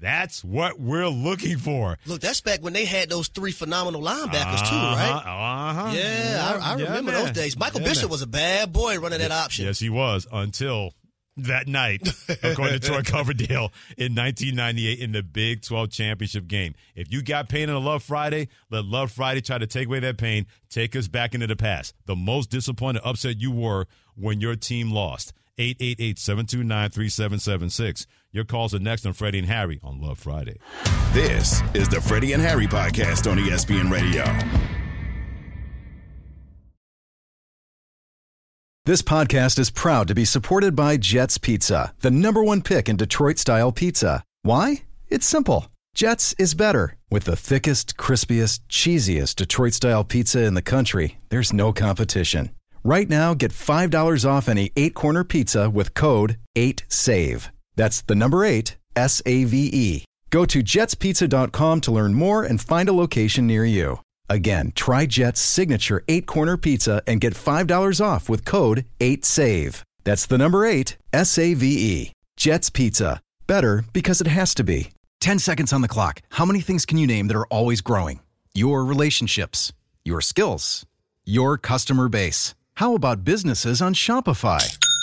That's 0.03 0.43
what 0.43 0.79
we're 0.81 1.07
looking 1.07 1.57
for. 1.57 1.97
Look, 2.05 2.19
that's 2.19 2.41
back 2.41 2.61
when 2.61 2.73
they 2.73 2.83
had 2.83 3.09
those 3.09 3.29
three 3.29 3.53
phenomenal 3.53 4.01
linebackers 4.01 4.67
too, 4.69 4.75
Uh-huh, 4.75 4.95
right? 4.97 5.71
Uh-huh. 5.71 5.91
Yeah, 5.95 6.59
I, 6.61 6.73
I 6.73 6.75
Yeah, 6.77 6.83
remember 6.83 7.13
man. 7.13 7.23
those 7.23 7.31
days. 7.31 7.57
Michael 7.57 7.79
Yeah, 7.81 7.87
Bishop 7.87 8.03
man. 8.03 8.09
was 8.11 8.21
a 8.21 8.27
bad 8.27 8.73
boy 8.73 8.99
running 8.99 9.19
that 9.19 9.31
option. 9.31 9.63
Yes, 9.65 9.79
he 9.79 9.89
was 9.89 10.27
until 10.29 10.93
that 11.37 11.69
night, 11.69 12.01
according 12.43 12.79
to 12.79 12.85
Troy 12.85 13.01
Coverdale 13.01 13.71
in 13.97 14.13
1998 14.13 14.99
in 14.99 15.13
the 15.13 15.23
Big 15.23 15.61
12 15.61 15.89
championship 15.89 16.47
game. 16.47 16.75
If 16.95 17.09
you 17.11 17.21
got 17.23 17.47
pain 17.47 17.69
in 17.69 17.75
a 17.75 17.79
Love 17.79 18.03
Friday, 18.03 18.49
let 18.69 18.83
Love 18.83 19.09
Friday 19.09 19.39
try 19.39 19.57
to 19.57 19.65
take 19.65 19.87
away 19.87 20.01
that 20.01 20.17
pain, 20.17 20.47
take 20.69 20.97
us 20.97 21.07
back 21.07 21.33
into 21.33 21.47
the 21.47 21.55
past. 21.55 21.95
The 22.07 22.15
most 22.17 22.49
disappointed 22.49 23.01
upset 23.05 23.39
you 23.39 23.51
were 23.51 23.87
when 24.15 24.41
your 24.41 24.57
team 24.57 24.91
lost. 24.91 25.31
888-729-3776. 25.59 28.05
Your 28.33 28.45
calls 28.45 28.73
are 28.73 28.79
next 28.79 29.05
on 29.05 29.13
Freddie 29.13 29.37
and 29.37 29.47
Harry 29.47 29.79
on 29.83 30.01
Love 30.01 30.17
Friday. 30.17 30.57
This 31.11 31.61
is 31.75 31.87
the 31.87 32.01
Freddie 32.01 32.33
and 32.33 32.41
Harry 32.41 32.65
podcast 32.65 33.31
on 33.31 33.37
ESPN 33.37 33.91
Radio. 33.91 34.25
This 38.85 39.03
podcast 39.03 39.59
is 39.59 39.69
proud 39.69 40.07
to 40.07 40.15
be 40.15 40.25
supported 40.25 40.75
by 40.75 40.97
Jets 40.97 41.37
Pizza, 41.37 41.93
the 42.01 42.09
number 42.09 42.43
one 42.43 42.63
pick 42.63 42.89
in 42.89 42.97
Detroit 42.97 43.37
style 43.37 43.71
pizza. 43.71 44.23
Why? 44.41 44.81
It's 45.09 45.27
simple. 45.27 45.67
Jets 45.93 46.33
is 46.39 46.55
better. 46.55 46.95
With 47.11 47.25
the 47.25 47.35
thickest, 47.35 47.97
crispiest, 47.97 48.61
cheesiest 48.67 49.35
Detroit 49.35 49.73
style 49.73 50.03
pizza 50.03 50.43
in 50.43 50.55
the 50.55 50.63
country, 50.63 51.19
there's 51.29 51.53
no 51.53 51.71
competition. 51.71 52.49
Right 52.83 53.07
now, 53.07 53.35
get 53.35 53.51
$5 53.51 54.27
off 54.27 54.49
any 54.49 54.71
eight 54.75 54.95
corner 54.95 55.23
pizza 55.23 55.69
with 55.69 55.93
code 55.93 56.37
8SAVE. 56.57 57.49
That's 57.75 58.01
the 58.01 58.15
number 58.15 58.43
eight, 58.45 58.77
S 58.95 59.21
A 59.25 59.43
V 59.45 59.69
E. 59.73 60.05
Go 60.29 60.45
to 60.45 60.63
jetspizza.com 60.63 61.81
to 61.81 61.91
learn 61.91 62.13
more 62.13 62.43
and 62.43 62.59
find 62.59 62.89
a 62.89 62.93
location 62.93 63.45
near 63.45 63.65
you. 63.65 63.99
Again, 64.29 64.71
try 64.75 65.05
Jet's 65.05 65.39
signature 65.39 66.03
eight 66.07 66.25
corner 66.25 66.57
pizza 66.57 67.03
and 67.05 67.21
get 67.21 67.33
$5 67.35 68.03
off 68.03 68.29
with 68.29 68.45
code 68.45 68.85
8SAVE. 68.99 69.83
That's 70.03 70.25
the 70.25 70.37
number 70.37 70.65
eight, 70.65 70.97
S 71.11 71.37
A 71.37 71.53
V 71.53 71.65
E. 71.67 72.11
Jet's 72.35 72.69
Pizza. 72.69 73.21
Better 73.45 73.83
because 73.93 74.21
it 74.21 74.27
has 74.27 74.55
to 74.55 74.63
be. 74.63 74.89
10 75.19 75.39
seconds 75.39 75.71
on 75.71 75.81
the 75.81 75.87
clock. 75.87 76.21
How 76.31 76.45
many 76.45 76.61
things 76.61 76.85
can 76.85 76.97
you 76.97 77.07
name 77.07 77.27
that 77.27 77.37
are 77.37 77.47
always 77.47 77.81
growing? 77.81 78.19
Your 78.53 78.83
relationships, 78.83 79.71
your 80.03 80.19
skills, 80.19 80.85
your 81.25 81.57
customer 81.57 82.09
base. 82.09 82.55
How 82.75 82.95
about 82.95 83.23
businesses 83.23 83.81
on 83.81 83.93
Shopify? 83.93 84.77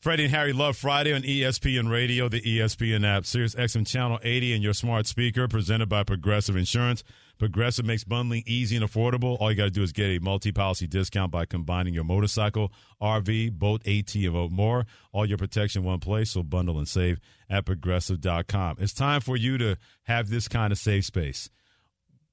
Freddie 0.00 0.24
and 0.24 0.32
Harry 0.32 0.54
Love 0.54 0.78
Friday 0.78 1.12
on 1.12 1.20
ESPN 1.20 1.90
Radio, 1.90 2.26
the 2.30 2.40
ESPN 2.40 3.06
app, 3.06 3.26
Sirius 3.26 3.54
XM 3.54 3.86
Channel 3.86 4.18
80, 4.22 4.54
and 4.54 4.62
your 4.62 4.72
smart 4.72 5.06
speaker, 5.06 5.46
presented 5.46 5.90
by 5.90 6.04
Progressive 6.04 6.56
Insurance. 6.56 7.04
Progressive 7.38 7.84
makes 7.84 8.02
bundling 8.02 8.42
easy 8.46 8.76
and 8.76 8.84
affordable. 8.84 9.36
All 9.38 9.50
you 9.50 9.58
got 9.58 9.64
to 9.64 9.70
do 9.70 9.82
is 9.82 9.92
get 9.92 10.06
a 10.06 10.18
multi-policy 10.18 10.86
discount 10.86 11.30
by 11.30 11.44
combining 11.44 11.92
your 11.92 12.04
motorcycle, 12.04 12.72
RV, 13.02 13.52
boat, 13.52 13.86
AT, 13.86 14.14
and 14.14 14.50
more. 14.50 14.86
All 15.12 15.26
your 15.26 15.36
protection 15.36 15.84
one 15.84 16.00
place, 16.00 16.30
so 16.30 16.42
bundle 16.42 16.78
and 16.78 16.88
save 16.88 17.20
at 17.50 17.66
progressive.com. 17.66 18.76
It's 18.80 18.94
time 18.94 19.20
for 19.20 19.36
you 19.36 19.58
to 19.58 19.76
have 20.04 20.30
this 20.30 20.48
kind 20.48 20.72
of 20.72 20.78
safe 20.78 21.04
space. 21.04 21.50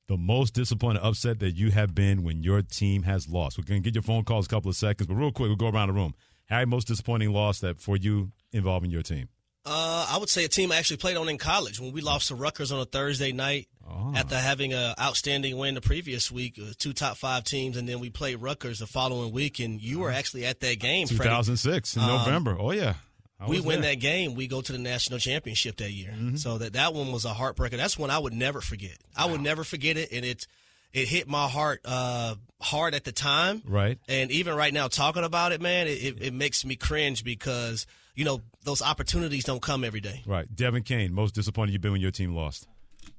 The 0.07 0.15
most 0.15 0.53
disappointed 0.53 1.01
upset 1.03 1.39
that 1.39 1.57
you 1.57 1.72
have 1.72 1.93
been 1.93 2.24
when 2.24 2.43
your 2.43 2.61
team 2.61 3.03
has 3.03 3.28
lost. 3.28 3.57
We're 3.57 3.65
going 3.65 3.84
to 3.84 3.86
get 3.86 3.93
your 3.93 4.03
phone 4.03 4.24
calls 4.24 4.45
a 4.45 4.49
couple 4.49 4.70
of 4.70 4.78
seconds, 4.78 5.07
but 5.07 5.15
real 5.15 5.34
quick, 5.34 5.49
we'll 5.49 5.57
go 5.57 5.68
around 5.68 5.89
the 5.89 5.95
room. 5.95 6.15
Harry, 6.47 6.65
most 6.65 6.87
disappointing 6.87 7.31
loss 7.31 7.59
that 7.59 7.79
for 7.79 7.95
you 7.97 8.31
involving 8.51 8.89
your 8.91 9.01
team? 9.03 9.29
Uh, 9.65 10.07
I 10.09 10.17
would 10.17 10.29
say 10.29 10.45
a 10.45 10.47
team 10.47 10.71
I 10.71 10.77
actually 10.77 10.97
played 10.97 11.17
on 11.17 11.27
in 11.27 11.37
college 11.37 11.79
when 11.79 11.91
we 11.91 11.99
lost 11.99 12.29
to 12.29 12.35
Rutgers 12.35 12.71
on 12.71 12.79
a 12.79 12.85
Thursday 12.85 13.33
night 13.33 13.67
after 14.15 14.37
having 14.37 14.71
an 14.73 14.93
outstanding 14.99 15.57
win 15.57 15.75
the 15.75 15.81
previous 15.81 16.31
week, 16.31 16.57
uh, 16.61 16.71
two 16.77 16.93
top 16.93 17.17
five 17.17 17.43
teams, 17.43 17.75
and 17.77 17.87
then 17.87 17.99
we 17.99 18.09
played 18.09 18.37
Rutgers 18.41 18.79
the 18.79 18.87
following 18.87 19.31
week, 19.33 19.59
and 19.59 19.81
you 19.81 19.99
were 19.99 20.09
actually 20.11 20.45
at 20.45 20.59
that 20.61 20.79
game. 20.79 21.07
Freddie. 21.07 21.23
2006 21.23 21.95
in 21.97 22.01
Um, 22.01 22.07
November. 22.07 22.55
Oh, 22.59 22.71
yeah. 22.71 22.93
I 23.39 23.47
we 23.47 23.59
win 23.59 23.81
there. 23.81 23.91
that 23.91 23.99
game, 23.99 24.33
we 24.35 24.47
go 24.47 24.61
to 24.61 24.71
the 24.71 24.77
national 24.77 25.19
championship 25.19 25.75
that 25.77 25.91
year. 25.91 26.11
Mm-hmm. 26.11 26.37
So 26.37 26.57
that 26.57 26.73
that 26.73 26.93
one 26.93 27.11
was 27.11 27.23
a 27.25 27.33
heartbreaker. 27.33 27.77
That's 27.77 27.97
one 27.97 28.09
I 28.09 28.17
would 28.19 28.33
never 28.33 28.61
forget. 28.61 28.97
I 29.15 29.25
would 29.25 29.41
never 29.41 29.63
forget 29.63 29.95
it, 29.97 30.11
and 30.11 30.25
it 30.25 30.47
it 30.93 31.07
hit 31.07 31.27
my 31.27 31.47
heart 31.47 31.81
uh, 31.85 32.35
hard 32.61 32.95
at 32.95 33.03
the 33.03 33.11
time. 33.11 33.61
Right. 33.65 33.97
And 34.07 34.31
even 34.31 34.55
right 34.55 34.73
now, 34.73 34.88
talking 34.88 35.23
about 35.23 35.51
it, 35.51 35.61
man, 35.61 35.88
it, 35.88 35.91
it, 36.03 36.21
it 36.21 36.33
makes 36.33 36.65
me 36.65 36.75
cringe 36.75 37.23
because 37.23 37.85
you 38.15 38.25
know 38.25 38.41
those 38.63 38.81
opportunities 38.81 39.43
don't 39.43 39.61
come 39.61 39.83
every 39.83 40.01
day. 40.01 40.23
Right. 40.25 40.53
Devin 40.53 40.83
Kane, 40.83 41.13
most 41.13 41.35
disappointed 41.35 41.71
you've 41.73 41.81
been 41.81 41.91
when 41.91 42.01
your 42.01 42.11
team 42.11 42.33
lost. 42.35 42.67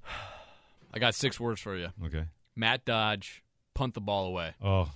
I 0.93 0.99
got 0.99 1.15
six 1.15 1.39
words 1.39 1.61
for 1.61 1.77
you. 1.77 1.89
Okay. 2.07 2.25
Matt 2.57 2.85
Dodge, 2.85 3.43
punt 3.75 3.95
the 3.95 4.01
ball 4.01 4.27
away. 4.27 4.55
Oh. 4.63 4.91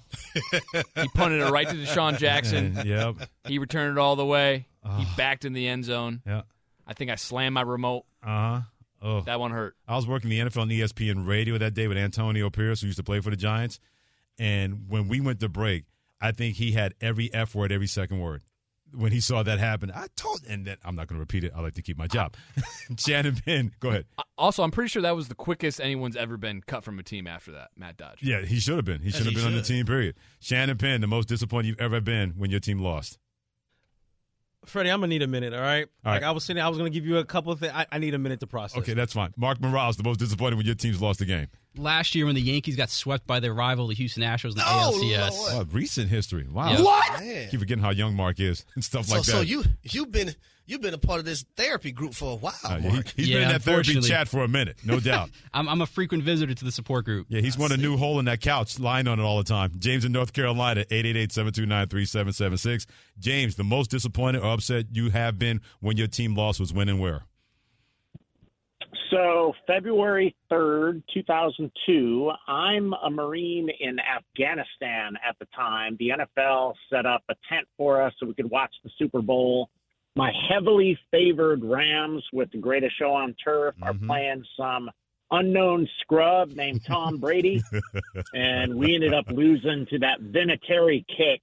he 0.95 1.09
punted 1.15 1.43
it 1.43 1.51
right 1.51 1.69
to 1.69 1.75
DeSean 1.75 2.19
Jackson. 2.19 2.77
And- 2.79 2.89
yep. 2.89 3.15
He 3.47 3.59
returned 3.59 3.97
it 3.97 4.01
all 4.01 4.17
the 4.17 4.25
way. 4.27 4.67
He 4.85 4.89
Oh. 4.91 5.15
backed 5.17 5.45
in 5.45 5.53
the 5.53 5.69
end 5.69 5.85
zone. 5.85 6.23
Yeah. 6.27 6.43
I 6.87 6.95
think 6.95 7.11
I 7.11 7.15
slammed 7.15 7.55
my 7.55 7.63
remote. 7.63 8.05
Uh 8.23 8.27
huh. 8.27 8.61
Oh. 9.03 9.21
That 9.23 9.41
one 9.41 9.51
hurt. 9.51 9.75
I 9.89 9.97
was 9.97 10.07
working 10.07 10.31
the 10.31 10.39
NFL 10.39 10.63
and 10.63 10.71
ESPN 10.71 11.27
radio 11.27 11.59
that 11.59 11.75
day 11.75 11.89
with 11.89 11.99
Antonio 11.99 12.49
Pierce, 12.51 12.81
who 12.81 12.87
used 12.87 12.99
to 12.99 13.03
play 13.05 13.21
for 13.21 13.31
the 13.31 13.37
Giants. 13.37 13.81
And 14.39 14.89
when 14.89 15.09
we 15.09 15.21
went 15.21 15.41
to 15.41 15.49
break, 15.49 15.85
I 16.21 16.31
think 16.33 16.57
he 16.57 16.73
had 16.73 16.95
every 17.01 17.33
F 17.35 17.55
word, 17.55 17.73
every 17.73 17.89
second 17.89 18.21
word. 18.21 18.43
When 18.95 19.11
he 19.11 19.21
saw 19.21 19.43
that 19.43 19.59
happen, 19.59 19.91
I 19.91 20.07
told, 20.17 20.43
and 20.47 20.67
then 20.67 20.77
I'm 20.85 20.95
not 20.95 21.07
going 21.09 21.17
to 21.17 21.21
repeat 21.21 21.45
it. 21.45 21.53
I 21.57 21.63
like 21.63 21.75
to 21.77 21.83
keep 21.83 21.97
my 21.97 22.07
job. 22.07 22.35
Shannon 22.99 23.35
Penn, 23.37 23.73
go 23.81 23.89
ahead. 23.89 24.05
Uh, 24.19 24.23
also, 24.37 24.63
I'm 24.63 24.71
pretty 24.71 24.89
sure 24.89 25.01
that 25.01 25.17
was 25.17 25.29
the 25.29 25.35
quickest 25.35 25.81
anyone's 25.81 26.15
ever 26.15 26.37
been 26.37 26.61
cut 26.61 26.85
from 26.85 26.99
a 26.99 27.03
team 27.03 27.27
after 27.27 27.53
that. 27.53 27.71
Matt 27.75 27.97
Dodge. 27.97 28.19
Yeah, 28.23 28.43
he 28.43 28.61
should 28.61 28.77
have 28.77 28.85
been. 28.85 29.01
He 29.01 29.07
Yes, 29.07 29.17
should 29.17 29.25
have 29.25 29.33
he 29.35 29.39
been 29.41 29.47
on 29.47 29.55
the 29.55 29.63
team, 29.63 29.87
period. 29.87 30.15
Shannon 30.41 30.77
Penn, 30.77 31.01
the 31.01 31.07
most 31.07 31.27
disappointed 31.27 31.69
you've 31.69 31.81
ever 31.81 32.03
been 32.03 32.33
when 32.37 32.51
your 32.51 32.61
team 32.61 32.79
lost. 32.81 33.19
Freddie, 34.67 34.91
I'm 34.91 34.99
gonna 35.01 35.09
need 35.09 35.23
a 35.23 35.27
minute. 35.27 35.53
All 35.55 35.61
right. 35.61 35.89
All 36.05 36.13
like 36.13 36.23
right. 36.23 36.29
I 36.29 36.31
was 36.33 36.45
saying, 36.45 36.59
I 36.61 36.69
was 36.69 36.79
gonna 36.79 36.91
give 36.91 37.05
you 37.05 37.19
a 37.19 37.25
couple 37.25 37.53
of 37.53 37.59
things. 37.61 37.73
I, 37.75 37.87
I 37.91 37.99
need 37.99 38.15
a 38.15 38.19
minute 38.19 38.41
to 38.41 38.47
process. 38.47 38.79
Okay, 38.79 38.95
that's 38.95 39.13
fine. 39.13 39.33
Mark 39.37 39.61
Morales, 39.61 39.97
the 39.97 40.05
most 40.05 40.19
disappointed 40.19 40.57
when 40.57 40.67
your 40.67 40.75
team's 40.77 41.03
lost 41.03 41.19
the 41.19 41.25
game. 41.25 41.49
Last 41.77 42.15
year 42.15 42.27
when 42.27 42.35
the 42.35 42.41
Yankees 42.41 42.77
got 42.77 42.91
swept 42.91 43.27
by 43.27 43.41
their 43.41 43.55
rival, 43.55 43.87
the 43.89 43.95
Houston 43.95 44.23
Astros, 44.23 44.51
in 44.51 44.57
the 44.57 44.63
ALCS. 44.63 45.31
Oh, 45.33 45.67
recent 45.73 46.11
history. 46.11 46.47
Wow. 46.49 46.71
Yeah. 46.73 46.83
What? 46.83 47.21
Man. 47.21 47.49
Keep 47.49 47.61
forgetting 47.61 47.83
how 47.83 47.91
young 47.91 48.15
Mark 48.15 48.39
is 48.41 48.65
and 48.75 48.85
stuff 48.85 49.07
So, 49.07 49.17
like 49.17 49.25
that. 49.25 49.31
so 49.33 49.41
you 49.41 49.65
you've 49.83 50.13
been 50.13 50.35
you've 50.67 50.81
been 50.81 50.95
a 50.95 50.99
part 50.99 51.19
of 51.19 51.25
this 51.25 51.45
therapy 51.57 51.93
group 51.93 52.15
for 52.15 52.33
a 52.33 52.37
while. 52.37 52.55
Uh, 52.65 52.71
yeah, 52.71 52.79
he, 52.79 52.89
Mark. 52.89 53.07
has 53.07 53.29
been 53.29 53.43
in 53.43 53.49
that 53.49 53.63
therapy 53.63 54.01
chat 54.01 54.29
for 54.29 54.45
a 54.45 54.49
minute, 54.49 54.77
no 54.85 55.01
doubt. 55.11 55.31
I'm, 55.53 55.69
I'm 55.69 55.81
a 55.81 55.87
frequent 55.87 56.25
visitor 56.25 56.55
to 56.55 56.65
the 56.65 56.73
support 56.73 57.05
group. 57.05 57.27
Yeah, 57.29 57.41
he's 57.41 57.59
won 57.59 57.73
a 57.73 57.77
new 57.77 57.97
hole 57.97 58.19
in 58.19 58.25
that 58.27 58.41
couch, 58.41 58.79
lying 58.79 59.09
on 59.09 59.21
it 59.21 59.23
all 59.23 59.39
the 59.39 59.45
time. 59.45 59.73
James 59.79 60.05
in 60.05 60.13
North 60.13 60.33
Carolina, 60.33 60.85
888-729-3776. 60.91 62.87
James, 63.19 63.57
the 63.57 63.65
most 63.65 63.91
disappointed 63.91 64.43
or 64.43 64.53
upset 64.53 64.87
you 64.93 65.11
have 65.11 65.39
been 65.39 65.61
when 65.81 65.97
your 65.97 66.07
team 66.07 66.35
lost 66.35 66.61
was 66.61 66.73
when 66.73 66.89
and 66.89 67.01
where? 67.01 67.25
So, 69.13 69.53
February 69.67 70.35
3rd, 70.51 71.03
2002, 71.13 72.31
I'm 72.49 72.95
a 72.95 73.11
Marine 73.11 73.69
in 73.79 73.99
Afghanistan 74.01 75.19
at 75.29 75.39
the 75.39 75.47
time. 75.55 75.99
The 75.99 76.11
NFL 76.11 76.73
set 76.91 77.05
up 77.05 77.23
a 77.29 77.35
tent 77.47 77.69
for 77.77 78.01
us 78.01 78.15
so 78.19 78.27
we 78.27 78.33
could 78.33 78.51
watch 78.51 78.75
the 78.83 78.91
Super 78.99 79.21
Bowl. 79.21 79.69
My 80.15 80.31
heavily 80.49 80.99
favored 81.11 81.65
Rams, 81.65 82.25
with 82.33 82.51
the 82.51 82.59
greatest 82.59 82.99
show 82.99 83.13
on 83.13 83.35
turf, 83.43 83.75
are 83.83 83.93
mm-hmm. 83.93 84.07
playing 84.07 84.45
some 84.57 84.91
unknown 85.31 85.89
scrub 86.01 86.51
named 86.51 86.85
Tom 86.87 87.19
Brady. 87.19 87.63
and 88.35 88.75
we 88.75 88.95
ended 88.95 89.15
up 89.15 89.25
losing 89.29 89.87
to 89.87 89.99
that 90.01 90.21
Vinatieri 90.21 91.05
kick. 91.09 91.41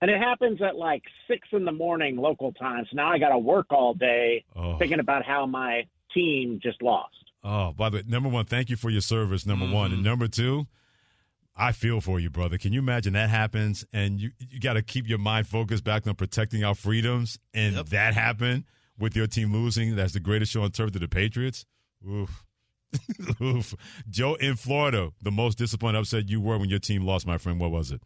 And 0.00 0.10
it 0.10 0.18
happens 0.18 0.60
at 0.62 0.76
like 0.76 1.02
six 1.28 1.48
in 1.52 1.64
the 1.64 1.72
morning 1.72 2.16
local 2.16 2.52
time. 2.52 2.84
So 2.90 2.96
now 2.96 3.10
I 3.10 3.18
got 3.18 3.30
to 3.30 3.38
work 3.38 3.66
all 3.70 3.94
day 3.94 4.44
Oh. 4.54 4.78
thinking 4.78 5.00
about 5.00 5.24
how 5.24 5.46
my 5.46 5.86
team 6.12 6.60
just 6.62 6.82
lost. 6.82 7.14
Oh, 7.44 7.72
by 7.72 7.90
the 7.90 7.98
way, 7.98 8.02
number 8.06 8.28
one, 8.28 8.44
thank 8.46 8.70
you 8.70 8.76
for 8.76 8.90
your 8.90 9.00
service, 9.00 9.46
number 9.46 9.66
mm-hmm. 9.66 9.74
one. 9.74 9.92
And 9.92 10.02
number 10.02 10.26
two, 10.26 10.66
I 11.56 11.72
feel 11.72 12.00
for 12.00 12.20
you, 12.20 12.28
brother. 12.28 12.58
Can 12.58 12.72
you 12.72 12.80
imagine 12.80 13.14
that 13.14 13.30
happens 13.30 13.84
and 13.92 14.20
you, 14.20 14.30
you 14.38 14.60
got 14.60 14.74
to 14.74 14.82
keep 14.82 15.08
your 15.08 15.18
mind 15.18 15.46
focused 15.46 15.84
back 15.84 16.06
on 16.06 16.14
protecting 16.14 16.62
our 16.64 16.74
freedoms 16.74 17.38
and 17.54 17.76
that 17.76 18.14
happened 18.14 18.64
with 18.98 19.16
your 19.16 19.26
team 19.26 19.52
losing? 19.52 19.96
That's 19.96 20.12
the 20.12 20.20
greatest 20.20 20.52
show 20.52 20.62
on 20.62 20.70
turf 20.70 20.92
to 20.92 20.98
the 20.98 21.08
Patriots? 21.08 21.64
Oof. 22.06 22.44
Oof. 23.42 23.74
Joe 24.08 24.34
in 24.34 24.56
Florida, 24.56 25.10
the 25.22 25.30
most 25.30 25.56
disappointed 25.56 25.98
upset 25.98 26.28
you 26.28 26.40
were 26.40 26.58
when 26.58 26.68
your 26.68 26.78
team 26.78 27.04
lost, 27.04 27.26
my 27.26 27.38
friend. 27.38 27.58
What 27.58 27.70
was 27.70 27.90
it? 27.90 28.02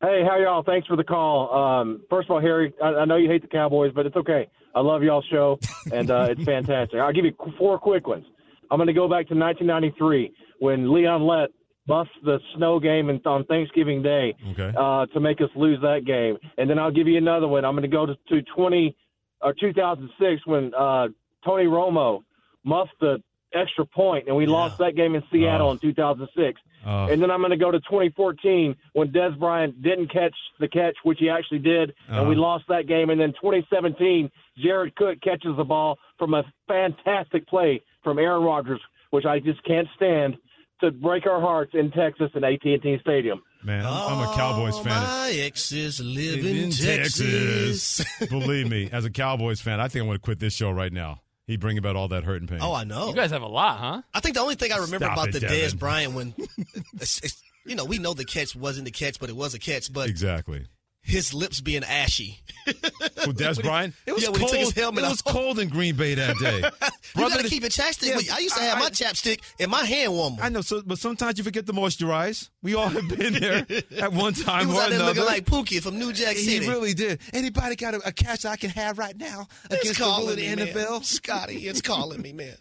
Hey, 0.00 0.22
how 0.28 0.38
y'all? 0.38 0.62
Thanks 0.62 0.86
for 0.86 0.96
the 0.96 1.04
call. 1.04 1.52
Um, 1.54 2.02
first 2.10 2.28
of 2.28 2.32
all, 2.32 2.40
Harry, 2.40 2.72
I, 2.82 2.88
I 2.88 3.04
know 3.04 3.16
you 3.16 3.30
hate 3.30 3.42
the 3.42 3.48
Cowboys, 3.48 3.92
but 3.94 4.04
it's 4.04 4.16
okay. 4.16 4.46
I 4.74 4.80
love 4.80 5.02
y'all's 5.02 5.24
show, 5.30 5.58
and 5.90 6.10
uh, 6.10 6.28
it's 6.30 6.42
fantastic. 6.44 7.00
I'll 7.00 7.12
give 7.12 7.24
you 7.24 7.34
four 7.58 7.78
quick 7.78 8.06
ones. 8.06 8.26
I'm 8.70 8.78
going 8.78 8.88
to 8.88 8.92
go 8.92 9.08
back 9.08 9.28
to 9.28 9.34
1993 9.34 10.34
when 10.58 10.92
Leon 10.92 11.22
Lett 11.26 11.50
buffed 11.86 12.10
the 12.24 12.38
snow 12.56 12.78
game 12.80 13.10
in, 13.10 13.20
on 13.24 13.44
Thanksgiving 13.44 14.02
Day 14.02 14.34
Okay. 14.52 14.72
uh, 14.76 15.06
to 15.06 15.20
make 15.20 15.40
us 15.40 15.50
lose 15.54 15.80
that 15.82 16.04
game, 16.04 16.36
and 16.58 16.68
then 16.68 16.78
I'll 16.78 16.90
give 16.90 17.06
you 17.06 17.16
another 17.18 17.48
one. 17.48 17.64
I'm 17.64 17.74
going 17.74 17.82
to 17.82 17.96
go 17.96 18.06
to, 18.06 18.16
to 18.30 18.42
20 18.56 18.96
or 19.42 19.52
2006 19.54 20.46
when 20.46 20.72
uh, 20.74 21.08
Tony 21.44 21.64
Romo 21.64 22.22
muffed 22.64 22.98
the 23.00 23.22
extra 23.54 23.86
point, 23.86 24.26
and 24.26 24.36
we 24.36 24.44
lost 24.46 24.74
that 24.78 24.96
game 24.96 25.14
in 25.14 25.22
Seattle 25.32 25.68
Oh. 25.68 25.72
in 25.72 25.78
2006. 25.78 26.60
Oh. 26.84 27.06
And 27.06 27.22
then 27.22 27.30
I'm 27.30 27.40
going 27.40 27.50
to 27.52 27.56
go 27.56 27.70
to 27.70 27.80
2014 27.80 28.74
when 28.92 29.08
Dez 29.08 29.38
Bryant 29.38 29.80
didn't 29.82 30.08
catch 30.12 30.34
the 30.60 30.68
catch, 30.68 30.94
which 31.04 31.18
he 31.20 31.30
actually 31.30 31.60
did, 31.60 31.94
and 32.08 32.28
we 32.28 32.34
Uh-huh. 32.34 32.42
lost 32.42 32.64
that 32.68 32.86
game. 32.86 33.10
And 33.10 33.20
then 33.20 33.32
2017, 33.40 34.30
Jared 34.58 34.94
Cook 34.96 35.20
catches 35.22 35.56
the 35.56 35.64
ball 35.64 35.98
from 36.18 36.34
a 36.34 36.42
fantastic 36.66 37.46
play 37.46 37.82
from 38.02 38.18
Aaron 38.18 38.42
Rodgers, 38.42 38.80
which 39.10 39.24
I 39.24 39.38
just 39.38 39.62
can't 39.64 39.88
stand, 39.96 40.36
to 40.80 40.90
break 40.90 41.26
our 41.26 41.40
hearts 41.40 41.72
in 41.74 41.90
Texas 41.90 42.30
at 42.34 42.44
AT&T 42.44 42.98
Stadium. 43.00 43.42
Man, 43.62 43.84
I'm, 43.84 44.18
I'm 44.18 44.28
a 44.28 44.34
Cowboys 44.34 44.78
fan. 44.78 45.02
My 45.02 45.30
exes 45.32 46.00
live 46.00 46.44
in, 46.44 46.56
in 46.56 46.70
Texas. 46.70 48.04
Believe 48.30 48.70
me, 48.70 48.88
as 48.92 49.04
a 49.04 49.10
Cowboys 49.10 49.60
fan, 49.60 49.80
I 49.80 49.88
think 49.88 50.02
I'm 50.02 50.08
going 50.08 50.18
to 50.18 50.22
quit 50.22 50.38
this 50.38 50.54
show 50.54 50.70
right 50.70 50.92
now. 50.92 51.20
He'd 51.46 51.60
bring 51.60 51.78
about 51.78 51.96
all 51.96 52.08
that 52.08 52.24
hurt 52.24 52.40
and 52.40 52.48
pain. 52.48 52.58
Oh, 52.60 52.74
I 52.74 52.84
know. 52.84 53.08
You 53.08 53.14
guys 53.14 53.30
have 53.30 53.42
a 53.42 53.46
lot, 53.48 53.78
huh? 53.78 54.02
I 54.12 54.20
think 54.20 54.34
the 54.34 54.40
only 54.40 54.56
thing 54.56 54.72
I 54.72 54.78
remember 54.78 55.06
Stop 55.06 55.12
about 55.12 55.28
it, 55.28 55.32
the 55.32 55.40
Devin. 55.40 55.56
Dez 55.56 55.78
Bryant 55.78 56.12
when, 56.14 56.34
it's, 57.00 57.18
it's, 57.22 57.42
you 57.64 57.76
know, 57.76 57.84
we 57.84 57.98
know 57.98 58.14
the 58.14 58.24
catch 58.24 58.56
wasn't 58.56 58.84
the 58.84 58.90
catch, 58.90 59.20
but 59.20 59.30
it 59.30 59.36
was 59.36 59.54
a 59.54 59.58
catch. 59.58 59.92
But 59.92 60.08
exactly. 60.08 60.66
His 61.06 61.32
lips 61.32 61.60
being 61.60 61.84
ashy. 61.84 62.40
Who, 62.66 63.32
Dez 63.32 63.62
Bryant? 63.62 63.94
It 64.06 64.12
was 64.12 64.24
yeah, 64.24 64.30
when 64.30 64.40
cold. 64.40 64.50
he 64.50 64.56
took 64.64 64.74
his 64.74 64.82
helmet 64.82 65.04
it 65.04 65.08
was 65.08 65.22
off. 65.24 65.32
cold 65.32 65.60
in 65.60 65.68
Green 65.68 65.94
Bay 65.94 66.14
that 66.14 66.36
day. 66.38 66.56
you 67.16 67.28
got 67.28 67.38
to 67.40 67.48
keep 67.48 67.62
your 67.62 67.70
chapstick. 67.70 68.06
you. 68.24 68.30
I 68.32 68.40
used 68.40 68.56
to 68.56 68.62
have 68.62 68.80
my 68.80 68.90
chapstick 68.90 69.40
in 69.60 69.70
my 69.70 69.84
hand 69.84 70.12
warmer. 70.12 70.42
I 70.42 70.48
know, 70.48 70.62
so, 70.62 70.82
but 70.84 70.98
sometimes 70.98 71.38
you 71.38 71.44
forget 71.44 71.64
to 71.66 71.72
moisturize. 71.72 72.50
We 72.64 72.74
all 72.74 72.88
have 72.88 73.08
been 73.08 73.34
there 73.40 73.64
at 74.00 74.12
one 74.12 74.32
time 74.34 74.62
He 74.62 74.66
was 74.66 74.76
or 74.78 74.80
out 74.82 74.88
there 74.90 74.98
another. 74.98 75.20
looking 75.20 75.24
like 75.24 75.44
Pookie 75.44 75.80
from 75.80 75.96
New 75.96 76.12
Jack 76.12 76.36
City. 76.36 76.64
He 76.64 76.68
really 76.68 76.92
did. 76.92 77.20
Anybody 77.32 77.76
got 77.76 77.94
a, 77.94 78.08
a 78.08 78.10
catch 78.12 78.44
I 78.44 78.56
can 78.56 78.70
have 78.70 78.98
right 78.98 79.16
now 79.16 79.46
against 79.66 79.98
the 79.98 80.04
calling 80.04 80.34
the 80.34 80.48
me, 80.48 80.56
man. 80.56 80.66
NFL? 80.66 81.04
Scotty, 81.04 81.68
it's 81.68 81.80
calling 81.80 82.20
me, 82.20 82.32
man. 82.32 82.56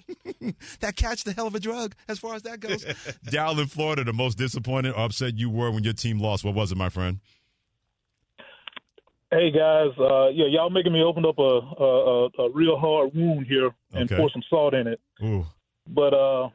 that 0.82 0.96
catch 0.96 1.24
the 1.24 1.34
hell 1.34 1.48
of 1.48 1.56
a 1.56 1.60
drug 1.60 1.96
as 2.08 2.20
far 2.20 2.36
as 2.36 2.44
that 2.44 2.60
goes. 2.60 2.86
Down 3.32 3.58
in 3.58 3.66
Florida, 3.66 4.04
the 4.04 4.14
most 4.14 4.38
disappointed 4.38 4.94
or 4.94 5.00
upset 5.00 5.36
you 5.36 5.50
were 5.50 5.72
when 5.72 5.84
your 5.84 5.94
team 5.94 6.20
lost. 6.20 6.44
What 6.46 6.54
was 6.54 6.72
it, 6.72 6.78
my 6.78 6.90
friend? 6.90 7.20
Hey 9.36 9.52
guys, 9.52 9.90
uh, 10.00 10.30
yeah, 10.30 10.46
y'all 10.48 10.70
making 10.70 10.94
me 10.94 11.02
open 11.04 11.26
up 11.26 11.38
a 11.38 11.42
a, 11.42 11.84
a, 11.84 12.26
a 12.46 12.50
real 12.52 12.78
hard 12.78 13.14
wound 13.14 13.46
here 13.48 13.70
and 13.94 14.10
Okay. 14.10 14.16
pour 14.16 14.30
some 14.30 14.42
salt 14.50 14.74
in 14.74 14.88
it. 14.88 15.02
Ooh. 15.22 15.46
But 15.90 16.14
uh, 16.14 16.50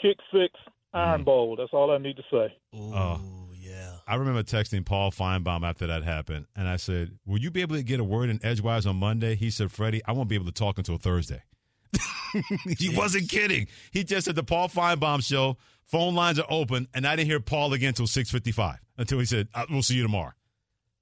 kick 0.00 0.18
six, 0.32 0.54
iron 0.94 1.24
bowl. 1.24 1.56
That's 1.56 1.72
all 1.72 1.90
I 1.90 1.98
need 1.98 2.14
to 2.16 2.22
say. 2.30 2.54
Oh, 2.72 3.48
yeah. 3.58 3.96
I 4.06 4.14
remember 4.14 4.44
texting 4.44 4.86
Paul 4.86 5.10
Finebaum 5.10 5.68
after 5.68 5.88
that 5.88 6.04
happened, 6.04 6.46
and 6.54 6.68
I 6.68 6.76
said, 6.76 7.18
"Will 7.26 7.40
you 7.40 7.50
be 7.50 7.60
able 7.60 7.74
to 7.74 7.82
get 7.82 7.98
a 7.98 8.04
word 8.04 8.30
in 8.30 8.38
edgewise 8.44 8.86
on 8.86 8.96
Monday?" 8.96 9.34
He 9.34 9.50
said, 9.50 9.72
"Freddie, 9.72 10.02
I 10.06 10.12
won't 10.12 10.28
be 10.28 10.36
able 10.36 10.46
to 10.46 10.52
talk 10.52 10.78
until 10.78 10.98
Thursday." 10.98 11.42
he 12.78 12.96
wasn't 12.96 13.30
kidding. 13.30 13.66
He 13.90 14.04
just 14.04 14.26
said 14.26 14.36
the 14.36 14.44
Paul 14.44 14.68
Finebaum 14.68 15.24
show 15.24 15.56
Phone 15.86 16.14
lines 16.14 16.38
are 16.38 16.46
open, 16.48 16.86
and 16.94 17.04
I 17.04 17.16
didn't 17.16 17.28
hear 17.28 17.40
Paul 17.40 17.72
again 17.72 17.88
until 17.88 18.06
6:55. 18.06 18.78
Until 18.96 19.18
he 19.18 19.24
said, 19.24 19.48
"Uh, 19.54 19.66
"We'll 19.68 19.82
see 19.82 19.96
you 19.96 20.02
tomorrow." 20.02 20.32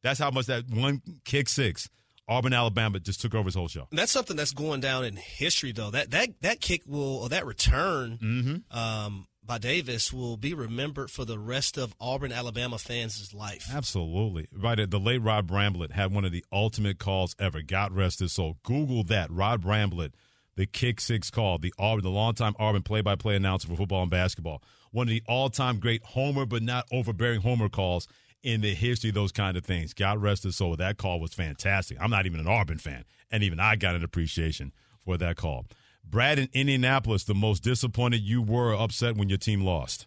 That's 0.03 0.19
how 0.19 0.31
much 0.31 0.47
that 0.47 0.65
one 0.71 1.03
kick 1.25 1.49
six, 1.49 1.89
Auburn, 2.29 2.53
Alabama, 2.53 3.01
just 3.01 3.21
took 3.21 3.35
over 3.35 3.47
his 3.47 3.55
whole 3.55 3.69
show. 3.69 3.87
And 3.91 3.99
that's 3.99 4.13
something 4.13 4.37
that's 4.37 4.53
going 4.53 4.81
down 4.81 5.05
in 5.05 5.17
history, 5.17 5.73
though. 5.73 5.91
That 5.91 6.11
that 6.13 6.29
that 6.43 6.61
kick 6.61 6.83
will 6.87 7.19
or 7.19 7.29
that 7.31 7.45
return 7.47 8.19
Mm-hmm. 8.23 8.77
um, 8.79 9.27
by 9.43 9.59
Davis 9.59 10.13
will 10.13 10.37
be 10.37 10.55
remembered 10.55 11.11
for 11.11 11.25
the 11.25 11.39
rest 11.39 11.77
of 11.77 11.93
Auburn, 12.01 12.31
Alabama 12.31 12.79
fans' 12.79 13.35
life. 13.35 13.67
Absolutely. 13.75 14.47
Right. 14.53 14.89
The 14.89 15.01
late 15.01 15.23
Rod 15.23 15.49
Bramblett 15.49 15.91
had 15.93 16.15
one 16.15 16.25
of 16.25 16.31
the 16.31 16.45
ultimate 16.53 16.99
calls 17.01 17.35
ever. 17.39 17.61
God 17.61 17.93
rest 17.93 18.21
his 18.21 18.33
soul. 18.33 18.59
Google 18.63 19.03
that. 19.05 19.29
Rod 19.33 19.63
Bramblett, 19.63 20.13
the 20.55 20.67
kick 20.67 21.01
six 21.01 21.31
call, 21.31 21.59
the 21.59 21.75
Auburn, 21.81 22.05
the 22.05 22.11
longtime 22.11 22.55
Auburn 22.61 22.83
play 22.83 23.01
by 23.01 23.17
play 23.17 23.35
announcer 23.35 23.67
for 23.67 23.75
football 23.77 24.03
and 24.03 24.11
basketball. 24.11 24.63
One 24.93 25.09
of 25.09 25.11
the 25.11 25.23
all 25.27 25.51
time 25.51 25.81
great 25.81 26.05
homer, 26.05 26.47
but 26.47 26.63
not 26.63 26.85
overbearing 26.93 27.41
homer 27.41 27.69
calls 27.69 28.07
in 28.43 28.61
the 28.61 28.75
history 28.75 29.11
of 29.11 29.15
those 29.15 29.33
kind 29.33 29.57
of 29.57 29.65
things. 29.65 29.93
God 29.95 30.21
rest 30.23 30.45
his 30.45 30.57
soul. 30.57 30.77
That 30.77 30.97
call 30.97 31.21
was 31.21 31.35
fantastic. 31.35 31.99
I'm 32.01 32.11
not 32.11 32.27
even 32.27 32.41
an 32.41 32.49
Auburn 32.49 32.79
fan, 32.79 33.05
and 33.31 33.43
even 33.43 33.61
I 33.61 33.77
got 33.77 33.95
an 33.95 34.05
appreciation 34.05 34.73
for 35.05 35.17
that 35.19 35.37
call. 35.37 35.67
Brad 36.05 36.39
in 36.39 36.49
Indianapolis, 36.53 37.25
the 37.25 37.35
most 37.35 37.63
disappointed 37.63 38.23
you 38.23 38.43
were 38.43 38.75
upset 38.75 39.17
when 39.17 39.29
your 39.29 39.39
team 39.39 39.61
lost. 39.63 40.07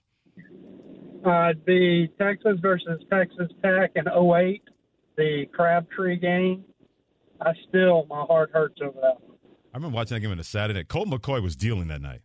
Uh, 1.25 1.53
the 1.65 2.09
Texas 2.19 2.57
versus 2.61 3.01
Texas 3.09 3.47
Tech 3.63 3.91
in 3.95 4.05
08, 4.09 4.61
the 5.15 5.45
Crabtree 5.53 6.17
game. 6.19 6.65
I 7.39 7.51
still, 7.69 8.05
my 8.09 8.23
heart 8.23 8.51
hurts 8.53 8.79
over 8.81 8.99
that 9.01 9.21
one. 9.21 9.37
I 9.73 9.77
remember 9.77 9.95
watching 9.95 10.15
that 10.15 10.19
game 10.19 10.31
on 10.31 10.39
a 10.39 10.43
Saturday. 10.43 10.83
Colt 10.83 11.07
McCoy 11.07 11.41
was 11.41 11.55
dealing 11.55 11.87
that 11.87 12.01
night. 12.01 12.21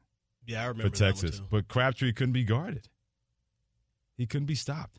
Yeah, 0.47 0.63
I 0.63 0.65
for 0.65 0.71
remember 0.73 0.97
that 0.97 1.05
one, 1.05 1.13
Texas, 1.13 1.39
too. 1.39 1.47
but 1.51 1.69
Crabtree 1.69 2.13
couldn't 2.13 2.33
be 2.33 2.45
guarded. 2.45 2.89
He 4.17 4.27
couldn't 4.27 4.47
be 4.47 4.55
stopped. 4.57 4.99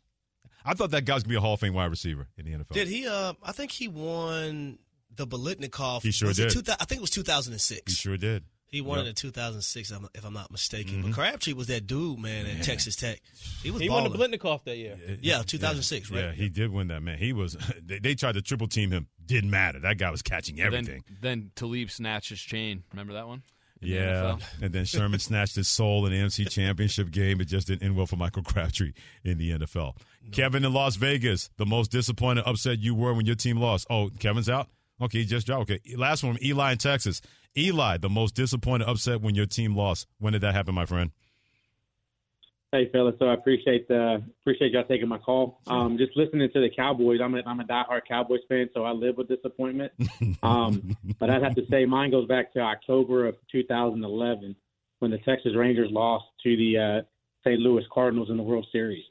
I 0.66 0.74
thought 0.74 0.91
that 0.91 1.05
guy 1.05 1.14
was 1.16 1.24
gonna 1.24 1.30
be 1.32 1.36
a 1.38 1.41
Hall 1.41 1.53
of 1.53 1.60
Fame 1.60 1.74
wide 1.74 1.86
receiver 1.89 2.28
in 2.38 2.45
the 2.45 2.51
NFL. 2.51 2.74
Did 2.74 2.88
he? 2.88 3.07
Uh, 3.07 3.34
I 3.43 3.51
think 3.51 3.72
he 3.72 3.88
won 3.88 4.78
the 5.16 5.26
Biletnikoff. 5.28 6.03
He 6.03 6.12
sure 6.12 6.28
was 6.30 6.39
it 6.39 6.43
did. 6.49 6.51
2000 6.51 6.78
I 6.82 6.86
think 6.86 6.99
it 6.99 7.01
was 7.01 7.10
2006. 7.12 7.91
He 7.91 7.95
sure 7.95 8.18
did. 8.18 8.43
He 8.72 8.82
won 8.82 8.99
Yep. 8.99 9.05
it 9.07 9.10
in 9.10 9.16
2006, 9.16 9.91
if 10.14 10.24
I'm- 10.24 10.34
not 10.34 10.51
mistaken. 10.51 11.01
Mhm. 11.01 11.05
But 11.07 11.14
Crabtree 11.14 11.53
was 11.53 11.66
that 11.68 11.88
dude, 11.88 12.20
man, 12.20 12.45
at 12.45 12.64
Texas 12.64 12.95
Tech. 12.95 13.20
He 13.64 13.72
was 13.72 13.82
He 13.82 13.89
won 13.89 14.03
the 14.03 14.10
balling. 14.12 14.32
Biletnikoff 14.32 14.64
that 14.66 14.78
year. 14.78 14.95
Yeah, 15.22 15.41
2006, 15.41 16.12
Yeah, 16.12 16.28
right? 16.28 16.36
he 16.36 16.49
did 16.49 16.70
win 16.70 16.88
that 16.89 17.01
man. 17.01 17.18
He 17.18 17.34
was. 17.34 17.57
They, 17.84 17.97
they 17.97 18.14
tried 18.14 18.34
to 18.34 18.43
triple 18.43 18.68
team 18.68 18.91
him. 18.91 19.07
Didn't 19.26 19.49
matter. 19.49 19.80
That 19.80 19.97
guy 19.97 20.12
was 20.12 20.22
catching 20.22 20.62
everything. 20.62 21.03
Then, 21.07 21.41
then 21.41 21.51
Talib 21.55 21.89
snatched 21.89 22.30
his 22.30 22.41
chain. 22.41 22.84
Remember 22.91 23.14
that 23.14 23.28
one? 23.28 23.41
The 23.82 23.88
Yeah, 23.88 24.01
NFL? 24.01 24.41
and 24.63 24.73
then 24.73 24.86
Sherman 24.86 25.19
snatched 25.19 25.55
his 25.55 25.67
soul 25.67 26.05
in 26.05 26.11
the 26.11 26.17
NFC 26.19 26.49
Championship 26.49 27.11
game. 27.11 27.39
It 27.39 27.45
just 27.45 27.67
didn't 27.67 27.84
end 27.84 27.95
well 27.95 28.05
for 28.07 28.17
Michael 28.17 28.43
Crabtree 28.43 28.93
in 29.23 29.38
the 29.38 29.51
NFL. 29.51 29.95
Kevin 30.32 30.65
in 30.65 30.73
Las 30.73 30.95
Vegas, 30.97 31.49
the 31.57 31.65
most 31.65 31.89
disappointed, 31.91 32.43
upset 32.45 32.80
you 32.80 32.93
were 32.93 33.13
when 33.13 33.25
your 33.25 33.36
team 33.36 33.57
lost. 33.57 33.88
Oh, 33.89 34.09
Kevin's 34.19 34.49
out. 34.49 34.67
Okay, 35.01 35.23
just 35.23 35.47
dropped. 35.47 35.71
Okay, 35.71 35.80
last 35.95 36.23
one, 36.23 36.38
Eli 36.43 36.73
in 36.73 36.77
Texas. 36.77 37.21
Eli, 37.57 37.97
the 37.97 38.09
most 38.09 38.36
disappointed, 38.36 38.88
upset 38.88 39.21
when 39.21 39.34
your 39.34 39.45
team 39.45 39.75
lost. 39.75 40.07
When 40.19 40.34
did 40.34 40.41
that 40.41 40.53
happen, 40.53 40.75
my 40.75 40.86
friend? 40.86 41.11
Hey, 42.72 42.88
fellas. 42.91 43.15
So 43.17 43.26
I 43.26 43.34
appreciate 43.34 43.88
the 43.88 44.22
appreciate 44.41 44.74
y'all 44.74 44.84
taking 44.84 45.07
my 45.07 45.17
call. 45.17 45.59
Um, 45.65 45.97
just 45.97 46.15
listening 46.15 46.47
to 46.53 46.61
the 46.61 46.70
Cowboys. 46.70 47.20
I'm 47.24 47.34
a 47.34 47.41
I'm 47.45 47.59
a 47.59 47.63
diehard 47.63 48.01
Cowboys 48.07 48.41
fan, 48.47 48.70
so 48.76 48.84
I 48.84 48.91
live 48.91 49.17
with 49.17 49.28
disappointment. 49.28 49.91
Um, 50.43 50.95
but 51.20 51.32
I'd 51.32 51.41
have 51.41 51.55
to 51.55 51.65
say 51.72 51.86
mine 51.86 52.11
goes 52.11 52.28
back 52.28 52.53
to 52.53 52.59
October 52.59 53.28
of 53.28 53.36
2011 53.51 54.55
when 54.99 55.11
the 55.11 55.17
Texas 55.20 55.53
Rangers 55.55 55.89
lost 55.91 56.26
to 56.43 56.55
the 56.55 56.78
uh, 56.78 57.01
St. 57.43 57.59
Louis 57.59 57.84
Cardinals 57.91 58.30
in 58.30 58.38
the 58.38 58.43
World 58.43 58.67
Series. 58.72 59.03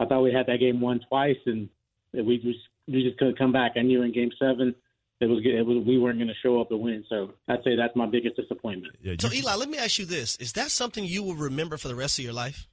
I 0.00 0.04
thought 0.04 0.22
we 0.22 0.32
had 0.32 0.46
that 0.46 0.60
game 0.60 0.80
won 0.80 1.00
twice, 1.08 1.38
and 1.46 1.68
we 2.12 2.36
just 2.36 2.60
we 2.86 3.02
just 3.02 3.16
couldn't 3.18 3.38
come 3.38 3.52
back. 3.52 3.72
I 3.76 3.82
knew 3.82 4.02
in 4.02 4.12
Game 4.12 4.30
Seven 4.38 4.74
it 5.20 5.26
was 5.26 5.40
it 5.44 5.66
was 5.66 5.82
we 5.86 5.98
weren't 5.98 6.18
going 6.18 6.28
to 6.28 6.34
show 6.42 6.60
up 6.60 6.68
to 6.68 6.76
win. 6.76 7.04
So 7.08 7.32
I'd 7.48 7.64
say 7.64 7.74
that's 7.74 7.96
my 7.96 8.06
biggest 8.06 8.36
disappointment. 8.36 8.96
So 9.18 9.32
Eli, 9.32 9.54
let 9.54 9.70
me 9.70 9.78
ask 9.78 9.98
you 9.98 10.04
this: 10.04 10.36
Is 10.36 10.52
that 10.52 10.70
something 10.70 11.04
you 11.04 11.22
will 11.22 11.36
remember 11.36 11.78
for 11.78 11.88
the 11.88 11.96
rest 11.96 12.18
of 12.18 12.24
your 12.24 12.34
life? 12.34 12.68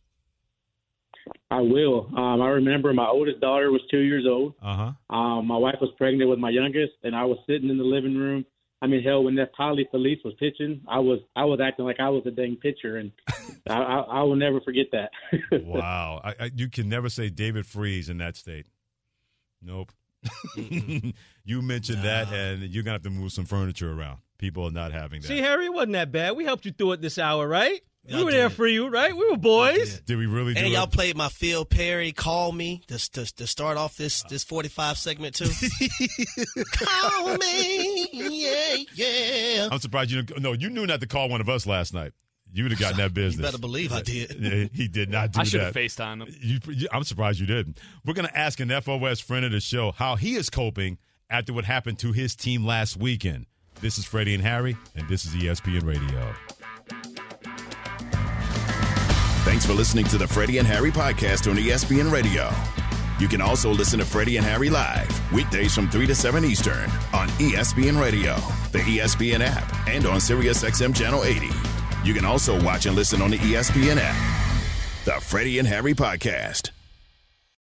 I 1.52 1.62
will. 1.62 2.10
Um, 2.18 2.42
I 2.42 2.50
remember 2.50 2.92
my 2.94 3.08
oldest 3.08 3.40
daughter 3.40 3.72
was 3.72 3.82
two 3.92 4.00
years 4.00 4.26
old. 4.28 4.56
Uh 4.62 4.94
huh. 5.10 5.16
Um, 5.16 5.48
my 5.48 5.58
wife 5.58 5.78
was 5.80 5.92
pregnant 5.98 6.30
with 6.30 6.40
my 6.40 6.50
youngest, 6.50 6.94
and 7.04 7.16
I 7.16 7.26
was 7.26 7.38
sitting 7.48 7.70
in 7.70 7.78
the 7.78 7.84
living 7.84 8.18
room. 8.18 8.46
I 8.82 8.88
mean, 8.88 9.04
hell, 9.04 9.24
when 9.24 9.36
Neftali 9.36 9.90
Feliz 9.90 10.18
was 10.26 10.34
pitching, 10.40 10.82
I 10.88 11.00
was 11.00 11.20
I 11.36 11.46
was 11.46 11.60
acting 11.62 11.86
like 11.86 12.00
I 12.00 12.10
was 12.10 12.24
a 12.26 12.32
dang 12.32 12.58
pitcher, 12.58 12.98
and 12.98 13.12
I, 13.70 13.74
I, 13.74 14.00
I 14.00 14.24
will 14.24 14.36
never 14.36 14.60
forget 14.62 14.88
that. 14.92 15.12
wow, 15.64 16.22
I, 16.24 16.36
I, 16.40 16.52
you 16.56 16.70
can 16.70 16.90
never 16.90 17.10
say 17.10 17.30
David 17.30 17.66
Freese 17.66 18.10
in 18.10 18.18
that 18.18 18.36
state. 18.36 18.68
Nope. 19.62 19.92
you 20.56 21.62
mentioned 21.62 22.04
that, 22.04 22.32
and 22.34 22.64
you're 22.64 22.84
gonna 22.84 22.94
have 22.94 23.04
to 23.04 23.10
move 23.10 23.32
some 23.32 23.46
furniture 23.46 23.92
around. 23.92 24.20
People 24.38 24.66
are 24.66 24.72
not 24.72 24.92
having 24.92 25.22
that. 25.22 25.28
See, 25.28 25.40
Harry, 25.40 25.66
it 25.66 25.74
wasn't 25.74 25.94
that 25.94 26.12
bad. 26.12 26.36
We 26.36 26.44
helped 26.44 26.66
you 26.66 26.72
through 26.72 26.94
it 26.94 27.02
this 27.02 27.18
hour, 27.18 27.48
right? 27.48 27.82
We 28.06 28.14
Y'all 28.14 28.26
were 28.26 28.32
there 28.32 28.50
for 28.50 28.68
you, 28.68 28.88
right? 28.88 29.16
We 29.16 29.30
were 29.30 29.38
boys. 29.38 30.00
Did 30.02 30.18
we 30.18 30.26
really 30.28 30.54
do 30.54 30.60
And 30.60 30.72
y'all 30.72 30.88
played 30.88 31.18
my 31.18 31.30
Phil 31.30 31.66
Perry 31.66 32.12
"Call 32.12 32.52
Me" 32.52 32.82
to, 32.88 33.12
to, 33.12 33.36
to 33.36 33.48
start 33.48 33.78
off 33.78 33.96
this 33.98 34.24
this 34.24 34.44
45 34.44 34.98
segment 34.98 35.36
too. 35.36 35.46
Call 36.72 37.38
me, 37.38 38.08
yeah, 38.12 38.76
yeah. 38.94 39.70
I'm 39.72 39.80
surprised 39.80 40.12
you 40.12 40.22
didn't. 40.22 40.42
No, 40.42 40.54
you 40.54 40.70
knew 40.70 40.86
not 40.86 41.00
to 41.02 41.08
call 41.08 41.30
one 41.30 41.42
of 41.42 41.50
us 41.50 41.66
last 41.66 41.94
night. 41.94 42.14
You 42.54 42.64
would 42.64 42.72
have 42.72 42.80
gotten 42.80 42.98
that 42.98 43.14
business. 43.14 43.46
better 43.46 43.58
believe 43.58 43.92
I 43.92 44.02
did. 44.02 44.70
He 44.74 44.88
did 44.88 45.10
not 45.10 45.32
do 45.32 45.38
that. 45.38 45.42
I 45.42 45.44
should 45.44 45.62
have 45.62 45.74
FaceTimed 45.74 46.28
him. 46.28 46.36
You, 46.40 46.60
you, 46.74 46.88
I'm 46.92 47.04
surprised 47.04 47.40
you 47.40 47.48
didn't. 47.48 47.80
We're 48.06 48.14
going 48.14 48.28
to 48.28 48.38
ask 48.38 48.60
an 48.60 48.70
FOS 48.82 49.20
friend 49.20 49.46
of 49.46 49.52
the 49.52 49.60
show 49.60 49.92
how 49.92 50.16
he 50.16 50.36
is 50.36 50.50
coping 50.50 50.98
after 51.30 51.54
what 51.54 51.66
happened 51.66 52.00
to 52.00 52.12
his 52.12 52.36
team 52.36 52.66
last 52.66 52.98
weekend. 52.98 53.48
This 53.82 53.98
is 53.98 54.06
Freddie 54.06 54.36
and 54.36 54.44
Harry, 54.44 54.78
and 54.96 55.08
this 55.10 55.26
is 55.26 55.34
ESPN 55.34 55.86
Radio. 55.86 56.34
Thanks 59.56 59.66
for 59.66 59.74
listening 59.74 60.04
to 60.08 60.18
the 60.18 60.28
Freddie 60.28 60.58
and 60.58 60.68
Harry 60.68 60.92
podcast 60.92 61.50
on 61.50 61.56
ESPN 61.56 62.12
Radio. 62.12 62.52
You 63.22 63.30
can 63.30 63.40
also 63.40 63.70
listen 63.70 64.00
to 64.00 64.06
Freddie 64.06 64.36
and 64.36 64.46
Harry 64.46 64.70
live 64.70 65.32
weekdays 65.32 65.74
from 65.74 65.90
3 65.90 66.06
to 66.08 66.14
7 66.14 66.44
Eastern 66.44 66.90
on 67.14 67.30
ESPN 67.40 67.98
Radio, 67.98 68.36
the 68.74 68.80
ESPN 68.80 69.40
app, 69.40 69.74
and 69.88 70.06
on 70.08 70.18
SiriusXM 70.18 70.94
Channel 70.94 71.24
80. 71.24 71.48
You 72.04 72.14
can 72.14 72.26
also 72.26 72.62
watch 72.66 72.86
and 72.86 72.98
listen 72.98 73.22
on 73.22 73.32
the 73.32 73.38
ESPN 73.38 73.96
app. 73.98 75.06
The 75.06 75.22
Freddie 75.22 75.58
and 75.60 75.68
Harry 75.70 75.94
podcast. 75.94 76.75